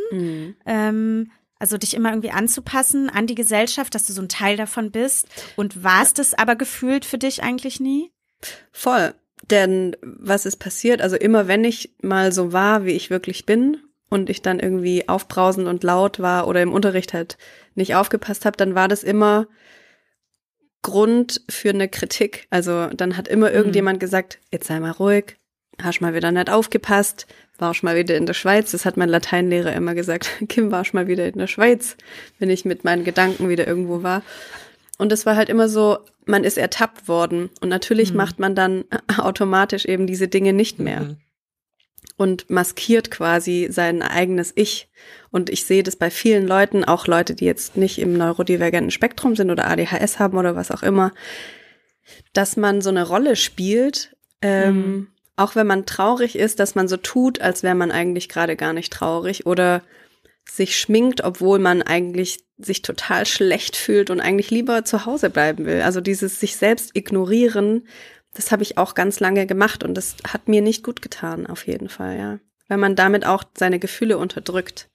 Ähm, 0.64 1.32
also 1.58 1.78
dich 1.78 1.94
immer 1.94 2.10
irgendwie 2.10 2.30
anzupassen 2.30 3.10
an 3.10 3.26
die 3.26 3.34
Gesellschaft, 3.34 3.94
dass 3.94 4.06
du 4.06 4.12
so 4.12 4.22
ein 4.22 4.28
Teil 4.28 4.56
davon 4.56 4.90
bist? 4.90 5.28
Und 5.56 5.82
war 5.82 6.02
es 6.02 6.14
das 6.14 6.34
aber 6.34 6.56
gefühlt 6.56 7.04
für 7.04 7.18
dich 7.18 7.42
eigentlich 7.42 7.80
nie? 7.80 8.12
Voll. 8.72 9.14
Denn 9.50 9.96
was 10.02 10.46
ist 10.46 10.56
passiert? 10.56 11.00
Also 11.00 11.16
immer 11.16 11.48
wenn 11.48 11.64
ich 11.64 11.94
mal 12.02 12.32
so 12.32 12.52
war, 12.52 12.84
wie 12.84 12.92
ich 12.92 13.10
wirklich 13.10 13.46
bin 13.46 13.78
und 14.08 14.30
ich 14.30 14.42
dann 14.42 14.60
irgendwie 14.60 15.08
aufbrausend 15.08 15.68
und 15.68 15.84
laut 15.84 16.20
war 16.20 16.48
oder 16.48 16.62
im 16.62 16.72
Unterricht 16.72 17.12
halt 17.12 17.36
nicht 17.74 17.94
aufgepasst 17.94 18.44
habe, 18.44 18.56
dann 18.56 18.74
war 18.74 18.88
das 18.88 19.02
immer 19.02 19.46
Grund 20.82 21.42
für 21.48 21.70
eine 21.70 21.88
Kritik. 21.88 22.46
Also 22.50 22.86
dann 22.88 23.16
hat 23.16 23.28
immer 23.28 23.50
irgendjemand 23.52 24.00
gesagt, 24.00 24.38
jetzt 24.52 24.68
sei 24.68 24.80
mal 24.80 24.92
ruhig, 24.92 25.36
hast 25.82 26.00
mal 26.00 26.14
wieder 26.14 26.30
nicht 26.32 26.50
aufgepasst, 26.50 27.26
warst 27.60 27.82
mal 27.82 27.96
wieder 27.96 28.16
in 28.16 28.26
der 28.26 28.34
Schweiz. 28.34 28.72
Das 28.72 28.84
hat 28.84 28.96
mein 28.96 29.08
Lateinlehrer 29.08 29.72
immer 29.72 29.94
gesagt. 29.94 30.30
Kim, 30.48 30.70
warst 30.70 30.94
mal 30.94 31.06
wieder 31.06 31.26
in 31.26 31.38
der 31.38 31.46
Schweiz, 31.46 31.96
wenn 32.38 32.50
ich 32.50 32.64
mit 32.64 32.84
meinen 32.84 33.04
Gedanken 33.04 33.48
wieder 33.48 33.66
irgendwo 33.66 34.02
war. 34.02 34.22
Und 34.98 35.12
es 35.12 35.26
war 35.26 35.36
halt 35.36 35.48
immer 35.48 35.68
so, 35.68 35.98
man 36.24 36.44
ist 36.44 36.58
ertappt 36.58 37.08
worden. 37.08 37.50
Und 37.60 37.68
natürlich 37.68 38.14
macht 38.14 38.38
man 38.38 38.54
dann 38.54 38.84
automatisch 39.18 39.84
eben 39.84 40.06
diese 40.06 40.28
Dinge 40.28 40.52
nicht 40.52 40.78
mehr. 40.78 41.00
Mhm. 41.00 41.16
Und 42.18 42.48
maskiert 42.48 43.10
quasi 43.10 43.68
sein 43.70 44.00
eigenes 44.00 44.52
Ich. 44.54 44.88
Und 45.30 45.50
ich 45.50 45.66
sehe 45.66 45.82
das 45.82 45.96
bei 45.96 46.10
vielen 46.10 46.46
Leuten, 46.46 46.82
auch 46.82 47.06
Leute, 47.06 47.34
die 47.34 47.44
jetzt 47.44 47.76
nicht 47.76 47.98
im 47.98 48.14
neurodivergenten 48.16 48.90
Spektrum 48.90 49.36
sind 49.36 49.50
oder 49.50 49.68
ADHS 49.68 50.18
haben 50.18 50.38
oder 50.38 50.56
was 50.56 50.70
auch 50.70 50.82
immer, 50.82 51.12
dass 52.32 52.56
man 52.56 52.80
so 52.80 52.88
eine 52.88 53.06
Rolle 53.06 53.36
spielt, 53.36 54.16
ähm, 54.40 55.08
auch 55.36 55.54
wenn 55.54 55.66
man 55.66 55.86
traurig 55.86 56.36
ist, 56.36 56.58
dass 56.60 56.74
man 56.74 56.88
so 56.88 56.96
tut, 56.96 57.40
als 57.40 57.62
wäre 57.62 57.74
man 57.74 57.92
eigentlich 57.92 58.28
gerade 58.28 58.56
gar 58.56 58.72
nicht 58.72 58.92
traurig 58.92 59.46
oder 59.46 59.82
sich 60.48 60.78
schminkt, 60.78 61.22
obwohl 61.24 61.58
man 61.58 61.82
eigentlich 61.82 62.38
sich 62.56 62.82
total 62.82 63.26
schlecht 63.26 63.76
fühlt 63.76 64.10
und 64.10 64.20
eigentlich 64.20 64.50
lieber 64.50 64.84
zu 64.84 65.04
Hause 65.04 65.28
bleiben 65.28 65.66
will. 65.66 65.82
Also 65.82 66.00
dieses 66.00 66.40
sich 66.40 66.56
selbst 66.56 66.96
ignorieren, 66.96 67.86
das 68.34 68.52
habe 68.52 68.62
ich 68.62 68.78
auch 68.78 68.94
ganz 68.94 69.20
lange 69.20 69.46
gemacht 69.46 69.82
und 69.82 69.94
das 69.94 70.16
hat 70.26 70.48
mir 70.48 70.62
nicht 70.62 70.82
gut 70.82 71.02
getan, 71.02 71.46
auf 71.46 71.66
jeden 71.66 71.88
Fall, 71.88 72.18
ja. 72.18 72.38
Weil 72.68 72.78
man 72.78 72.96
damit 72.96 73.26
auch 73.26 73.44
seine 73.56 73.78
Gefühle 73.78 74.18
unterdrückt. 74.18 74.88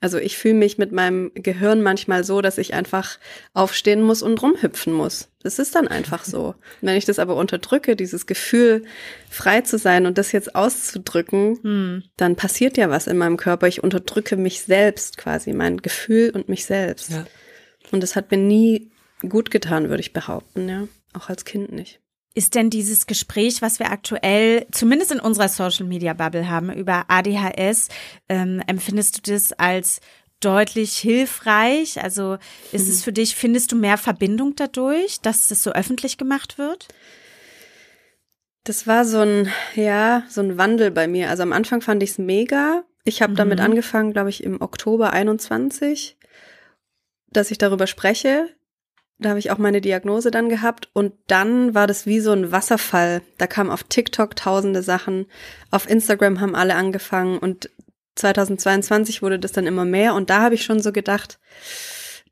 Also 0.00 0.18
ich 0.18 0.36
fühle 0.36 0.54
mich 0.54 0.76
mit 0.76 0.92
meinem 0.92 1.32
Gehirn 1.34 1.82
manchmal 1.82 2.22
so, 2.22 2.42
dass 2.42 2.58
ich 2.58 2.74
einfach 2.74 3.18
aufstehen 3.54 4.02
muss 4.02 4.22
und 4.22 4.40
rumhüpfen 4.42 4.92
muss. 4.92 5.28
Das 5.42 5.58
ist 5.58 5.74
dann 5.74 5.88
einfach 5.88 6.24
so. 6.24 6.54
Wenn 6.82 6.96
ich 6.96 7.06
das 7.06 7.18
aber 7.18 7.36
unterdrücke, 7.36 7.96
dieses 7.96 8.26
Gefühl, 8.26 8.84
frei 9.30 9.62
zu 9.62 9.78
sein 9.78 10.04
und 10.06 10.18
das 10.18 10.32
jetzt 10.32 10.54
auszudrücken, 10.54 11.58
Hm. 11.62 12.02
dann 12.16 12.36
passiert 12.36 12.76
ja 12.76 12.90
was 12.90 13.06
in 13.06 13.16
meinem 13.16 13.38
Körper. 13.38 13.68
Ich 13.68 13.82
unterdrücke 13.82 14.36
mich 14.36 14.60
selbst 14.62 15.16
quasi, 15.16 15.52
mein 15.52 15.78
Gefühl 15.78 16.30
und 16.30 16.48
mich 16.48 16.66
selbst. 16.66 17.10
Ja. 17.10 17.26
Und 17.90 18.02
das 18.02 18.16
hat 18.16 18.30
mir 18.30 18.38
nie 18.38 18.90
gut 19.26 19.50
getan, 19.50 19.88
würde 19.88 20.00
ich 20.00 20.12
behaupten, 20.12 20.68
ja. 20.68 20.88
Auch 21.14 21.30
als 21.30 21.46
Kind 21.46 21.72
nicht. 21.72 22.00
Ist 22.36 22.54
denn 22.54 22.68
dieses 22.68 23.06
Gespräch, 23.06 23.62
was 23.62 23.78
wir 23.78 23.90
aktuell, 23.90 24.66
zumindest 24.70 25.10
in 25.10 25.20
unserer 25.20 25.48
Social 25.48 25.86
Media 25.86 26.12
Bubble 26.12 26.50
haben, 26.50 26.70
über 26.70 27.06
ADHS, 27.08 27.88
ähm, 28.28 28.62
empfindest 28.66 29.16
du 29.26 29.32
das 29.32 29.54
als 29.54 30.00
deutlich 30.40 30.98
hilfreich? 30.98 32.02
Also 32.02 32.36
ist 32.72 32.90
es 32.90 33.02
für 33.02 33.14
dich, 33.14 33.34
findest 33.34 33.72
du 33.72 33.76
mehr 33.76 33.96
Verbindung 33.96 34.54
dadurch, 34.54 35.22
dass 35.22 35.48
das 35.48 35.62
so 35.62 35.72
öffentlich 35.72 36.18
gemacht 36.18 36.58
wird? 36.58 36.88
Das 38.64 38.86
war 38.86 39.06
so 39.06 39.20
ein, 39.20 39.50
ja, 39.74 40.24
so 40.28 40.42
ein 40.42 40.58
Wandel 40.58 40.90
bei 40.90 41.08
mir. 41.08 41.30
Also 41.30 41.42
am 41.42 41.54
Anfang 41.54 41.80
fand 41.80 42.02
ich 42.02 42.10
es 42.10 42.18
mega. 42.18 42.84
Ich 43.04 43.22
habe 43.22 43.32
damit 43.32 43.60
Mhm. 43.60 43.64
angefangen, 43.64 44.12
glaube 44.12 44.28
ich, 44.28 44.44
im 44.44 44.60
Oktober 44.60 45.12
21, 45.14 46.18
dass 47.30 47.50
ich 47.50 47.56
darüber 47.56 47.86
spreche. 47.86 48.50
Da 49.18 49.30
habe 49.30 49.38
ich 49.38 49.50
auch 49.50 49.58
meine 49.58 49.80
Diagnose 49.80 50.30
dann 50.30 50.48
gehabt 50.48 50.90
und 50.92 51.14
dann 51.26 51.74
war 51.74 51.86
das 51.86 52.04
wie 52.04 52.20
so 52.20 52.32
ein 52.32 52.52
Wasserfall. 52.52 53.22
Da 53.38 53.46
kamen 53.46 53.70
auf 53.70 53.82
TikTok 53.84 54.36
tausende 54.36 54.82
Sachen, 54.82 55.26
auf 55.70 55.88
Instagram 55.88 56.40
haben 56.40 56.54
alle 56.54 56.74
angefangen 56.74 57.38
und 57.38 57.70
2022 58.16 59.22
wurde 59.22 59.38
das 59.38 59.52
dann 59.52 59.66
immer 59.66 59.84
mehr 59.84 60.14
und 60.14 60.28
da 60.30 60.42
habe 60.42 60.54
ich 60.54 60.64
schon 60.64 60.80
so 60.80 60.92
gedacht, 60.92 61.38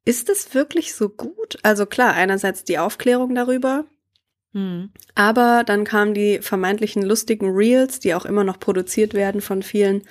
ist 0.04 0.28
es 0.28 0.54
wirklich 0.54 0.94
so 0.94 1.08
gut? 1.08 1.58
Also 1.62 1.86
klar, 1.86 2.12
einerseits 2.12 2.64
die 2.64 2.78
Aufklärung 2.78 3.34
darüber, 3.34 3.86
Hm. 4.52 4.90
aber 5.14 5.64
dann 5.64 5.84
kamen 5.84 6.14
die 6.14 6.38
vermeintlichen 6.40 7.02
lustigen 7.02 7.50
Reels, 7.50 7.98
die 7.98 8.14
auch 8.14 8.24
immer 8.24 8.44
noch 8.44 8.60
produziert 8.60 9.12
werden 9.12 9.40
von 9.40 9.62
vielen, 9.62 10.02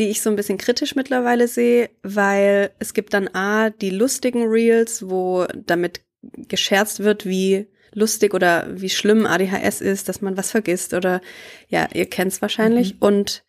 die 0.00 0.08
ich 0.08 0.22
so 0.22 0.30
ein 0.30 0.36
bisschen 0.36 0.58
kritisch 0.58 0.96
mittlerweile 0.96 1.46
sehe, 1.46 1.90
weil 2.02 2.70
es 2.78 2.94
gibt 2.94 3.14
dann 3.14 3.28
A, 3.34 3.70
die 3.70 3.90
lustigen 3.90 4.48
Reels, 4.48 5.08
wo 5.08 5.46
damit 5.54 6.00
gescherzt 6.22 7.00
wird, 7.00 7.26
wie 7.26 7.68
lustig 7.92 8.34
oder 8.34 8.66
wie 8.70 8.88
schlimm 8.88 9.26
ADHS 9.26 9.80
ist, 9.80 10.08
dass 10.08 10.22
man 10.22 10.36
was 10.36 10.50
vergisst 10.50 10.94
oder 10.94 11.20
ja, 11.68 11.88
ihr 11.92 12.06
kennt's 12.06 12.40
wahrscheinlich. 12.40 12.94
Mhm. 12.94 12.98
Und 13.00 13.44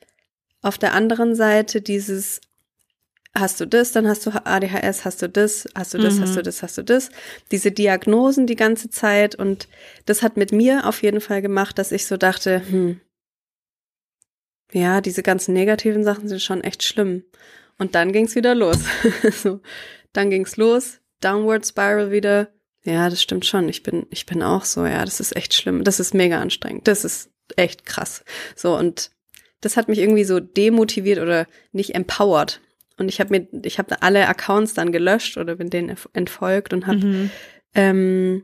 auf 0.62 0.78
der 0.78 0.94
anderen 0.94 1.36
Seite 1.36 1.82
dieses 1.82 2.42
hast 3.34 3.62
du 3.62 3.66
das, 3.66 3.94
dann 3.94 4.08
hast 4.08 4.26
du 4.26 4.32
ADHS, 4.32 5.06
hast 5.06 5.22
du 5.22 5.30
das, 5.30 5.70
hast 5.74 5.94
du 5.94 6.00
das, 6.00 6.16
mhm. 6.16 6.22
hast 6.24 6.36
du 6.36 6.42
das, 6.42 6.64
hast 6.64 6.78
du 6.78 6.84
das. 6.84 7.10
Diese 7.52 7.72
Diagnosen 7.72 8.46
die 8.46 8.58
ganze 8.58 8.90
Zeit 8.90 9.36
und 9.36 9.70
das 10.06 10.22
hat 10.22 10.36
mit 10.36 10.52
mir 10.52 10.86
auf 10.86 11.02
jeden 11.02 11.22
Fall 11.22 11.42
gemacht, 11.42 11.78
dass 11.78 11.94
ich 11.94 12.08
so 12.08 12.18
dachte, 12.18 12.62
hm, 12.68 13.00
ja, 14.72 15.02
diese 15.02 15.24
ganzen 15.24 15.54
negativen 15.54 16.04
Sachen 16.04 16.28
sind 16.28 16.42
schon 16.42 16.62
echt 16.62 16.84
schlimm. 16.84 17.24
Und 17.78 17.96
dann 17.96 18.12
ging's 18.12 18.36
wieder 18.36 18.56
los. 18.56 18.78
so, 19.32 19.60
dann 20.14 20.30
ging's 20.30 20.58
los, 20.58 21.00
Downward 21.20 21.66
Spiral 21.66 22.12
wieder. 22.12 22.50
Ja, 22.84 23.10
das 23.10 23.22
stimmt 23.22 23.46
schon. 23.46 23.70
Ich 23.70 23.84
bin, 23.84 24.08
ich 24.10 24.26
bin 24.26 24.42
auch 24.42 24.66
so. 24.66 24.86
Ja, 24.86 25.06
das 25.06 25.20
ist 25.20 25.36
echt 25.36 25.54
schlimm. 25.54 25.84
Das 25.84 26.00
ist 26.00 26.14
mega 26.14 26.40
anstrengend. 26.40 26.88
Das 26.88 27.06
ist 27.06 27.30
echt 27.56 27.86
krass. 27.86 28.24
So 28.56 28.78
und 28.78 29.12
das 29.62 29.78
hat 29.78 29.88
mich 29.88 30.00
irgendwie 30.00 30.24
so 30.24 30.40
demotiviert 30.40 31.20
oder 31.20 31.48
nicht 31.72 31.94
empowered. 31.96 32.60
Und 32.98 33.08
ich 33.08 33.20
habe 33.20 33.32
mir, 33.32 33.48
ich 33.64 33.80
habe 33.80 34.02
alle 34.02 34.28
Accounts 34.28 34.74
dann 34.74 34.92
gelöscht 34.92 35.38
oder 35.38 35.56
bin 35.56 35.70
denen 35.70 35.96
entfolgt 36.14 36.74
und 36.74 36.88
habe 36.88 36.98
mhm. 36.98 37.32
ähm, 37.74 38.44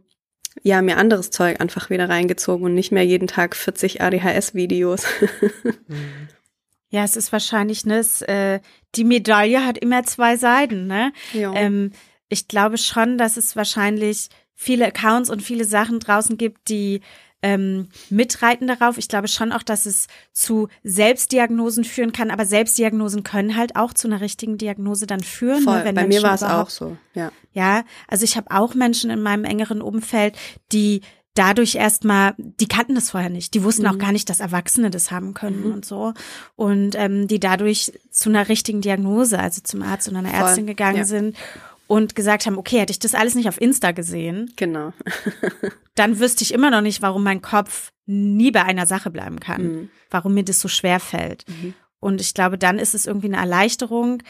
ja 0.63 0.81
mir 0.81 0.97
anderes 0.97 1.31
Zeug 1.31 1.59
einfach 1.61 1.89
wieder 1.89 2.09
reingezogen 2.09 2.65
und 2.65 2.73
nicht 2.73 2.91
mehr 2.91 3.05
jeden 3.05 3.27
Tag 3.27 3.55
40 3.55 4.01
ADHS-Videos. 4.01 5.05
mhm. 5.87 6.27
Ja, 6.89 7.03
es 7.03 7.17
ist 7.17 7.33
wahrscheinlich, 7.33 7.85
ne, 7.85 7.97
es, 7.97 8.21
äh, 8.21 8.61
die 8.95 9.03
Medaille 9.03 9.65
hat 9.65 9.77
immer 9.77 10.03
zwei 10.03 10.37
Seiten, 10.37 10.87
ne? 10.87 11.11
Ähm, 11.53 11.91
ich 12.29 12.47
glaube 12.47 12.77
schon, 12.77 13.17
dass 13.17 13.35
es 13.35 13.55
wahrscheinlich 13.55 14.29
viele 14.55 14.87
Accounts 14.87 15.29
und 15.29 15.41
viele 15.41 15.65
Sachen 15.65 15.99
draußen 15.99 16.37
gibt, 16.37 16.69
die 16.69 17.01
ähm, 17.41 17.89
mitreiten 18.09 18.67
darauf. 18.67 18.97
Ich 18.97 19.07
glaube 19.07 19.27
schon 19.27 19.51
auch, 19.51 19.63
dass 19.63 19.85
es 19.85 20.07
zu 20.33 20.67
Selbstdiagnosen 20.83 21.83
führen 21.83 22.11
kann, 22.11 22.31
aber 22.31 22.45
Selbstdiagnosen 22.45 23.23
können 23.23 23.55
halt 23.55 23.75
auch 23.75 23.93
zu 23.93 24.07
einer 24.07 24.21
richtigen 24.21 24.57
Diagnose 24.57 25.05
dann 25.05 25.21
führen. 25.21 25.63
Ne, 25.63 25.83
Voll. 25.83 25.93
Bei 25.93 26.07
mir 26.07 26.23
war 26.23 26.33
es 26.33 26.43
auch 26.43 26.69
so, 26.69 26.97
ja. 27.13 27.31
Ja, 27.53 27.83
also 28.07 28.23
ich 28.23 28.37
habe 28.37 28.51
auch 28.51 28.75
Menschen 28.75 29.09
in 29.09 29.21
meinem 29.21 29.43
engeren 29.43 29.81
Umfeld, 29.81 30.35
die 30.71 31.01
dadurch 31.37 31.75
erstmal, 31.75 32.33
die 32.37 32.67
kannten 32.67 32.95
das 32.95 33.11
vorher 33.11 33.29
nicht. 33.29 33.53
Die 33.53 33.63
wussten 33.63 33.83
mhm. 33.83 33.89
auch 33.89 33.97
gar 33.97 34.11
nicht, 34.11 34.29
dass 34.29 34.39
Erwachsene 34.39 34.89
das 34.89 35.11
haben 35.11 35.33
können 35.33 35.65
mhm. 35.65 35.71
und 35.71 35.85
so. 35.85 36.13
Und 36.55 36.95
ähm, 36.95 37.27
die 37.27 37.39
dadurch 37.39 37.93
zu 38.09 38.29
einer 38.29 38.49
richtigen 38.49 38.81
Diagnose, 38.81 39.39
also 39.39 39.61
zum 39.63 39.83
Arzt 39.83 40.07
und 40.07 40.15
einer 40.15 40.33
Ärztin 40.33 40.65
gegangen 40.65 40.99
ja. 40.99 41.03
sind 41.03 41.35
und 41.87 42.15
gesagt 42.15 42.45
haben, 42.45 42.57
okay, 42.57 42.79
hätte 42.79 42.91
ich 42.91 42.99
das 42.99 43.15
alles 43.15 43.35
nicht 43.35 43.47
auf 43.47 43.59
Insta 43.59 43.91
gesehen, 43.91 44.51
genau. 44.55 44.93
dann 45.95 46.19
wüsste 46.19 46.43
ich 46.43 46.53
immer 46.53 46.69
noch 46.69 46.81
nicht, 46.81 47.01
warum 47.01 47.23
mein 47.23 47.41
Kopf 47.41 47.91
nie 48.05 48.51
bei 48.51 48.63
einer 48.63 48.85
Sache 48.85 49.09
bleiben 49.09 49.39
kann, 49.39 49.61
mhm. 49.63 49.89
warum 50.09 50.33
mir 50.33 50.43
das 50.43 50.59
so 50.59 50.67
schwer 50.67 50.99
fällt. 50.99 51.45
Mhm. 51.47 51.73
Und 51.99 52.21
ich 52.21 52.33
glaube, 52.33 52.57
dann 52.57 52.79
ist 52.79 52.93
es 52.93 53.05
irgendwie 53.05 53.27
eine 53.27 53.37
Erleichterung. 53.37 54.21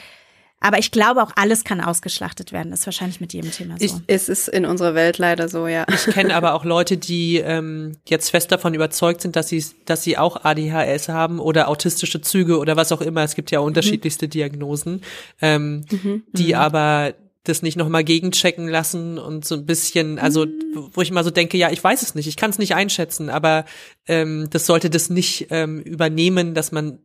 Aber 0.60 0.80
ich 0.80 0.90
glaube, 0.90 1.22
auch 1.22 1.34
alles 1.36 1.64
kann 1.64 1.82
ausgeschlachtet 1.82 2.52
werden. 2.52 2.72
Das 2.72 2.80
ist 2.80 2.86
wahrscheinlich 2.88 3.22
mit 3.22 3.32
jedem 3.32 3.52
Thema 3.52 3.76
so. 3.78 3.86
Ich, 3.86 3.94
es 4.08 4.28
ist 4.28 4.48
in 4.48 4.66
unserer 4.66 4.96
Welt 4.96 5.20
leider 5.20 5.50
so, 5.50 5.68
ja. 5.68 5.86
Ich 5.88 6.06
kenne 6.06 6.34
aber 6.34 6.56
auch 6.56 6.66
Leute, 6.66 6.98
die 6.98 7.38
ähm, 7.38 7.98
jetzt 8.08 8.32
fest 8.32 8.52
davon 8.52 8.74
überzeugt 8.74 9.22
sind, 9.22 9.36
dass 9.36 9.50
sie, 9.50 9.64
dass 9.86 10.02
sie 10.02 10.18
auch 10.18 10.44
ADHS 10.44 11.10
haben 11.10 11.40
oder 11.40 11.68
autistische 11.68 12.22
Züge 12.22 12.58
oder 12.58 12.76
was 12.76 12.92
auch 12.92 13.02
immer. 13.02 13.22
Es 13.24 13.36
gibt 13.36 13.52
ja 13.52 13.60
mhm. 13.60 13.68
unterschiedlichste 13.68 14.26
mhm. 14.26 14.30
Diagnosen, 14.32 15.02
ähm, 15.44 15.86
mhm. 15.92 16.24
die 16.32 16.54
mhm. 16.54 16.60
aber 16.60 17.14
das 17.48 17.62
nicht 17.62 17.78
nochmal 17.78 18.04
gegenchecken 18.04 18.68
lassen 18.68 19.18
und 19.18 19.46
so 19.46 19.56
ein 19.56 19.66
bisschen, 19.66 20.20
also 20.20 20.46
mhm. 20.46 20.90
wo 20.92 21.02
ich 21.02 21.12
mal 21.12 21.24
so 21.24 21.32
denke, 21.32 21.58
ja, 21.58 21.72
ich 21.72 21.84
weiß 21.84 22.02
es 22.02 22.16
nicht, 22.16 22.28
ich 22.28 22.38
kann 22.38 22.50
es 22.50 22.60
nicht 22.60 22.76
einschätzen, 22.76 23.30
aber 23.30 23.66
ähm, 24.08 24.48
das 24.52 24.66
sollte 24.66 24.90
das 24.90 25.10
nicht 25.10 25.48
ähm, 25.50 25.80
übernehmen, 25.82 26.54
dass 26.54 26.72
man, 26.72 27.00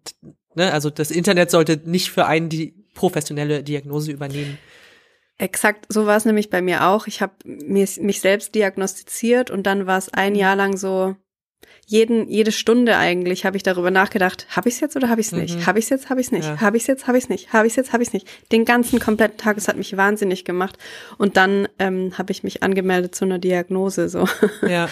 ne, 0.55 0.73
also 0.73 0.91
das 0.91 1.11
Internet 1.11 1.51
sollte 1.51 1.81
nicht 1.85 2.11
für 2.11 2.27
einen 2.27 2.49
die 2.49 2.75
professionelle 2.95 3.63
Diagnose 3.63 4.13
übernehmen. 4.13 4.59
Exakt, 5.39 5.87
so 5.89 6.07
war 6.07 6.17
es 6.17 6.25
nämlich 6.25 6.51
bei 6.51 6.63
mir 6.63 6.87
auch. 6.87 7.07
Ich 7.07 7.21
habe 7.21 7.33
mich 7.45 8.21
selbst 8.21 8.55
diagnostiziert 8.55 9.51
und 9.51 9.67
dann 9.67 9.87
war 9.87 9.99
es 9.99 10.09
ein 10.13 10.35
Jahr 10.35 10.55
lang 10.55 10.77
so, 10.77 11.17
jeden, 11.87 12.29
jede 12.29 12.53
Stunde 12.53 12.97
eigentlich 12.97 13.45
habe 13.45 13.57
ich 13.57 13.63
darüber 13.63 13.91
nachgedacht, 13.91 14.47
habe 14.51 14.69
ich 14.69 14.77
es 14.77 14.81
jetzt 14.81 14.97
oder 14.97 15.09
habe 15.09 15.21
ich 15.21 15.29
es 15.29 15.33
nicht? 15.33 15.59
Mhm. 15.59 15.67
Habe 15.67 15.79
ich 15.79 15.87
es 15.87 15.89
jetzt, 15.91 16.11
habe 16.11 16.21
ich 16.21 16.29
es 16.29 16.33
nicht? 16.33 16.45
Ja. 16.45 16.61
Habe 16.61 16.77
ich 16.77 16.85
es 16.85 16.87
jetzt, 16.87 17.07
habe 17.07 17.19
ich 17.19 17.25
es 17.25 17.31
nicht? 17.31 17.53
Habe 17.53 17.67
ich 17.67 17.73
es 17.73 17.77
jetzt, 17.77 17.93
habe 17.93 18.03
ich 18.03 18.09
es 18.09 18.13
nicht? 18.13 18.29
Den 18.53 18.65
ganzen 18.65 18.99
kompletten 18.99 19.39
Tag, 19.39 19.57
es 19.57 19.69
hat 19.69 19.77
mich 19.77 19.97
wahnsinnig 19.97 20.45
gemacht. 20.45 20.79
Und 21.19 21.37
dann 21.37 21.69
ähm, 21.79 22.17
habe 22.17 22.33
ich 22.33 22.45
mich 22.45 22.63
angemeldet 22.63 23.15
zu 23.15 23.25
einer 23.25 23.39
Diagnose. 23.39 24.09
So. 24.09 24.29
Ja, 24.67 24.89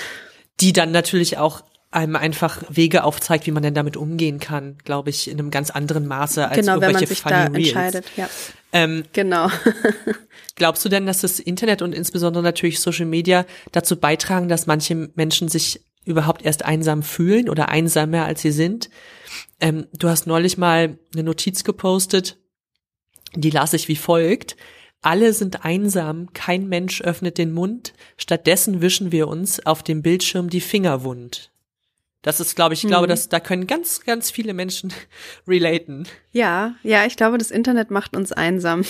die 0.60 0.72
dann 0.72 0.90
natürlich 0.90 1.38
auch 1.38 1.62
einem 1.90 2.16
einfach 2.16 2.62
Wege 2.68 3.02
aufzeigt, 3.04 3.46
wie 3.46 3.50
man 3.50 3.62
denn 3.62 3.74
damit 3.74 3.96
umgehen 3.96 4.38
kann, 4.38 4.78
glaube 4.84 5.10
ich, 5.10 5.28
in 5.28 5.38
einem 5.38 5.50
ganz 5.50 5.70
anderen 5.70 6.06
Maße 6.06 6.46
als 6.46 6.56
genau, 6.56 6.74
irgendwelche 6.74 6.94
wenn 6.94 7.00
man 7.00 7.08
sich 7.08 7.22
da 7.22 7.44
Reels. 7.44 7.56
entscheidet. 7.56 8.06
Ja. 8.16 8.28
Ähm, 8.72 9.04
genau. 9.12 9.48
glaubst 10.54 10.84
du 10.84 10.88
denn, 10.88 11.06
dass 11.06 11.20
das 11.20 11.40
Internet 11.40 11.82
und 11.82 11.92
insbesondere 11.92 12.44
natürlich 12.44 12.78
Social 12.78 13.06
Media 13.06 13.44
dazu 13.72 13.96
beitragen, 13.96 14.48
dass 14.48 14.66
manche 14.66 15.10
Menschen 15.14 15.48
sich 15.48 15.80
überhaupt 16.04 16.42
erst 16.42 16.64
einsam 16.64 17.02
fühlen 17.02 17.48
oder 17.48 17.68
einsamer 17.68 18.24
als 18.24 18.42
sie 18.42 18.52
sind. 18.52 18.90
Ähm, 19.60 19.86
du 19.92 20.08
hast 20.08 20.26
neulich 20.26 20.58
mal 20.58 20.98
eine 21.12 21.22
Notiz 21.22 21.64
gepostet, 21.64 22.38
die 23.34 23.50
las 23.50 23.72
ich 23.74 23.88
wie 23.88 23.96
folgt. 23.96 24.56
Alle 25.02 25.32
sind 25.32 25.64
einsam, 25.64 26.32
kein 26.34 26.68
Mensch 26.68 27.00
öffnet 27.00 27.38
den 27.38 27.52
Mund, 27.52 27.94
stattdessen 28.16 28.82
wischen 28.82 29.12
wir 29.12 29.28
uns 29.28 29.64
auf 29.64 29.82
dem 29.82 30.02
Bildschirm 30.02 30.50
die 30.50 30.60
Finger 30.60 31.04
wund. 31.04 31.50
Das 32.22 32.38
ist, 32.38 32.54
glaube 32.54 32.74
ich, 32.74 32.84
ich 32.84 32.88
glaube, 32.88 33.06
mhm. 33.06 33.10
dass 33.10 33.30
da 33.30 33.40
können 33.40 33.66
ganz, 33.66 34.02
ganz 34.02 34.30
viele 34.30 34.52
Menschen 34.52 34.92
relaten. 35.48 36.06
Ja, 36.32 36.74
ja, 36.82 37.06
ich 37.06 37.16
glaube, 37.16 37.38
das 37.38 37.50
Internet 37.50 37.90
macht 37.90 38.14
uns 38.14 38.30
einsam. 38.32 38.82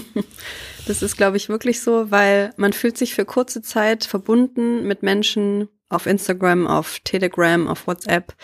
das 0.86 1.02
ist, 1.02 1.18
glaube 1.18 1.36
ich, 1.36 1.50
wirklich 1.50 1.80
so, 1.80 2.10
weil 2.10 2.54
man 2.56 2.72
fühlt 2.72 2.96
sich 2.96 3.14
für 3.14 3.26
kurze 3.26 3.60
Zeit 3.60 4.04
verbunden 4.04 4.86
mit 4.86 5.02
Menschen, 5.02 5.68
auf 5.88 6.06
Instagram, 6.06 6.66
auf 6.66 7.00
Telegram, 7.00 7.66
auf 7.66 7.86
WhatsApp, 7.86 8.34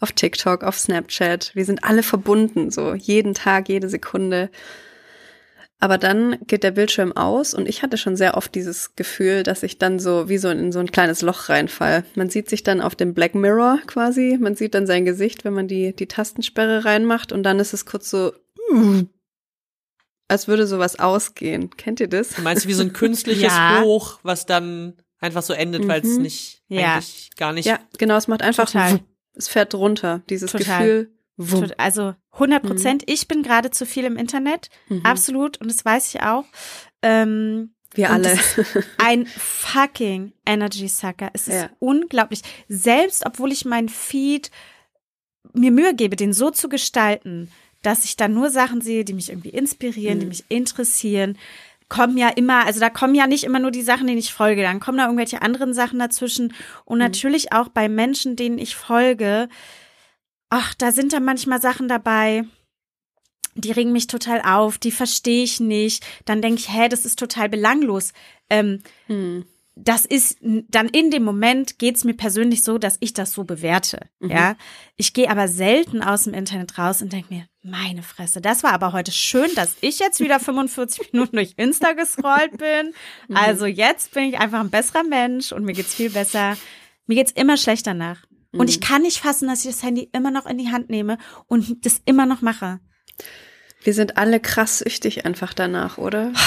auf 0.00 0.12
TikTok, 0.12 0.62
auf 0.64 0.78
Snapchat. 0.78 1.54
Wir 1.54 1.64
sind 1.64 1.84
alle 1.84 2.02
verbunden, 2.02 2.70
so 2.70 2.94
jeden 2.94 3.34
Tag, 3.34 3.68
jede 3.68 3.88
Sekunde. 3.88 4.50
Aber 5.80 5.98
dann 5.98 6.38
geht 6.46 6.62
der 6.62 6.70
Bildschirm 6.70 7.12
aus 7.12 7.52
und 7.52 7.68
ich 7.68 7.82
hatte 7.82 7.98
schon 7.98 8.16
sehr 8.16 8.38
oft 8.38 8.54
dieses 8.54 8.96
Gefühl, 8.96 9.42
dass 9.42 9.62
ich 9.62 9.76
dann 9.76 9.98
so 9.98 10.30
wie 10.30 10.38
so 10.38 10.48
in 10.48 10.72
so 10.72 10.78
ein 10.78 10.90
kleines 10.90 11.20
Loch 11.20 11.50
reinfall. 11.50 12.04
Man 12.14 12.30
sieht 12.30 12.48
sich 12.48 12.62
dann 12.62 12.80
auf 12.80 12.94
dem 12.94 13.12
Black 13.12 13.34
Mirror 13.34 13.80
quasi, 13.86 14.38
man 14.40 14.54
sieht 14.54 14.74
dann 14.74 14.86
sein 14.86 15.04
Gesicht, 15.04 15.44
wenn 15.44 15.52
man 15.52 15.68
die, 15.68 15.94
die 15.94 16.06
Tastensperre 16.06 16.86
reinmacht 16.86 17.32
und 17.32 17.42
dann 17.42 17.58
ist 17.58 17.74
es 17.74 17.84
kurz 17.84 18.08
so, 18.08 18.32
als 20.28 20.48
würde 20.48 20.66
sowas 20.66 20.98
ausgehen. 20.98 21.68
Kennt 21.76 22.00
ihr 22.00 22.08
das? 22.08 22.38
Meinst 22.38 22.64
du 22.64 22.68
wie 22.70 22.74
so 22.74 22.82
ein 22.82 22.94
künstliches 22.94 23.52
ja. 23.52 23.82
Hoch, 23.82 24.20
was 24.22 24.46
dann 24.46 24.94
einfach 25.24 25.42
so 25.42 25.52
endet, 25.52 25.84
mhm. 25.84 25.88
weil 25.88 26.02
es 26.02 26.18
nicht 26.18 26.62
ja. 26.68 26.94
eigentlich 26.94 27.30
gar 27.36 27.52
nicht. 27.52 27.66
Ja, 27.66 27.80
genau, 27.98 28.16
es 28.16 28.28
macht 28.28 28.42
einfach, 28.42 28.66
Total. 28.66 29.00
es 29.34 29.48
fährt 29.48 29.74
runter, 29.74 30.22
dieses 30.28 30.52
Total. 30.52 30.78
Gefühl. 30.78 31.10
Wumm. 31.36 31.72
Also 31.78 32.14
100 32.32 32.62
Prozent. 32.62 33.02
Mhm. 33.02 33.12
Ich 33.12 33.26
bin 33.26 33.42
gerade 33.42 33.70
zu 33.70 33.86
viel 33.86 34.04
im 34.04 34.16
Internet, 34.16 34.68
mhm. 34.88 35.04
absolut, 35.04 35.60
und 35.60 35.68
das 35.68 35.84
weiß 35.84 36.14
ich 36.14 36.22
auch. 36.22 36.44
Ähm, 37.02 37.74
wir 37.92 38.10
alle. 38.10 38.38
ein 38.98 39.26
fucking 39.26 40.32
Energy 40.46 40.88
Sucker. 40.88 41.30
Es 41.32 41.48
ist 41.48 41.54
ja. 41.54 41.70
unglaublich. 41.78 42.42
Selbst 42.68 43.24
obwohl 43.26 43.52
ich 43.52 43.64
meinen 43.64 43.88
Feed 43.88 44.50
mir 45.52 45.70
Mühe 45.70 45.94
gebe, 45.94 46.16
den 46.16 46.32
so 46.32 46.50
zu 46.50 46.68
gestalten, 46.68 47.50
dass 47.82 48.04
ich 48.04 48.16
dann 48.16 48.34
nur 48.34 48.50
Sachen 48.50 48.80
sehe, 48.80 49.04
die 49.04 49.12
mich 49.12 49.28
irgendwie 49.28 49.50
inspirieren, 49.50 50.16
mhm. 50.16 50.20
die 50.20 50.26
mich 50.26 50.44
interessieren, 50.48 51.38
kommen 51.88 52.16
ja 52.16 52.28
immer, 52.28 52.64
also 52.66 52.80
da 52.80 52.90
kommen 52.90 53.14
ja 53.14 53.26
nicht 53.26 53.44
immer 53.44 53.58
nur 53.58 53.70
die 53.70 53.82
Sachen, 53.82 54.06
denen 54.06 54.18
ich 54.18 54.32
folge, 54.32 54.62
dann 54.62 54.80
kommen 54.80 54.98
da 54.98 55.04
irgendwelche 55.04 55.42
anderen 55.42 55.74
Sachen 55.74 55.98
dazwischen. 55.98 56.54
Und 56.84 56.98
mhm. 56.98 57.04
natürlich 57.04 57.52
auch 57.52 57.68
bei 57.68 57.88
Menschen, 57.88 58.36
denen 58.36 58.58
ich 58.58 58.76
folge, 58.76 59.48
ach, 60.50 60.74
da 60.74 60.92
sind 60.92 61.12
da 61.12 61.20
manchmal 61.20 61.60
Sachen 61.60 61.88
dabei, 61.88 62.44
die 63.54 63.72
regen 63.72 63.92
mich 63.92 64.08
total 64.08 64.42
auf, 64.42 64.78
die 64.78 64.90
verstehe 64.90 65.44
ich 65.44 65.60
nicht. 65.60 66.04
Dann 66.24 66.42
denke 66.42 66.60
ich, 66.60 66.72
hä, 66.72 66.88
das 66.88 67.04
ist 67.04 67.18
total 67.18 67.48
belanglos. 67.48 68.12
Ähm, 68.50 68.82
mhm 69.06 69.44
das 69.76 70.04
ist 70.04 70.38
dann 70.40 70.88
in 70.88 71.10
dem 71.10 71.24
Moment 71.24 71.78
geht's 71.78 72.04
mir 72.04 72.14
persönlich 72.14 72.62
so, 72.62 72.78
dass 72.78 72.96
ich 73.00 73.12
das 73.12 73.32
so 73.32 73.44
bewerte. 73.44 74.08
Mhm. 74.20 74.30
Ja, 74.30 74.56
ich 74.96 75.12
gehe 75.12 75.28
aber 75.28 75.48
selten 75.48 76.02
aus 76.02 76.24
dem 76.24 76.34
Internet 76.34 76.78
raus 76.78 77.02
und 77.02 77.12
denke 77.12 77.34
mir, 77.34 77.46
meine 77.62 78.02
Fresse, 78.02 78.40
das 78.40 78.62
war 78.62 78.72
aber 78.72 78.92
heute 78.92 79.10
schön, 79.10 79.52
dass 79.56 79.76
ich 79.80 79.98
jetzt 79.98 80.20
wieder 80.20 80.38
45 80.38 81.08
Minuten 81.12 81.36
durch 81.36 81.54
Insta 81.56 81.92
gescrollt 81.92 82.56
bin. 82.58 82.92
Mhm. 83.28 83.36
Also 83.36 83.66
jetzt 83.66 84.12
bin 84.14 84.24
ich 84.24 84.38
einfach 84.38 84.60
ein 84.60 84.70
besserer 84.70 85.02
Mensch 85.02 85.50
und 85.50 85.64
mir 85.64 85.72
geht's 85.72 85.94
viel 85.94 86.10
besser. 86.10 86.56
Mir 87.06 87.16
geht's 87.16 87.32
immer 87.32 87.56
schlechter 87.56 87.94
nach. 87.94 88.24
Und 88.52 88.70
ich 88.70 88.78
mhm. 88.78 88.84
kann 88.84 89.02
nicht 89.02 89.18
fassen, 89.18 89.48
dass 89.48 89.64
ich 89.64 89.70
das 89.72 89.82
Handy 89.82 90.08
immer 90.12 90.30
noch 90.30 90.46
in 90.46 90.58
die 90.58 90.70
Hand 90.70 90.88
nehme 90.88 91.18
und 91.48 91.84
das 91.84 92.00
immer 92.04 92.26
noch 92.26 92.40
mache. 92.40 92.78
Wir 93.82 93.92
sind 93.92 94.16
alle 94.16 94.38
krass 94.38 94.78
süchtig 94.78 95.26
einfach 95.26 95.52
danach, 95.52 95.98
oder? 95.98 96.32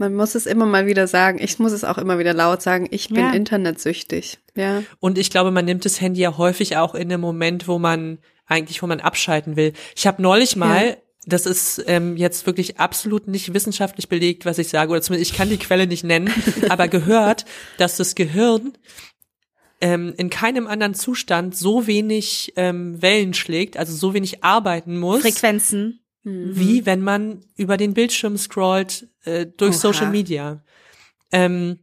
Man 0.00 0.14
muss 0.14 0.34
es 0.34 0.46
immer 0.46 0.64
mal 0.64 0.86
wieder 0.86 1.06
sagen. 1.06 1.38
Ich 1.42 1.58
muss 1.58 1.72
es 1.72 1.84
auch 1.84 1.98
immer 1.98 2.18
wieder 2.18 2.32
laut 2.32 2.62
sagen. 2.62 2.88
Ich 2.90 3.08
bin 3.08 3.18
Ja. 3.18 3.32
internetsüchtig. 3.32 4.38
Ja. 4.56 4.82
Und 4.98 5.18
ich 5.18 5.28
glaube, 5.28 5.50
man 5.50 5.66
nimmt 5.66 5.84
das 5.84 6.00
Handy 6.00 6.22
ja 6.22 6.38
häufig 6.38 6.78
auch 6.78 6.94
in 6.94 7.12
einem 7.12 7.20
Moment, 7.20 7.68
wo 7.68 7.78
man 7.78 8.18
eigentlich, 8.46 8.82
wo 8.82 8.86
man 8.86 9.00
abschalten 9.00 9.56
will. 9.56 9.74
Ich 9.94 10.06
habe 10.06 10.22
neulich 10.22 10.56
mal, 10.56 10.86
Ja. 10.86 10.96
das 11.26 11.44
ist 11.44 11.84
ähm, 11.86 12.16
jetzt 12.16 12.46
wirklich 12.46 12.80
absolut 12.80 13.28
nicht 13.28 13.52
wissenschaftlich 13.52 14.08
belegt, 14.08 14.46
was 14.46 14.56
ich 14.56 14.68
sage, 14.70 14.90
oder 14.90 15.02
zumindest 15.02 15.32
ich 15.32 15.36
kann 15.36 15.50
die 15.50 15.58
Quelle 15.58 15.86
nicht 15.86 16.02
nennen, 16.02 16.32
aber 16.70 16.88
gehört, 16.88 17.44
dass 17.76 17.98
das 17.98 18.14
Gehirn 18.14 18.72
ähm, 19.82 20.14
in 20.16 20.30
keinem 20.30 20.66
anderen 20.66 20.94
Zustand 20.94 21.54
so 21.56 21.86
wenig 21.86 22.54
ähm, 22.56 23.00
Wellen 23.02 23.34
schlägt, 23.34 23.76
also 23.76 23.94
so 23.94 24.14
wenig 24.14 24.42
arbeiten 24.42 24.98
muss, 24.98 25.20
Frequenzen. 25.20 25.99
Wie 26.22 26.86
wenn 26.86 27.00
man 27.00 27.40
über 27.56 27.76
den 27.76 27.94
Bildschirm 27.94 28.36
scrollt 28.36 29.08
äh, 29.24 29.46
durch 29.46 29.76
Oha. 29.76 29.80
Social 29.80 30.10
Media. 30.10 30.62
Ähm, 31.32 31.80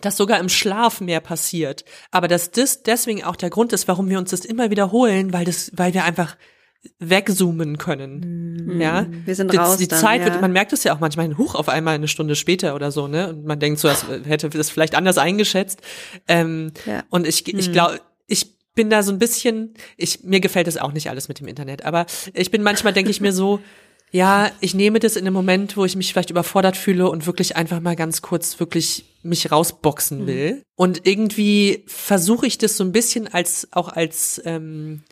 dass 0.00 0.16
sogar 0.16 0.40
im 0.40 0.48
Schlaf 0.48 1.00
mehr 1.00 1.20
passiert. 1.20 1.84
Aber 2.10 2.26
dass 2.26 2.50
das 2.50 2.82
deswegen 2.82 3.22
auch 3.22 3.36
der 3.36 3.50
Grund 3.50 3.72
ist, 3.72 3.86
warum 3.86 4.08
wir 4.08 4.18
uns 4.18 4.30
das 4.30 4.44
immer 4.44 4.70
wiederholen, 4.70 5.32
weil 5.32 5.44
das, 5.44 5.70
weil 5.74 5.94
wir 5.94 6.04
einfach 6.04 6.36
wegzoomen 6.98 7.78
können. 7.78 8.80
Ja. 8.80 9.06
Wir 9.24 9.34
sind 9.34 9.52
die, 9.52 9.56
raus 9.56 9.78
die 9.78 9.88
dann, 9.88 9.98
Zeit 9.98 10.20
ja. 10.20 10.26
wird, 10.26 10.40
man 10.40 10.52
merkt 10.52 10.72
es 10.72 10.84
ja 10.84 10.94
auch 10.94 11.00
manchmal, 11.00 11.36
hoch 11.38 11.54
auf 11.54 11.68
einmal 11.68 11.94
eine 11.94 12.08
Stunde 12.08 12.34
später 12.34 12.74
oder 12.74 12.90
so, 12.90 13.08
ne? 13.08 13.30
Und 13.30 13.44
man 13.44 13.58
denkt 13.58 13.78
so, 13.80 13.88
das 13.88 14.04
hätte 14.24 14.50
das 14.50 14.70
vielleicht 14.70 14.94
anders 14.94 15.16
eingeschätzt. 15.16 15.80
Ähm, 16.28 16.72
Ja. 16.86 17.04
Und 17.08 17.26
ich, 17.26 17.46
ich 17.52 17.72
glaube, 17.72 18.00
ich 18.26 18.53
bin 18.74 18.90
da 18.90 19.02
so 19.02 19.12
ein 19.12 19.18
bisschen, 19.18 19.74
ich, 19.96 20.24
mir 20.24 20.40
gefällt 20.40 20.66
das 20.66 20.76
auch 20.76 20.92
nicht 20.92 21.10
alles 21.10 21.28
mit 21.28 21.40
dem 21.40 21.48
Internet, 21.48 21.84
aber 21.84 22.06
ich 22.32 22.50
bin 22.50 22.62
manchmal, 22.62 22.92
denke 22.92 23.10
ich 23.10 23.20
mir 23.20 23.32
so, 23.32 23.60
ja, 24.10 24.50
ich 24.60 24.74
nehme 24.74 25.00
das 25.00 25.16
in 25.16 25.26
einem 25.26 25.34
Moment, 25.34 25.76
wo 25.76 25.84
ich 25.84 25.96
mich 25.96 26.12
vielleicht 26.12 26.30
überfordert 26.30 26.76
fühle 26.76 27.10
und 27.10 27.26
wirklich 27.26 27.56
einfach 27.56 27.80
mal 27.80 27.96
ganz 27.96 28.22
kurz 28.22 28.60
wirklich 28.60 29.06
mich 29.24 29.50
rausboxen 29.50 30.26
will. 30.26 30.62
Und 30.76 31.06
irgendwie 31.06 31.82
versuche 31.86 32.46
ich 32.46 32.56
das 32.58 32.76
so 32.76 32.84
ein 32.84 32.92
bisschen 32.92 33.26
als, 33.26 33.66
auch 33.72 33.88
als, 33.88 34.40
ähm, 34.44 35.02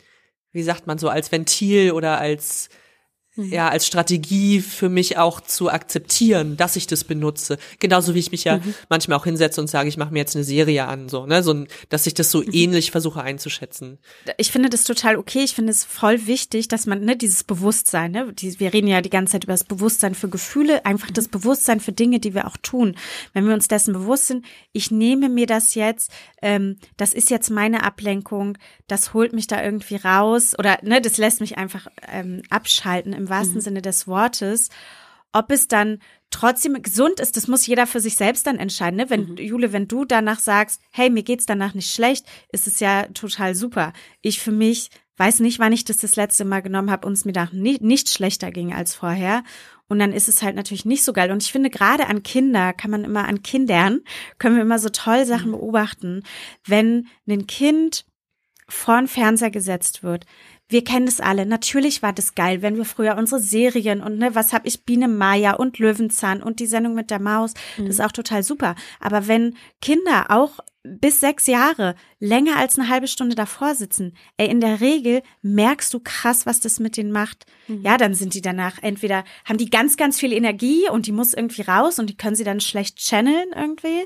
wie 0.53 0.63
sagt 0.63 0.87
man 0.87 0.99
so, 0.99 1.09
als 1.09 1.33
Ventil 1.33 1.91
oder 1.91 2.19
als, 2.19 2.69
ja, 3.35 3.69
als 3.69 3.87
Strategie 3.87 4.61
für 4.61 4.89
mich 4.89 5.17
auch 5.17 5.41
zu 5.41 5.69
akzeptieren, 5.69 6.55
dass 6.55 6.75
ich 6.75 6.85
das 6.85 7.03
benutze. 7.03 7.57
Genauso 7.79 8.13
wie 8.13 8.19
ich 8.19 8.31
mich 8.31 8.43
ja 8.43 8.59
manchmal 8.89 9.17
auch 9.17 9.23
hinsetze 9.23 9.59
und 9.59 9.67
sage, 9.67 9.89
ich 9.89 9.97
mache 9.97 10.13
mir 10.13 10.19
jetzt 10.19 10.35
eine 10.35 10.43
Serie 10.43 10.85
an, 10.85 11.09
so, 11.09 11.25
ne, 11.25 11.41
so, 11.41 11.65
dass 11.89 12.05
ich 12.05 12.13
das 12.13 12.29
so 12.29 12.43
ähnlich 12.43 12.91
versuche 12.91 13.23
einzuschätzen. 13.23 13.97
ich 14.37 14.51
finde 14.51 14.69
das 14.69 14.83
total 14.83 15.17
okay. 15.17 15.43
Ich 15.43 15.55
finde 15.55 15.71
es 15.71 15.83
voll 15.83 16.27
wichtig, 16.27 16.67
dass 16.67 16.85
man, 16.85 17.03
ne, 17.03 17.15
dieses 17.15 17.43
Bewusstsein, 17.43 18.11
ne, 18.11 18.31
die, 18.33 18.59
wir 18.59 18.71
reden 18.71 18.87
ja 18.87 19.01
die 19.01 19.09
ganze 19.09 19.31
Zeit 19.31 19.45
über 19.45 19.53
das 19.53 19.63
Bewusstsein 19.63 20.13
für 20.13 20.29
Gefühle, 20.29 20.85
einfach 20.85 21.09
das 21.09 21.27
Bewusstsein 21.27 21.79
für 21.79 21.91
Dinge, 21.91 22.19
die 22.19 22.35
wir 22.35 22.45
auch 22.45 22.57
tun. 22.57 22.95
Wenn 23.33 23.47
wir 23.47 23.55
uns 23.55 23.67
dessen 23.67 23.93
bewusst 23.93 24.27
sind, 24.27 24.45
ich 24.73 24.91
nehme 24.91 25.27
mir 25.29 25.47
das 25.47 25.73
jetzt, 25.73 26.11
ähm, 26.43 26.77
das 26.97 27.13
ist 27.13 27.31
jetzt 27.31 27.49
meine 27.49 27.83
Ablenkung, 27.83 28.59
das 28.87 29.15
holt 29.15 29.33
mich 29.33 29.47
da 29.47 29.63
irgendwie 29.63 29.95
raus 29.95 30.53
oder, 30.59 30.77
ne, 30.83 31.01
das 31.01 31.17
lässt 31.17 31.41
mich 31.41 31.57
einfach 31.57 31.87
ähm, 32.11 32.43
abschalten 32.51 33.22
im 33.23 33.29
wahrsten 33.29 33.61
Sinne 33.61 33.81
des 33.81 34.07
Wortes. 34.07 34.69
Ob 35.31 35.51
es 35.51 35.67
dann 35.67 35.99
trotzdem 36.29 36.81
gesund 36.81 37.19
ist, 37.19 37.37
das 37.37 37.47
muss 37.47 37.65
jeder 37.65 37.87
für 37.87 37.99
sich 37.99 38.15
selbst 38.15 38.45
dann 38.47 38.57
entscheiden. 38.57 38.97
Ne? 38.97 39.09
Wenn, 39.09 39.37
Jule, 39.37 39.71
wenn 39.73 39.87
du 39.87 40.05
danach 40.05 40.39
sagst, 40.39 40.81
hey, 40.91 41.09
mir 41.09 41.23
geht's 41.23 41.45
danach 41.45 41.73
nicht 41.73 41.93
schlecht, 41.93 42.25
ist 42.51 42.67
es 42.67 42.79
ja 42.79 43.03
total 43.13 43.55
super. 43.55 43.93
Ich 44.21 44.39
für 44.39 44.51
mich 44.51 44.89
weiß 45.17 45.39
nicht, 45.41 45.59
wann 45.59 45.73
ich 45.73 45.85
das 45.85 45.97
das 45.97 46.15
letzte 46.15 46.43
Mal 46.43 46.61
genommen 46.61 46.89
habe 46.89 47.07
und 47.07 47.13
es 47.13 47.25
mir 47.25 47.33
danach 47.33 47.53
nicht, 47.53 47.81
nicht 47.81 48.09
schlechter 48.09 48.51
ging 48.51 48.73
als 48.73 48.95
vorher. 48.95 49.43
Und 49.87 49.99
dann 49.99 50.11
ist 50.11 50.27
es 50.27 50.41
halt 50.41 50.55
natürlich 50.55 50.85
nicht 50.85 51.03
so 51.03 51.13
geil. 51.13 51.31
Und 51.31 51.43
ich 51.43 51.51
finde, 51.51 51.69
gerade 51.69 52.07
an 52.07 52.23
Kinder 52.23 52.73
kann 52.73 52.89
man 52.89 53.03
immer, 53.03 53.27
an 53.27 53.43
Kindern 53.43 54.01
können 54.39 54.55
wir 54.55 54.63
immer 54.63 54.79
so 54.79 54.89
toll 54.89 55.25
Sachen 55.25 55.51
beobachten. 55.51 56.23
Wenn 56.65 57.07
ein 57.27 57.47
Kind 57.47 58.05
vor 58.67 58.97
den 58.97 59.07
Fernseher 59.07 59.51
gesetzt 59.51 60.03
wird. 60.03 60.25
Wir 60.73 60.83
kennen 60.83 61.05
das 61.05 61.19
alle. 61.19 61.45
Natürlich 61.45 62.01
war 62.01 62.13
das 62.13 62.33
geil, 62.33 62.63
wenn 62.63 62.77
wir 62.77 62.85
früher 62.85 63.15
unsere 63.15 63.39
Serien 63.39 64.01
und 64.01 64.17
ne, 64.17 64.33
was 64.33 64.53
hab 64.53 64.65
ich, 64.65 64.85
Biene 64.85 65.07
Maya 65.07 65.53
und 65.53 65.77
Löwenzahn 65.77 66.41
und 66.41 66.59
die 66.59 66.65
Sendung 66.65 66.95
mit 66.95 67.11
der 67.11 67.19
Maus, 67.19 67.53
das 67.77 67.87
ist 67.89 68.01
auch 68.01 68.11
total 68.11 68.41
super. 68.41 68.73
Aber 68.99 69.27
wenn 69.27 69.55
Kinder 69.81 70.25
auch 70.29 70.61
bis 70.83 71.19
sechs 71.19 71.45
Jahre 71.45 71.95
länger 72.19 72.57
als 72.57 72.77
eine 72.77 72.89
halbe 72.89 73.07
Stunde 73.07 73.35
davor 73.35 73.75
sitzen, 73.75 74.15
ey, 74.37 74.49
in 74.49 74.59
der 74.59 74.81
Regel 74.81 75.21
merkst 75.43 75.93
du 75.93 75.99
krass, 75.99 76.45
was 76.47 76.59
das 76.59 76.79
mit 76.79 76.97
denen 76.97 77.11
macht. 77.11 77.45
Ja, 77.83 77.97
dann 77.97 78.15
sind 78.15 78.33
die 78.33 78.41
danach 78.41 78.81
entweder, 78.81 79.23
haben 79.45 79.57
die 79.57 79.69
ganz, 79.69 79.95
ganz 79.95 80.19
viel 80.19 80.33
Energie 80.33 80.89
und 80.89 81.05
die 81.05 81.13
muss 81.13 81.33
irgendwie 81.33 81.61
raus 81.61 81.99
und 81.99 82.09
die 82.09 82.17
können 82.17 82.35
sie 82.35 82.43
dann 82.43 82.59
schlecht 82.59 82.97
channeln 82.97 83.51
irgendwie 83.55 84.05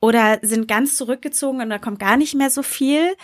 oder 0.00 0.40
sind 0.42 0.68
ganz 0.68 0.96
zurückgezogen 0.96 1.62
und 1.62 1.70
da 1.70 1.78
kommt 1.78 2.00
gar 2.00 2.16
nicht 2.16 2.34
mehr 2.34 2.50
so 2.50 2.62
viel 2.62 3.14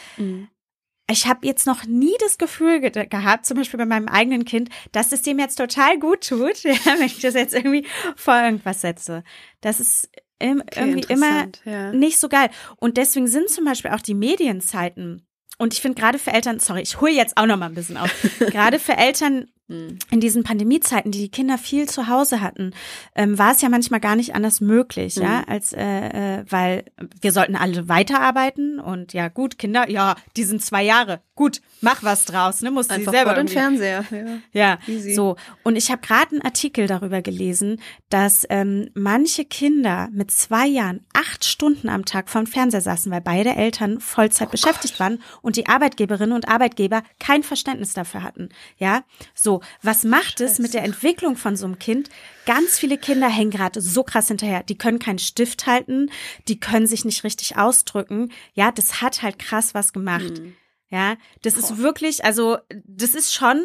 ich 1.10 1.26
habe 1.26 1.46
jetzt 1.46 1.66
noch 1.66 1.84
nie 1.84 2.14
das 2.20 2.38
Gefühl 2.38 2.80
ge 2.80 3.06
gehabt, 3.06 3.44
zum 3.46 3.58
Beispiel 3.58 3.78
bei 3.78 3.86
meinem 3.86 4.08
eigenen 4.08 4.44
Kind, 4.44 4.70
dass 4.92 5.12
es 5.12 5.22
dem 5.22 5.38
jetzt 5.38 5.56
total 5.56 5.98
gut 5.98 6.26
tut, 6.26 6.62
ja, 6.62 6.74
wenn 6.84 7.02
ich 7.06 7.20
das 7.20 7.34
jetzt 7.34 7.54
irgendwie 7.54 7.86
vor 8.16 8.36
irgendwas 8.36 8.80
setze. 8.80 9.22
Das 9.60 9.80
ist 9.80 10.08
im, 10.38 10.62
irgendwie 10.74 11.12
immer 11.12 11.46
ja. 11.64 11.92
nicht 11.92 12.18
so 12.18 12.28
geil. 12.28 12.50
Und 12.76 12.96
deswegen 12.96 13.26
sind 13.26 13.50
zum 13.50 13.64
Beispiel 13.64 13.90
auch 13.92 14.00
die 14.00 14.14
Medienzeiten. 14.14 15.26
Und 15.58 15.72
ich 15.72 15.80
finde 15.80 16.00
gerade 16.00 16.18
für 16.18 16.32
Eltern, 16.32 16.58
sorry, 16.58 16.80
ich 16.82 17.00
hole 17.00 17.12
jetzt 17.12 17.36
auch 17.36 17.46
noch 17.46 17.56
mal 17.56 17.66
ein 17.66 17.74
bisschen 17.74 17.96
auf. 17.96 18.10
gerade 18.38 18.78
für 18.78 18.96
Eltern. 18.96 19.50
In 19.66 20.20
diesen 20.20 20.42
Pandemiezeiten, 20.42 21.10
die 21.10 21.20
die 21.20 21.30
Kinder 21.30 21.56
viel 21.56 21.88
zu 21.88 22.06
Hause 22.08 22.42
hatten, 22.42 22.72
ähm, 23.14 23.38
war 23.38 23.52
es 23.52 23.62
ja 23.62 23.70
manchmal 23.70 23.98
gar 24.00 24.14
nicht 24.14 24.34
anders 24.34 24.60
möglich, 24.60 25.16
ja, 25.16 25.38
Mhm. 25.38 25.44
als 25.48 25.72
äh, 25.72 26.40
äh, 26.40 26.44
weil 26.48 26.84
wir 27.22 27.32
sollten 27.32 27.56
alle 27.56 27.88
weiterarbeiten 27.88 28.78
und 28.78 29.14
ja 29.14 29.28
gut, 29.28 29.58
Kinder, 29.58 29.88
ja, 29.88 30.16
die 30.36 30.44
sind 30.44 30.62
zwei 30.62 30.82
Jahre, 30.82 31.22
gut, 31.34 31.62
mach 31.80 32.02
was 32.02 32.26
draus, 32.26 32.60
ne, 32.60 32.70
musst 32.70 32.90
du 32.90 32.94
sie 32.94 33.00
Einfach 33.00 33.12
selber 33.12 33.30
vor 33.34 33.42
den 33.42 33.48
Fernseher. 33.48 34.04
Ja. 34.10 34.38
ja, 34.52 34.78
Easy. 34.86 35.14
so. 35.14 35.36
Und 35.62 35.76
ich 35.76 35.90
habe 35.90 36.02
gerade 36.02 36.32
einen 36.32 36.42
Artikel 36.42 36.86
darüber 36.86 37.22
gelesen, 37.22 37.80
dass 38.10 38.46
ähm, 38.50 38.90
manche 38.94 39.46
Kinder 39.46 40.08
mit 40.12 40.30
zwei 40.30 40.66
Jahren 40.66 41.00
acht 41.14 41.42
Stunden 41.44 41.88
am 41.88 42.04
Tag 42.04 42.28
vorm 42.28 42.46
Fernseher 42.46 42.82
saßen, 42.82 43.10
weil 43.10 43.22
beide 43.22 43.56
Eltern 43.56 43.98
Vollzeit 44.00 44.50
beschäftigt 44.50 45.00
waren 45.00 45.22
und 45.40 45.56
die 45.56 45.66
Arbeitgeberinnen 45.68 46.34
und 46.34 46.48
Arbeitgeber 46.48 47.02
kein 47.18 47.42
Verständnis 47.42 47.94
dafür 47.94 48.22
hatten. 48.22 48.50
Ja, 48.76 49.04
so. 49.34 49.53
Was 49.82 50.04
macht 50.04 50.40
es 50.40 50.58
mit 50.58 50.74
der 50.74 50.84
Entwicklung 50.84 51.36
von 51.36 51.56
so 51.56 51.66
einem 51.66 51.78
Kind? 51.78 52.08
Ganz 52.46 52.78
viele 52.78 52.98
Kinder 52.98 53.28
hängen 53.28 53.50
gerade 53.50 53.80
so 53.80 54.02
krass 54.02 54.28
hinterher. 54.28 54.62
Die 54.62 54.78
können 54.78 54.98
keinen 54.98 55.18
Stift 55.18 55.66
halten, 55.66 56.10
die 56.48 56.60
können 56.60 56.86
sich 56.86 57.04
nicht 57.04 57.24
richtig 57.24 57.56
ausdrücken. 57.56 58.32
Ja, 58.54 58.70
das 58.72 59.00
hat 59.00 59.22
halt 59.22 59.38
krass 59.38 59.74
was 59.74 59.92
gemacht. 59.92 60.42
Ja, 60.88 61.16
das 61.42 61.56
ist 61.56 61.78
wirklich, 61.78 62.24
also 62.24 62.58
das 62.86 63.16
ist 63.16 63.34
schon, 63.34 63.60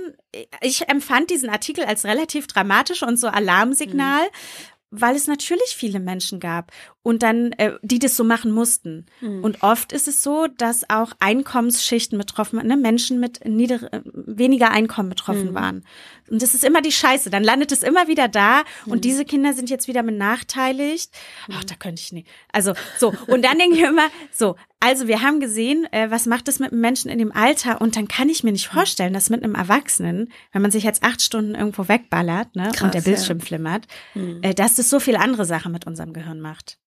ich 0.62 0.90
empfand 0.90 1.30
diesen 1.30 1.50
Artikel 1.50 1.84
als 1.84 2.04
relativ 2.04 2.48
dramatisch 2.48 3.04
und 3.04 3.20
so 3.20 3.28
Alarmsignal, 3.28 4.28
weil 4.90 5.16
es 5.16 5.28
natürlich 5.28 5.76
viele 5.76 6.00
Menschen 6.00 6.40
gab 6.40 6.72
und 7.10 7.24
dann, 7.24 7.54
äh, 7.54 7.72
die 7.82 7.98
das 7.98 8.16
so 8.16 8.24
machen 8.24 8.52
mussten. 8.52 9.08
Und 9.42 9.64
oft 9.64 9.94
ist 9.94 10.08
es 10.08 10.22
so, 10.22 10.46
dass 10.46 10.88
auch 10.92 11.12
Einkommensschichten 11.20 12.20
betroffen 12.20 12.58
waren, 12.58 12.68
ne? 12.68 12.78
Menschen 12.78 13.20
mit 13.20 13.44
nieder, 13.46 13.92
äh, 13.92 14.02
weniger 14.14 14.70
Einkommen 14.70 15.10
betroffen 15.10 15.56
waren. 15.56 15.84
Und 16.30 16.44
das 16.44 16.54
ist 16.54 16.64
immer 16.64 16.84
die 16.84 16.92
Scheiße. 16.92 17.32
Dann 17.32 17.44
landet 17.44 17.72
es 17.72 17.82
immer 17.82 18.08
wieder 18.08 18.28
da 18.28 18.62
und 18.86 19.06
diese 19.06 19.26
Kinder 19.26 19.54
sind 19.54 19.72
jetzt 19.72 19.88
wieder 19.88 20.04
benachteiligt. 20.04 21.12
Ach, 21.52 21.64
da 21.64 21.74
könnte 21.74 22.00
ich 22.00 22.12
nicht. 22.12 22.28
Also 22.52 22.74
so. 23.00 23.12
Und 23.26 23.44
dann 23.44 23.58
denke 23.58 23.78
ich 23.78 23.84
immer, 23.84 24.10
so, 24.32 24.56
also 24.80 25.08
wir 25.08 25.22
haben 25.22 25.40
gesehen, 25.40 25.88
äh, 25.92 26.10
was 26.10 26.26
macht 26.26 26.48
das 26.48 26.60
mit 26.60 26.72
einem 26.72 26.82
Menschen 26.82 27.10
in 27.10 27.18
dem 27.18 27.32
Alter? 27.32 27.82
Und 27.82 27.96
dann 27.96 28.08
kann 28.08 28.30
ich 28.30 28.44
mir 28.44 28.52
nicht 28.52 28.68
vorstellen, 28.68 29.14
dass 29.14 29.30
mit 29.30 29.44
einem 29.44 29.56
Erwachsenen, 29.56 30.32
wenn 30.52 30.62
man 30.62 30.72
sich 30.72 30.84
jetzt 30.84 31.04
acht 31.04 31.22
Stunden 31.22 31.56
irgendwo 31.56 31.88
wegballert 31.88 32.56
ne, 32.56 32.72
Krass, 32.72 32.84
und 32.84 32.94
der 32.94 33.02
ja. 33.02 33.06
Bildschirm 33.06 33.40
flimmert, 33.42 33.88
äh, 34.42 34.54
dass 34.54 34.76
das 34.76 34.90
so 34.90 35.00
viele 35.00 35.20
andere 35.20 35.46
Sachen 35.46 35.72
mit 35.72 35.86
unserem 35.88 36.14
Gehirn 36.14 36.40
macht. 36.40 36.78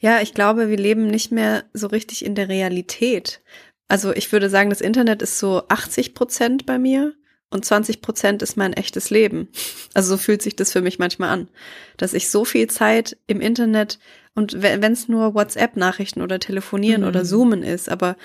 Ja, 0.00 0.20
ich 0.20 0.34
glaube, 0.34 0.68
wir 0.68 0.76
leben 0.76 1.06
nicht 1.06 1.30
mehr 1.32 1.64
so 1.72 1.86
richtig 1.86 2.24
in 2.24 2.34
der 2.34 2.48
Realität. 2.48 3.40
Also 3.88 4.12
ich 4.14 4.30
würde 4.32 4.50
sagen, 4.50 4.70
das 4.70 4.80
Internet 4.80 5.22
ist 5.22 5.38
so 5.38 5.62
80 5.68 6.14
Prozent 6.14 6.66
bei 6.66 6.78
mir 6.78 7.14
und 7.50 7.64
20 7.64 8.02
Prozent 8.02 8.42
ist 8.42 8.56
mein 8.56 8.72
echtes 8.72 9.10
Leben. 9.10 9.48
Also 9.94 10.10
so 10.10 10.16
fühlt 10.16 10.42
sich 10.42 10.54
das 10.56 10.72
für 10.72 10.80
mich 10.80 10.98
manchmal 10.98 11.30
an, 11.30 11.48
dass 11.96 12.12
ich 12.14 12.30
so 12.30 12.44
viel 12.44 12.68
Zeit 12.68 13.16
im 13.26 13.40
Internet 13.40 13.98
und 14.34 14.62
wenn 14.62 14.92
es 14.92 15.08
nur 15.08 15.34
WhatsApp-Nachrichten 15.34 16.22
oder 16.22 16.38
Telefonieren 16.38 17.02
Mhm. 17.02 17.08
oder 17.08 17.24
Zoomen 17.24 17.62
ist, 17.64 17.88
aber 17.88 18.16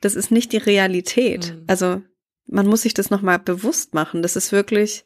das 0.00 0.16
ist 0.16 0.32
nicht 0.32 0.52
die 0.52 0.58
Realität. 0.58 1.54
Mhm. 1.54 1.64
Also 1.68 2.02
man 2.46 2.66
muss 2.66 2.82
sich 2.82 2.92
das 2.94 3.10
nochmal 3.10 3.38
bewusst 3.38 3.94
machen. 3.94 4.20
Das 4.22 4.34
ist 4.34 4.50
wirklich 4.50 5.04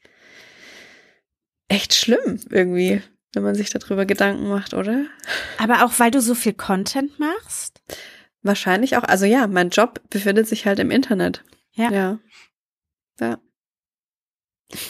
echt 1.69 1.95
schlimm 1.95 2.41
irgendwie, 2.51 3.03
wenn 3.37 3.43
man 3.43 3.55
sich 3.55 3.69
darüber 3.71 4.07
Gedanken 4.07 4.49
macht, 4.49 4.73
oder? 4.73 5.05
Aber 5.59 5.85
auch 5.85 5.93
weil 5.99 6.11
du 6.11 6.21
so 6.23 6.35
viel 6.35 6.55
Content 6.55 7.19
machst. 7.19 7.83
Wahrscheinlich 8.43 8.97
auch. 8.97 9.03
Also 9.05 9.27
ja, 9.27 9.47
mein 9.47 9.69
Job 9.69 10.01
befindet 10.09 10.49
sich 10.49 10.67
halt 10.67 10.79
im 10.79 10.91
Internet. 10.91 11.45
Ja. 11.73 11.91
Ja. 11.91 12.19
Ja. 13.21 13.39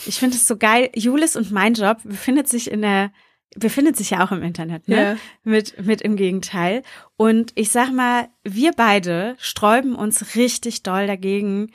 Ich 0.07 0.20
finde 0.20 0.36
es 0.36 0.47
so 0.47 0.57
geil. 0.57 0.90
Julis 0.94 1.34
und 1.34 1.51
mein 1.51 1.74
Job 1.74 1.99
befindet 2.05 2.49
sich 2.49 2.70
in 2.70 2.82
der 2.82 3.11
befindet 3.57 3.97
sich 3.97 4.11
ja 4.11 4.24
auch 4.24 4.32
im 4.32 4.42
Internet, 4.42 4.88
ne? 4.88 4.97
Ja. 4.97 5.16
Mit, 5.42 5.84
mit 5.84 6.03
im 6.03 6.16
Gegenteil. 6.16 6.82
Und 7.16 7.53
ich 7.55 7.70
sag 7.70 7.90
mal, 7.90 8.28
wir 8.44 8.72
beide 8.72 9.34
sträuben 9.38 9.94
uns 9.94 10.36
richtig 10.36 10.82
doll 10.82 11.07
dagegen, 11.07 11.72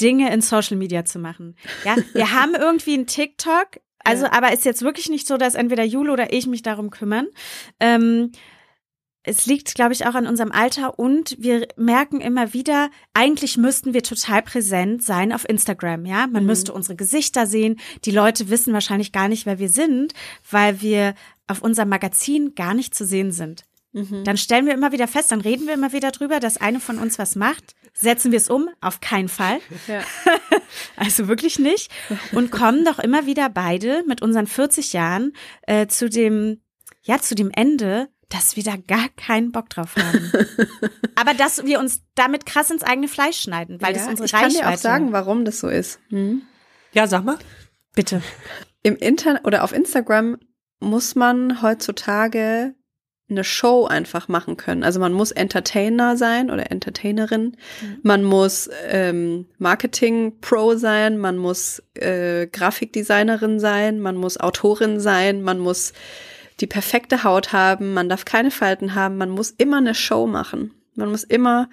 Dinge 0.00 0.32
in 0.32 0.40
Social 0.40 0.76
Media 0.76 1.04
zu 1.04 1.18
machen. 1.18 1.56
Ja, 1.84 1.96
wir 2.14 2.32
haben 2.40 2.54
irgendwie 2.54 2.94
einen 2.94 3.06
TikTok, 3.06 3.80
also, 4.04 4.24
Ja. 4.24 4.32
aber 4.32 4.52
ist 4.52 4.64
jetzt 4.64 4.82
wirklich 4.82 5.08
nicht 5.08 5.26
so, 5.26 5.36
dass 5.36 5.54
entweder 5.54 5.84
Jule 5.84 6.12
oder 6.12 6.32
ich 6.32 6.46
mich 6.46 6.62
darum 6.62 6.90
kümmern. 6.90 7.26
Ähm, 7.80 8.32
es 9.24 9.46
liegt, 9.46 9.76
glaube 9.76 9.92
ich, 9.92 10.04
auch 10.06 10.14
an 10.16 10.26
unserem 10.26 10.50
Alter 10.50 10.98
und 10.98 11.36
wir 11.38 11.68
merken 11.76 12.20
immer 12.20 12.52
wieder, 12.54 12.90
eigentlich 13.14 13.56
müssten 13.56 13.94
wir 13.94 14.02
total 14.02 14.42
präsent 14.42 15.04
sein 15.04 15.32
auf 15.32 15.48
Instagram, 15.48 16.06
ja? 16.06 16.26
Man 16.26 16.42
Mhm. 16.42 16.46
müsste 16.48 16.72
unsere 16.72 16.96
Gesichter 16.96 17.46
sehen. 17.46 17.78
Die 18.04 18.10
Leute 18.10 18.50
wissen 18.50 18.72
wahrscheinlich 18.72 19.12
gar 19.12 19.28
nicht, 19.28 19.46
wer 19.46 19.60
wir 19.60 19.68
sind, 19.68 20.12
weil 20.50 20.80
wir 20.82 21.14
auf 21.46 21.62
unserem 21.62 21.88
Magazin 21.90 22.56
gar 22.56 22.74
nicht 22.74 22.96
zu 22.96 23.06
sehen 23.06 23.30
sind. 23.30 23.62
Mhm. 23.92 24.24
Dann 24.24 24.38
stellen 24.38 24.66
wir 24.66 24.74
immer 24.74 24.90
wieder 24.90 25.06
fest, 25.06 25.30
dann 25.30 25.40
reden 25.40 25.66
wir 25.68 25.74
immer 25.74 25.92
wieder 25.92 26.10
drüber, 26.10 26.40
dass 26.40 26.56
eine 26.56 26.80
von 26.80 26.98
uns 26.98 27.16
was 27.20 27.36
macht. 27.36 27.74
Setzen 27.94 28.32
wir 28.32 28.38
es 28.38 28.48
um? 28.48 28.68
Auf 28.80 29.00
keinen 29.00 29.28
Fall. 29.28 29.60
Ja. 29.86 30.02
Also 30.96 31.28
wirklich 31.28 31.58
nicht. 31.58 31.90
Und 32.32 32.50
kommen 32.50 32.84
doch 32.84 32.98
immer 32.98 33.26
wieder 33.26 33.48
beide 33.50 34.04
mit 34.06 34.22
unseren 34.22 34.46
40 34.46 34.92
Jahren 34.94 35.32
äh, 35.66 35.86
zu 35.86 36.08
dem, 36.08 36.62
ja, 37.02 37.18
zu 37.18 37.34
dem 37.34 37.50
Ende, 37.50 38.08
dass 38.28 38.56
wir 38.56 38.62
da 38.62 38.76
gar 38.76 39.08
keinen 39.16 39.52
Bock 39.52 39.68
drauf 39.68 39.94
haben. 39.96 40.32
Aber 41.14 41.34
dass 41.34 41.64
wir 41.66 41.78
uns 41.78 42.02
damit 42.14 42.46
krass 42.46 42.70
ins 42.70 42.82
eigene 42.82 43.08
Fleisch 43.08 43.38
schneiden, 43.38 43.80
weil 43.82 43.92
das 43.92 44.04
Ja, 44.04 44.10
unsere 44.10 44.26
ich 44.26 44.32
kann 44.32 44.44
Reichweite. 44.44 44.64
dir 44.66 44.70
auch 44.72 44.78
sagen, 44.78 45.12
warum 45.12 45.44
das 45.44 45.60
so 45.60 45.68
ist. 45.68 46.00
Hm? 46.08 46.42
Ja, 46.92 47.06
sag 47.06 47.24
mal. 47.24 47.38
Bitte. 47.94 48.22
Im 48.82 48.96
Internet 48.96 49.44
oder 49.44 49.64
auf 49.64 49.72
Instagram 49.72 50.38
muss 50.80 51.14
man 51.14 51.60
heutzutage 51.62 52.74
eine 53.32 53.44
Show 53.44 53.86
einfach 53.86 54.28
machen 54.28 54.56
können. 54.56 54.84
Also 54.84 55.00
man 55.00 55.12
muss 55.12 55.32
Entertainer 55.32 56.16
sein 56.16 56.50
oder 56.50 56.70
Entertainerin. 56.70 57.56
Man 58.02 58.24
muss 58.24 58.70
ähm, 58.88 59.46
Marketing-Pro 59.58 60.76
sein. 60.76 61.18
Man 61.18 61.38
muss 61.38 61.82
äh, 61.94 62.46
Grafikdesignerin 62.46 63.60
sein. 63.60 64.00
Man 64.00 64.16
muss 64.16 64.38
Autorin 64.38 65.00
sein. 65.00 65.42
Man 65.42 65.58
muss 65.58 65.92
die 66.60 66.66
perfekte 66.66 67.24
Haut 67.24 67.52
haben. 67.52 67.94
Man 67.94 68.08
darf 68.08 68.24
keine 68.24 68.50
Falten 68.50 68.94
haben. 68.94 69.16
Man 69.16 69.30
muss 69.30 69.50
immer 69.50 69.78
eine 69.78 69.94
Show 69.94 70.26
machen. 70.26 70.72
Man 70.94 71.10
muss 71.10 71.24
immer 71.24 71.68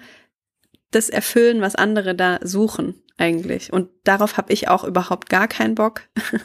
das 0.90 1.08
erfüllen, 1.08 1.60
was 1.60 1.76
andere 1.76 2.14
da 2.14 2.40
suchen 2.42 3.00
eigentlich. 3.20 3.72
Und 3.72 3.88
darauf 4.04 4.36
habe 4.36 4.52
ich 4.52 4.68
auch 4.68 4.84
überhaupt 4.84 5.28
gar 5.28 5.48
keinen 5.48 5.74
Bock. 5.74 6.02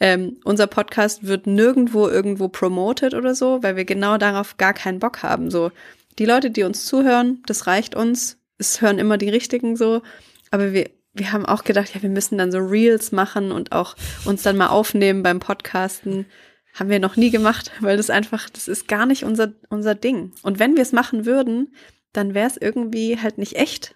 ähm, 0.00 0.38
unser 0.44 0.66
Podcast 0.66 1.26
wird 1.26 1.46
nirgendwo 1.46 2.08
irgendwo 2.08 2.48
promoted 2.48 3.14
oder 3.14 3.34
so, 3.34 3.62
weil 3.62 3.76
wir 3.76 3.84
genau 3.84 4.18
darauf 4.18 4.56
gar 4.56 4.74
keinen 4.74 4.98
Bock 4.98 5.22
haben. 5.22 5.50
So 5.50 5.70
die 6.18 6.26
Leute, 6.26 6.50
die 6.50 6.62
uns 6.62 6.86
zuhören, 6.86 7.42
das 7.46 7.66
reicht 7.66 7.94
uns. 7.94 8.38
Es 8.58 8.80
hören 8.80 8.98
immer 8.98 9.18
die 9.18 9.30
Richtigen 9.30 9.76
so. 9.76 10.02
Aber 10.50 10.72
wir 10.72 10.88
wir 11.14 11.32
haben 11.32 11.46
auch 11.46 11.64
gedacht, 11.64 11.94
ja, 11.94 12.02
wir 12.02 12.10
müssen 12.10 12.38
dann 12.38 12.52
so 12.52 12.58
Reels 12.58 13.12
machen 13.12 13.52
und 13.52 13.72
auch 13.72 13.94
uns 14.24 14.42
dann 14.42 14.56
mal 14.56 14.68
aufnehmen 14.68 15.22
beim 15.22 15.38
Podcasten. 15.38 16.26
Haben 16.74 16.90
wir 16.90 16.98
noch 16.98 17.16
nie 17.16 17.30
gemacht, 17.30 17.70
weil 17.80 17.96
das 17.96 18.10
einfach, 18.10 18.50
das 18.50 18.68
ist 18.68 18.88
gar 18.88 19.06
nicht 19.06 19.24
unser, 19.24 19.52
unser 19.68 19.94
Ding. 19.94 20.32
Und 20.42 20.58
wenn 20.58 20.74
wir 20.74 20.82
es 20.82 20.92
machen 20.92 21.24
würden, 21.24 21.72
dann 22.12 22.34
wäre 22.34 22.48
es 22.48 22.56
irgendwie 22.56 23.18
halt 23.18 23.38
nicht 23.38 23.56
echt. 23.56 23.94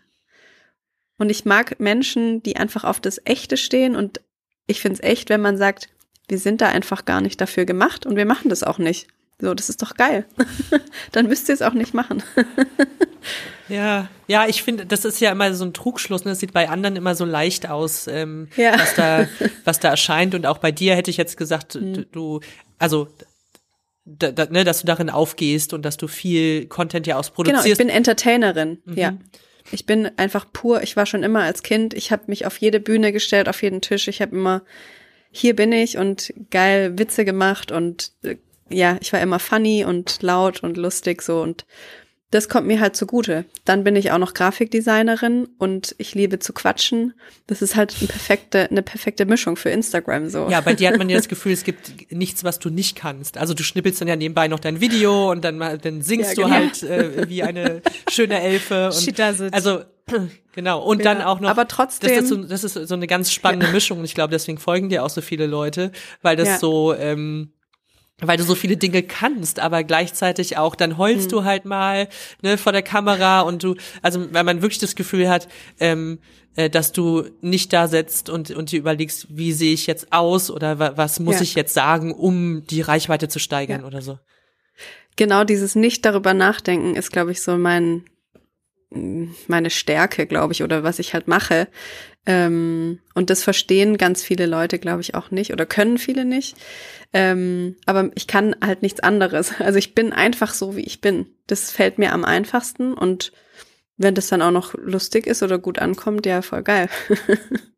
Und 1.19 1.31
ich 1.31 1.45
mag 1.45 1.79
Menschen, 1.81 2.43
die 2.43 2.57
einfach 2.57 2.85
auf 2.85 3.01
das 3.01 3.21
Echte 3.25 3.57
stehen. 3.57 3.97
Und 3.97 4.21
ich 4.66 4.81
finde 4.81 4.95
es 4.95 5.09
echt, 5.09 5.29
wenn 5.29 5.41
man 5.41 5.59
sagt, 5.59 5.89
wir 6.29 6.39
sind 6.39 6.61
da 6.61 6.69
einfach 6.69 7.05
gar 7.05 7.21
nicht 7.21 7.41
dafür 7.41 7.64
gemacht 7.64 8.07
und 8.07 8.16
wir 8.16 8.27
machen 8.27 8.49
das 8.49 8.62
auch 8.62 8.79
nicht. 8.79 9.09
So, 9.41 9.55
das 9.55 9.69
ist 9.69 9.83
doch 9.83 9.95
geil. 9.95 10.25
dann 11.12 11.27
müsst 11.29 11.49
ihr 11.49 11.55
es 11.55 11.62
auch 11.62 11.75
nicht 11.75 11.95
machen. 11.95 12.23
Ja, 13.69 14.09
ja, 14.29 14.47
ich 14.49 14.62
finde, 14.62 14.87
das 14.87 15.05
ist 15.05 15.21
ja 15.21 15.31
immer 15.31 15.53
so 15.53 15.64
ein 15.64 15.75
Trugschluss. 15.75 16.25
Ne? 16.25 16.31
Das 16.31 16.41
sieht 16.41 16.55
bei 16.55 16.71
anderen 16.71 16.97
immer 16.97 17.14
so 17.14 17.27
leicht 17.27 17.69
aus, 17.69 18.07
ähm, 18.07 18.49
Ja. 18.57 18.79
was 18.79 18.95
da, 18.95 19.29
was 19.64 19.79
da 19.81 19.89
erscheint. 19.91 20.35
Und 20.35 20.47
auch 20.47 20.57
bei 20.59 20.73
dir 20.73 20.95
hätte 20.97 21.11
ich 21.11 21.19
jetzt 21.19 21.37
gesagt, 21.37 21.75
Mhm. 21.75 22.07
du- 22.11 22.41
also, 22.79 23.09
da, 24.07 24.33
da, 24.33 24.47
ne, 24.47 24.64
dass 24.64 24.81
du 24.81 24.87
darin 24.87 25.11
aufgehst 25.11 25.75
und 25.75 25.83
dass 25.83 25.99
du 25.99 26.07
viel 26.09 26.66
Content 26.66 27.07
ja 27.07 27.12
Genau, 27.14 27.21
ausproduzierst. 27.21 27.66
ich 27.66 27.77
bin 27.77 27.91
Entertainerin. 27.91 28.79
Mhm. 28.87 28.95
Ja. 28.97 29.12
Ich 29.71 29.87
bin 29.87 30.11
einfach 30.16 30.47
pur, 30.53 30.83
ich 30.83 30.97
war 30.97 31.07
schon 31.07 31.23
immer 31.23 31.43
als 31.43 31.62
Kind, 31.62 31.95
ich 31.95 32.11
habe 32.11 32.25
mich 32.27 32.47
auf 32.47 32.59
jede 32.59 32.81
Bühne 32.81 33.12
gestellt, 33.12 33.49
auf 33.49 33.62
jeden 33.62 33.81
Tisch. 33.81 34.09
Ich 34.09 34.23
habe 34.23 34.35
immer, 34.35 34.62
hier 35.31 35.55
bin 35.55 35.73
ich 35.73 35.99
und 35.99 36.33
geil 36.51 36.99
Witze 36.99 37.25
gemacht 37.25 37.73
und 37.73 38.12
äh, 38.23 38.37
ja, 38.71 38.99
ich 39.01 39.12
war 39.12 39.21
immer 39.21 39.39
funny 39.39 39.85
und 39.85 40.23
laut 40.23 40.62
und 40.62 40.77
lustig 40.77 41.23
so 41.23 41.41
und 41.41 41.64
das 42.31 42.49
kommt 42.49 42.66
mir 42.66 42.79
halt 42.81 42.95
zugute. 42.95 43.47
Dann 43.64 43.85
bin 43.85 43.97
ich 43.97 44.11
auch 44.12 44.18
noch 44.18 44.35
Grafikdesignerin 44.35 45.49
und 45.59 45.95
ich 45.99 46.14
liebe 46.14 46.39
zu 46.39 46.53
quatschen. 46.53 47.14
Das 47.47 47.62
ist 47.62 47.74
halt 47.74 47.95
eine 47.99 48.09
perfekte, 48.09 48.70
eine 48.70 48.83
perfekte 48.83 49.24
Mischung 49.24 49.57
für 49.57 49.70
Instagram 49.70 50.29
so. 50.29 50.49
Ja, 50.51 50.61
bei 50.61 50.74
dir 50.74 50.89
hat 50.91 50.99
man 50.99 51.09
ja 51.09 51.16
das 51.16 51.29
Gefühl, 51.31 51.53
es 51.53 51.64
gibt 51.64 52.12
nichts, 52.12 52.45
was 52.45 52.59
du 52.59 52.68
nicht 52.70 52.97
kannst. 52.97 53.39
Also 53.39 53.55
du 53.55 53.62
schnippelst 53.62 54.01
dann 54.01 54.09
ja 54.09 54.16
nebenbei 54.16 54.49
noch 54.49 54.61
dein 54.61 54.81
Video 54.81 55.31
und 55.31 55.43
dann, 55.45 55.59
dann 55.59 56.03
singst 56.03 56.31
Ja, 56.31 56.35
du 56.35 56.43
genau. 56.43 56.55
halt 56.55 56.83
äh, 56.83 57.29
wie 57.29 57.43
eine 57.43 57.83
schöne 58.11 58.41
Elfe. 58.41 58.91
Und, 59.09 59.20
also 59.55 59.81
genau. 60.53 60.83
Und 60.83 61.05
dann 61.05 61.20
Ja, 61.20 61.26
auch 61.26 61.41
noch. 61.41 61.49
aber 61.49 61.66
trotzdem- 61.68 62.11
Das 62.11 62.22
ist, 62.24 62.29
so, 62.29 62.37
das 62.37 62.64
ist 62.64 62.74
so 62.89 62.95
eine 62.95 63.07
ganz 63.07 63.33
spannende 63.33 63.68
Mischung. 63.68 63.99
Und 64.01 64.05
ich 64.05 64.14
glaube, 64.14 64.31
deswegen 64.33 64.59
folgen 64.59 64.89
dir 64.89 65.05
auch 65.05 65.11
so 65.11 65.20
viele 65.20 65.47
Leute, 65.47 65.93
weil 66.22 66.37
das 66.37 66.49
Ja. 66.49 66.59
so. 66.59 66.95
Ähm, 66.95 67.53
weil 68.21 68.37
du 68.37 68.43
so 68.45 68.55
viele 68.55 68.77
Dinge 68.77 69.03
kannst, 69.03 69.61
aber 69.61 69.85
gleichzeitig 69.85 70.57
auch, 70.57 70.75
dann 70.75 70.99
heulst 70.99 71.25
Hm. 71.25 71.39
du 71.39 71.45
halt 71.45 71.64
mal 71.64 72.09
ne, 72.43 72.59
vor 72.59 72.73
der 72.73 72.83
Kamera 72.83 73.43
und 73.43 73.62
du, 73.62 73.77
also 74.03 74.33
weil 74.33 74.45
man 74.45 74.61
wirklich 74.62 74.81
das 74.81 74.97
Gefühl 74.97 75.29
hat, 75.29 75.49
ähm, 75.79 76.19
äh, 76.57 76.69
dass 76.69 76.91
du 76.93 77.25
nicht 77.41 77.73
da 77.73 77.87
sitzt 77.87 78.29
und, 78.29 78.51
und 78.51 78.73
dir 78.73 78.79
überlegst, 78.81 79.29
wie 79.31 79.53
sehe 79.53 79.73
ich 79.73 79.87
jetzt 79.87 80.12
aus 80.12 80.51
oder 80.51 80.79
wa 80.81 80.93
was 80.97 81.21
muss 81.21 81.37
Ja. 81.37 81.43
ich 81.43 81.55
jetzt 81.55 81.75
sagen, 81.75 82.12
um 82.12 82.64
die 82.66 82.81
Reichweite 82.81 83.29
zu 83.29 83.39
steigern 83.39 83.83
Ja. 83.83 83.87
oder 83.87 84.03
so. 84.03 84.19
Genau 85.16 85.45
dieses 85.45 85.75
nicht 85.75 86.05
darüber 86.05 86.35
nachdenken 86.35 86.95
ist, 86.97 87.12
glaube 87.12 87.33
ich, 87.33 87.43
so 87.43 87.57
mein 87.57 88.05
meine 88.91 89.69
Stärke, 89.69 90.27
glaube 90.27 90.55
ich, 90.55 90.62
oder 90.62 90.83
was 90.83 90.99
ich 90.99 91.12
halt 91.12 91.29
mache. 91.29 91.69
Ähm, 92.25 93.01
und 93.14 93.29
das 93.29 93.43
verstehen 93.43 93.99
ganz 93.99 94.23
viele 94.23 94.47
Leute, 94.47 94.79
glaube 94.79 95.03
ich, 95.03 95.14
auch 95.14 95.31
nicht 95.31 95.53
oder 95.53 95.66
können 95.66 95.99
viele 95.99 96.25
nicht. 96.25 96.57
Ähm, 97.13 97.77
aber 97.87 98.11
ich 98.15 98.27
kann 98.27 98.55
halt 98.63 98.83
nichts 98.83 99.01
anderes. 99.01 99.61
Also 99.61 99.79
ich 99.79 99.95
bin 99.95 100.13
einfach 100.13 100.53
so, 100.53 100.77
wie 100.77 100.85
ich 100.85 101.01
bin. 101.01 101.27
Das 101.47 101.71
fällt 101.71 101.99
mir 101.99 102.13
am 102.13 102.25
einfachsten 102.25 102.95
und 102.95 103.33
wenn 103.99 104.14
das 104.14 104.28
dann 104.28 104.42
auch 104.42 104.51
noch 104.53 104.74
lustig 104.74 105.26
ist 105.26 105.42
oder 105.42 105.59
gut 105.59 105.78
ankommt, 105.78 106.24
ja, 106.26 106.40
voll 106.42 106.62
geil. 106.62 106.88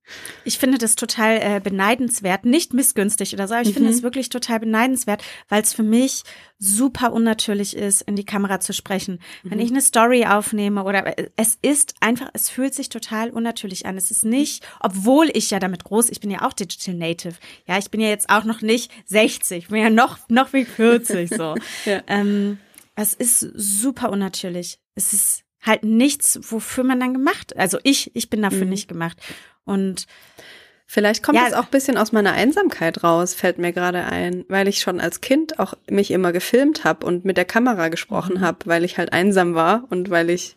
Ich 0.45 0.59
finde 0.59 0.79
das 0.79 0.97
total 0.97 1.37
äh, 1.41 1.61
beneidenswert, 1.63 2.45
nicht 2.45 2.75
missgünstig 2.75 3.33
oder 3.33 3.47
so, 3.47 3.55
aber 3.55 3.63
ich 3.63 3.73
finde 3.75 3.91
Mhm. 3.91 3.95
es 3.95 4.03
wirklich 4.03 4.29
total 4.29 4.59
beneidenswert, 4.59 5.23
weil 5.49 5.63
es 5.63 5.73
für 5.73 5.85
mich 5.85 6.25
super 6.59 7.13
unnatürlich 7.13 7.77
ist, 7.77 8.03
in 8.03 8.17
die 8.17 8.25
Kamera 8.25 8.59
zu 8.59 8.73
sprechen. 8.73 9.21
Wenn 9.45 9.59
Mhm. 9.59 9.65
ich 9.65 9.71
eine 9.71 9.81
Story 9.83 10.27
aufnehme 10.27 10.83
oder 10.83 11.17
äh, 11.17 11.31
es 11.37 11.57
ist 11.63 11.95
einfach, 12.01 12.29
es 12.33 12.51
fühlt 12.51 12.75
sich 12.75 12.89
total 12.89 13.31
unnatürlich 13.31 13.87
an. 13.87 13.97
Es 13.97 14.11
ist 14.11 14.25
nicht, 14.25 14.67
obwohl 14.81 15.31
ich 15.33 15.49
ja 15.51 15.61
damit 15.61 15.85
groß, 15.85 16.11
ich 16.11 16.19
bin 16.19 16.33
ja 16.33 16.43
auch 16.45 16.55
Digital 16.55 16.97
Native. 16.97 17.35
Ja, 17.69 17.79
ich 17.79 17.93
bin 17.93 18.01
ja 18.01 18.09
jetzt 18.09 18.31
auch 18.31 18.43
noch 18.43 18.63
nicht 18.63 18.91
60, 19.07 19.59
ich 19.59 19.69
bin 19.69 19.81
ja 19.81 19.91
noch, 19.91 20.19
noch 20.29 20.53
wie 20.53 20.65
40 20.65 21.31
so. 21.31 21.55
Ja. 21.85 22.03
ähm, 22.09 22.59
es 22.97 23.15
ist 23.15 23.39
super 23.55 24.11
unnatürlich. 24.11 24.81
Es 24.97 25.13
ist 25.13 25.45
halt 25.63 25.85
nichts, 25.85 26.39
wofür 26.43 26.85
man 26.85 27.01
dann 27.01 27.13
gemacht. 27.15 27.57
Also 27.57 27.79
ich, 27.83 28.11
ich 28.15 28.31
bin 28.31 28.43
dafür 28.43 28.65
Mhm. 28.65 28.71
nicht 28.71 28.89
gemacht. 28.89 29.19
Und 29.65 30.07
Vielleicht 30.93 31.23
kommt 31.23 31.39
Ja. 31.39 31.45
das 31.45 31.55
auch 31.55 31.67
ein 31.67 31.71
bisschen 31.71 31.97
aus 31.97 32.11
meiner 32.11 32.33
Einsamkeit 32.33 33.05
raus, 33.05 33.33
fällt 33.33 33.59
mir 33.59 33.73
gerade 33.73 34.07
ein, 34.07 34.45
weil 34.49 34.67
ich 34.67 34.81
schon 34.81 34.99
als 34.99 35.21
Kind 35.21 35.61
auch 35.61 35.75
mich 35.89 36.11
immer 36.11 36.33
gefilmt 36.33 36.83
habe 36.83 37.07
und 37.07 37.25
mit 37.25 37.37
der 37.37 37.45
Kamera 37.45 37.87
gesprochen 37.91 38.39
Mhm. 38.39 38.41
habe, 38.41 38.59
weil 38.65 38.83
ich 38.83 38.99
halt 38.99 39.13
einsam 39.13 39.55
war 39.55 39.85
und 39.91 40.11
weil 40.11 40.31
ich 40.31 40.57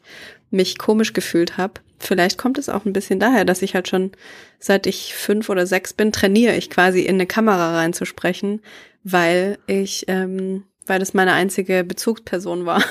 mich 0.50 0.80
komisch 0.80 1.14
gefühlt 1.14 1.58
habe. 1.58 1.74
Vielleicht 2.00 2.40
kommt 2.40 2.58
es 2.58 2.68
auch 2.68 2.84
ein 2.84 2.94
bisschen 2.94 3.20
daher, 3.20 3.46
dass 3.46 3.62
ich 3.62 3.76
halt 3.76 3.88
schon 3.88 4.12
seit 4.58 4.88
ich 4.88 5.14
fünf 5.14 5.50
oder 5.50 5.68
sechs 5.68 5.94
bin, 5.94 6.12
trainiere 6.12 6.56
ich 6.56 6.72
quasi 6.72 7.02
in 7.02 7.18
eine 7.18 7.28
Kamera 7.28 7.76
reinzusprechen, 7.78 8.62
weil 9.04 9.60
ich, 9.68 10.06
ähm, 10.08 10.64
weil 10.88 11.00
das 11.00 11.14
meine 11.14 11.34
einzige 11.34 11.84
Bezugsperson 11.84 12.66
war. 12.66 12.84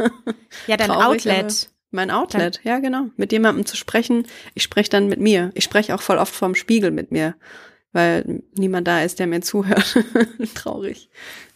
ja, 0.66 0.76
dein 0.76 0.88
Traurig, 0.88 1.26
Outlet. 1.28 1.68
Mein 1.90 2.10
Outlet, 2.10 2.60
ja 2.64 2.78
genau. 2.78 3.06
Mit 3.16 3.32
jemandem 3.32 3.66
zu 3.66 3.76
sprechen. 3.76 4.26
Ich 4.54 4.62
spreche 4.62 4.88
dann 4.88 5.08
mit 5.08 5.20
mir. 5.20 5.50
Ich 5.54 5.64
spreche 5.64 5.94
auch 5.94 6.00
voll 6.00 6.16
oft 6.18 6.34
vorm 6.34 6.54
Spiegel 6.54 6.90
mit 6.90 7.12
mir, 7.12 7.34
weil 7.92 8.42
niemand 8.56 8.88
da 8.88 9.02
ist, 9.02 9.18
der 9.18 9.26
mir 9.26 9.42
zuhört. 9.42 9.98
Traurig. 10.54 11.10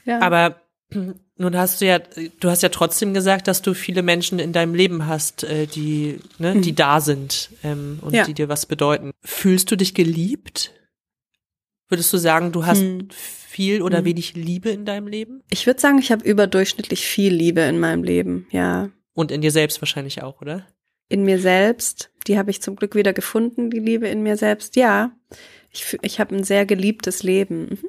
Ja. 0.05 0.21
Aber 0.21 0.61
nun 0.91 1.57
hast 1.57 1.81
du 1.81 1.87
ja, 1.87 1.99
du 1.99 2.51
hast 2.51 2.63
ja 2.63 2.69
trotzdem 2.69 3.15
gesagt, 3.15 3.49
dass 3.49 3.63
du 3.63 3.73
viele 3.73 4.03
Menschen 4.03 4.39
in 4.39 4.53
deinem 4.53 4.75
Leben 4.75 5.07
hast, 5.07 5.43
äh, 5.45 5.67
die, 5.67 6.21
ne, 6.39 6.61
die 6.61 6.75
da 6.75 7.01
sind 7.01 7.51
ähm, 7.65 7.99
und 8.03 8.11
Mhm. 8.11 8.15
Ja. 8.17 8.25
die 8.25 8.35
dir 8.35 8.49
was 8.51 8.67
bedeuten. 8.67 9.13
Fühlst 9.25 9.71
du 9.71 9.77
dich 9.77 9.95
geliebt? 9.95 10.73
Würdest 11.89 12.13
du 12.13 12.19
sagen, 12.19 12.53
du 12.53 12.67
hast 12.67 12.81
Hm. 12.83 13.09
Viel 13.57 13.81
oder 13.83 13.99
Hm. 13.99 14.05
wenig 14.05 14.35
Liebe 14.35 14.69
in 14.71 14.85
deinem 14.85 15.07
Leben? 15.09 15.43
Ich 15.51 15.67
würde 15.67 15.81
sagen, 15.81 15.99
ich 15.99 16.13
habe 16.13 16.29
überdurchschnittlich 16.29 17.07
viel 17.07 17.33
Liebe 17.33 17.63
in 17.63 17.81
meinem 17.81 18.05
Leben, 18.05 18.47
ja. 18.51 18.91
Und 19.15 19.33
in 19.33 19.41
dir 19.41 19.51
selbst 19.51 19.81
wahrscheinlich 19.81 20.23
auch, 20.23 20.43
oder? 20.43 20.67
In 21.09 21.25
mir 21.25 21.39
selbst, 21.39 22.11
die 22.27 22.37
habe 22.37 22.51
ich 22.51 22.61
zum 22.61 22.77
Glück 22.77 22.95
wieder 22.95 23.13
gefunden, 23.15 23.71
die 23.71 23.79
Liebe 23.79 24.09
in 24.09 24.23
mir 24.23 24.37
selbst, 24.37 24.77
ja. 24.77 25.13
Ich, 25.71 25.97
ich 26.03 26.21
habe 26.21 26.35
ein 26.37 26.45
sehr 26.45 26.67
geliebtes 26.67 27.23
Leben. 27.23 27.69
Mhm. 27.71 27.89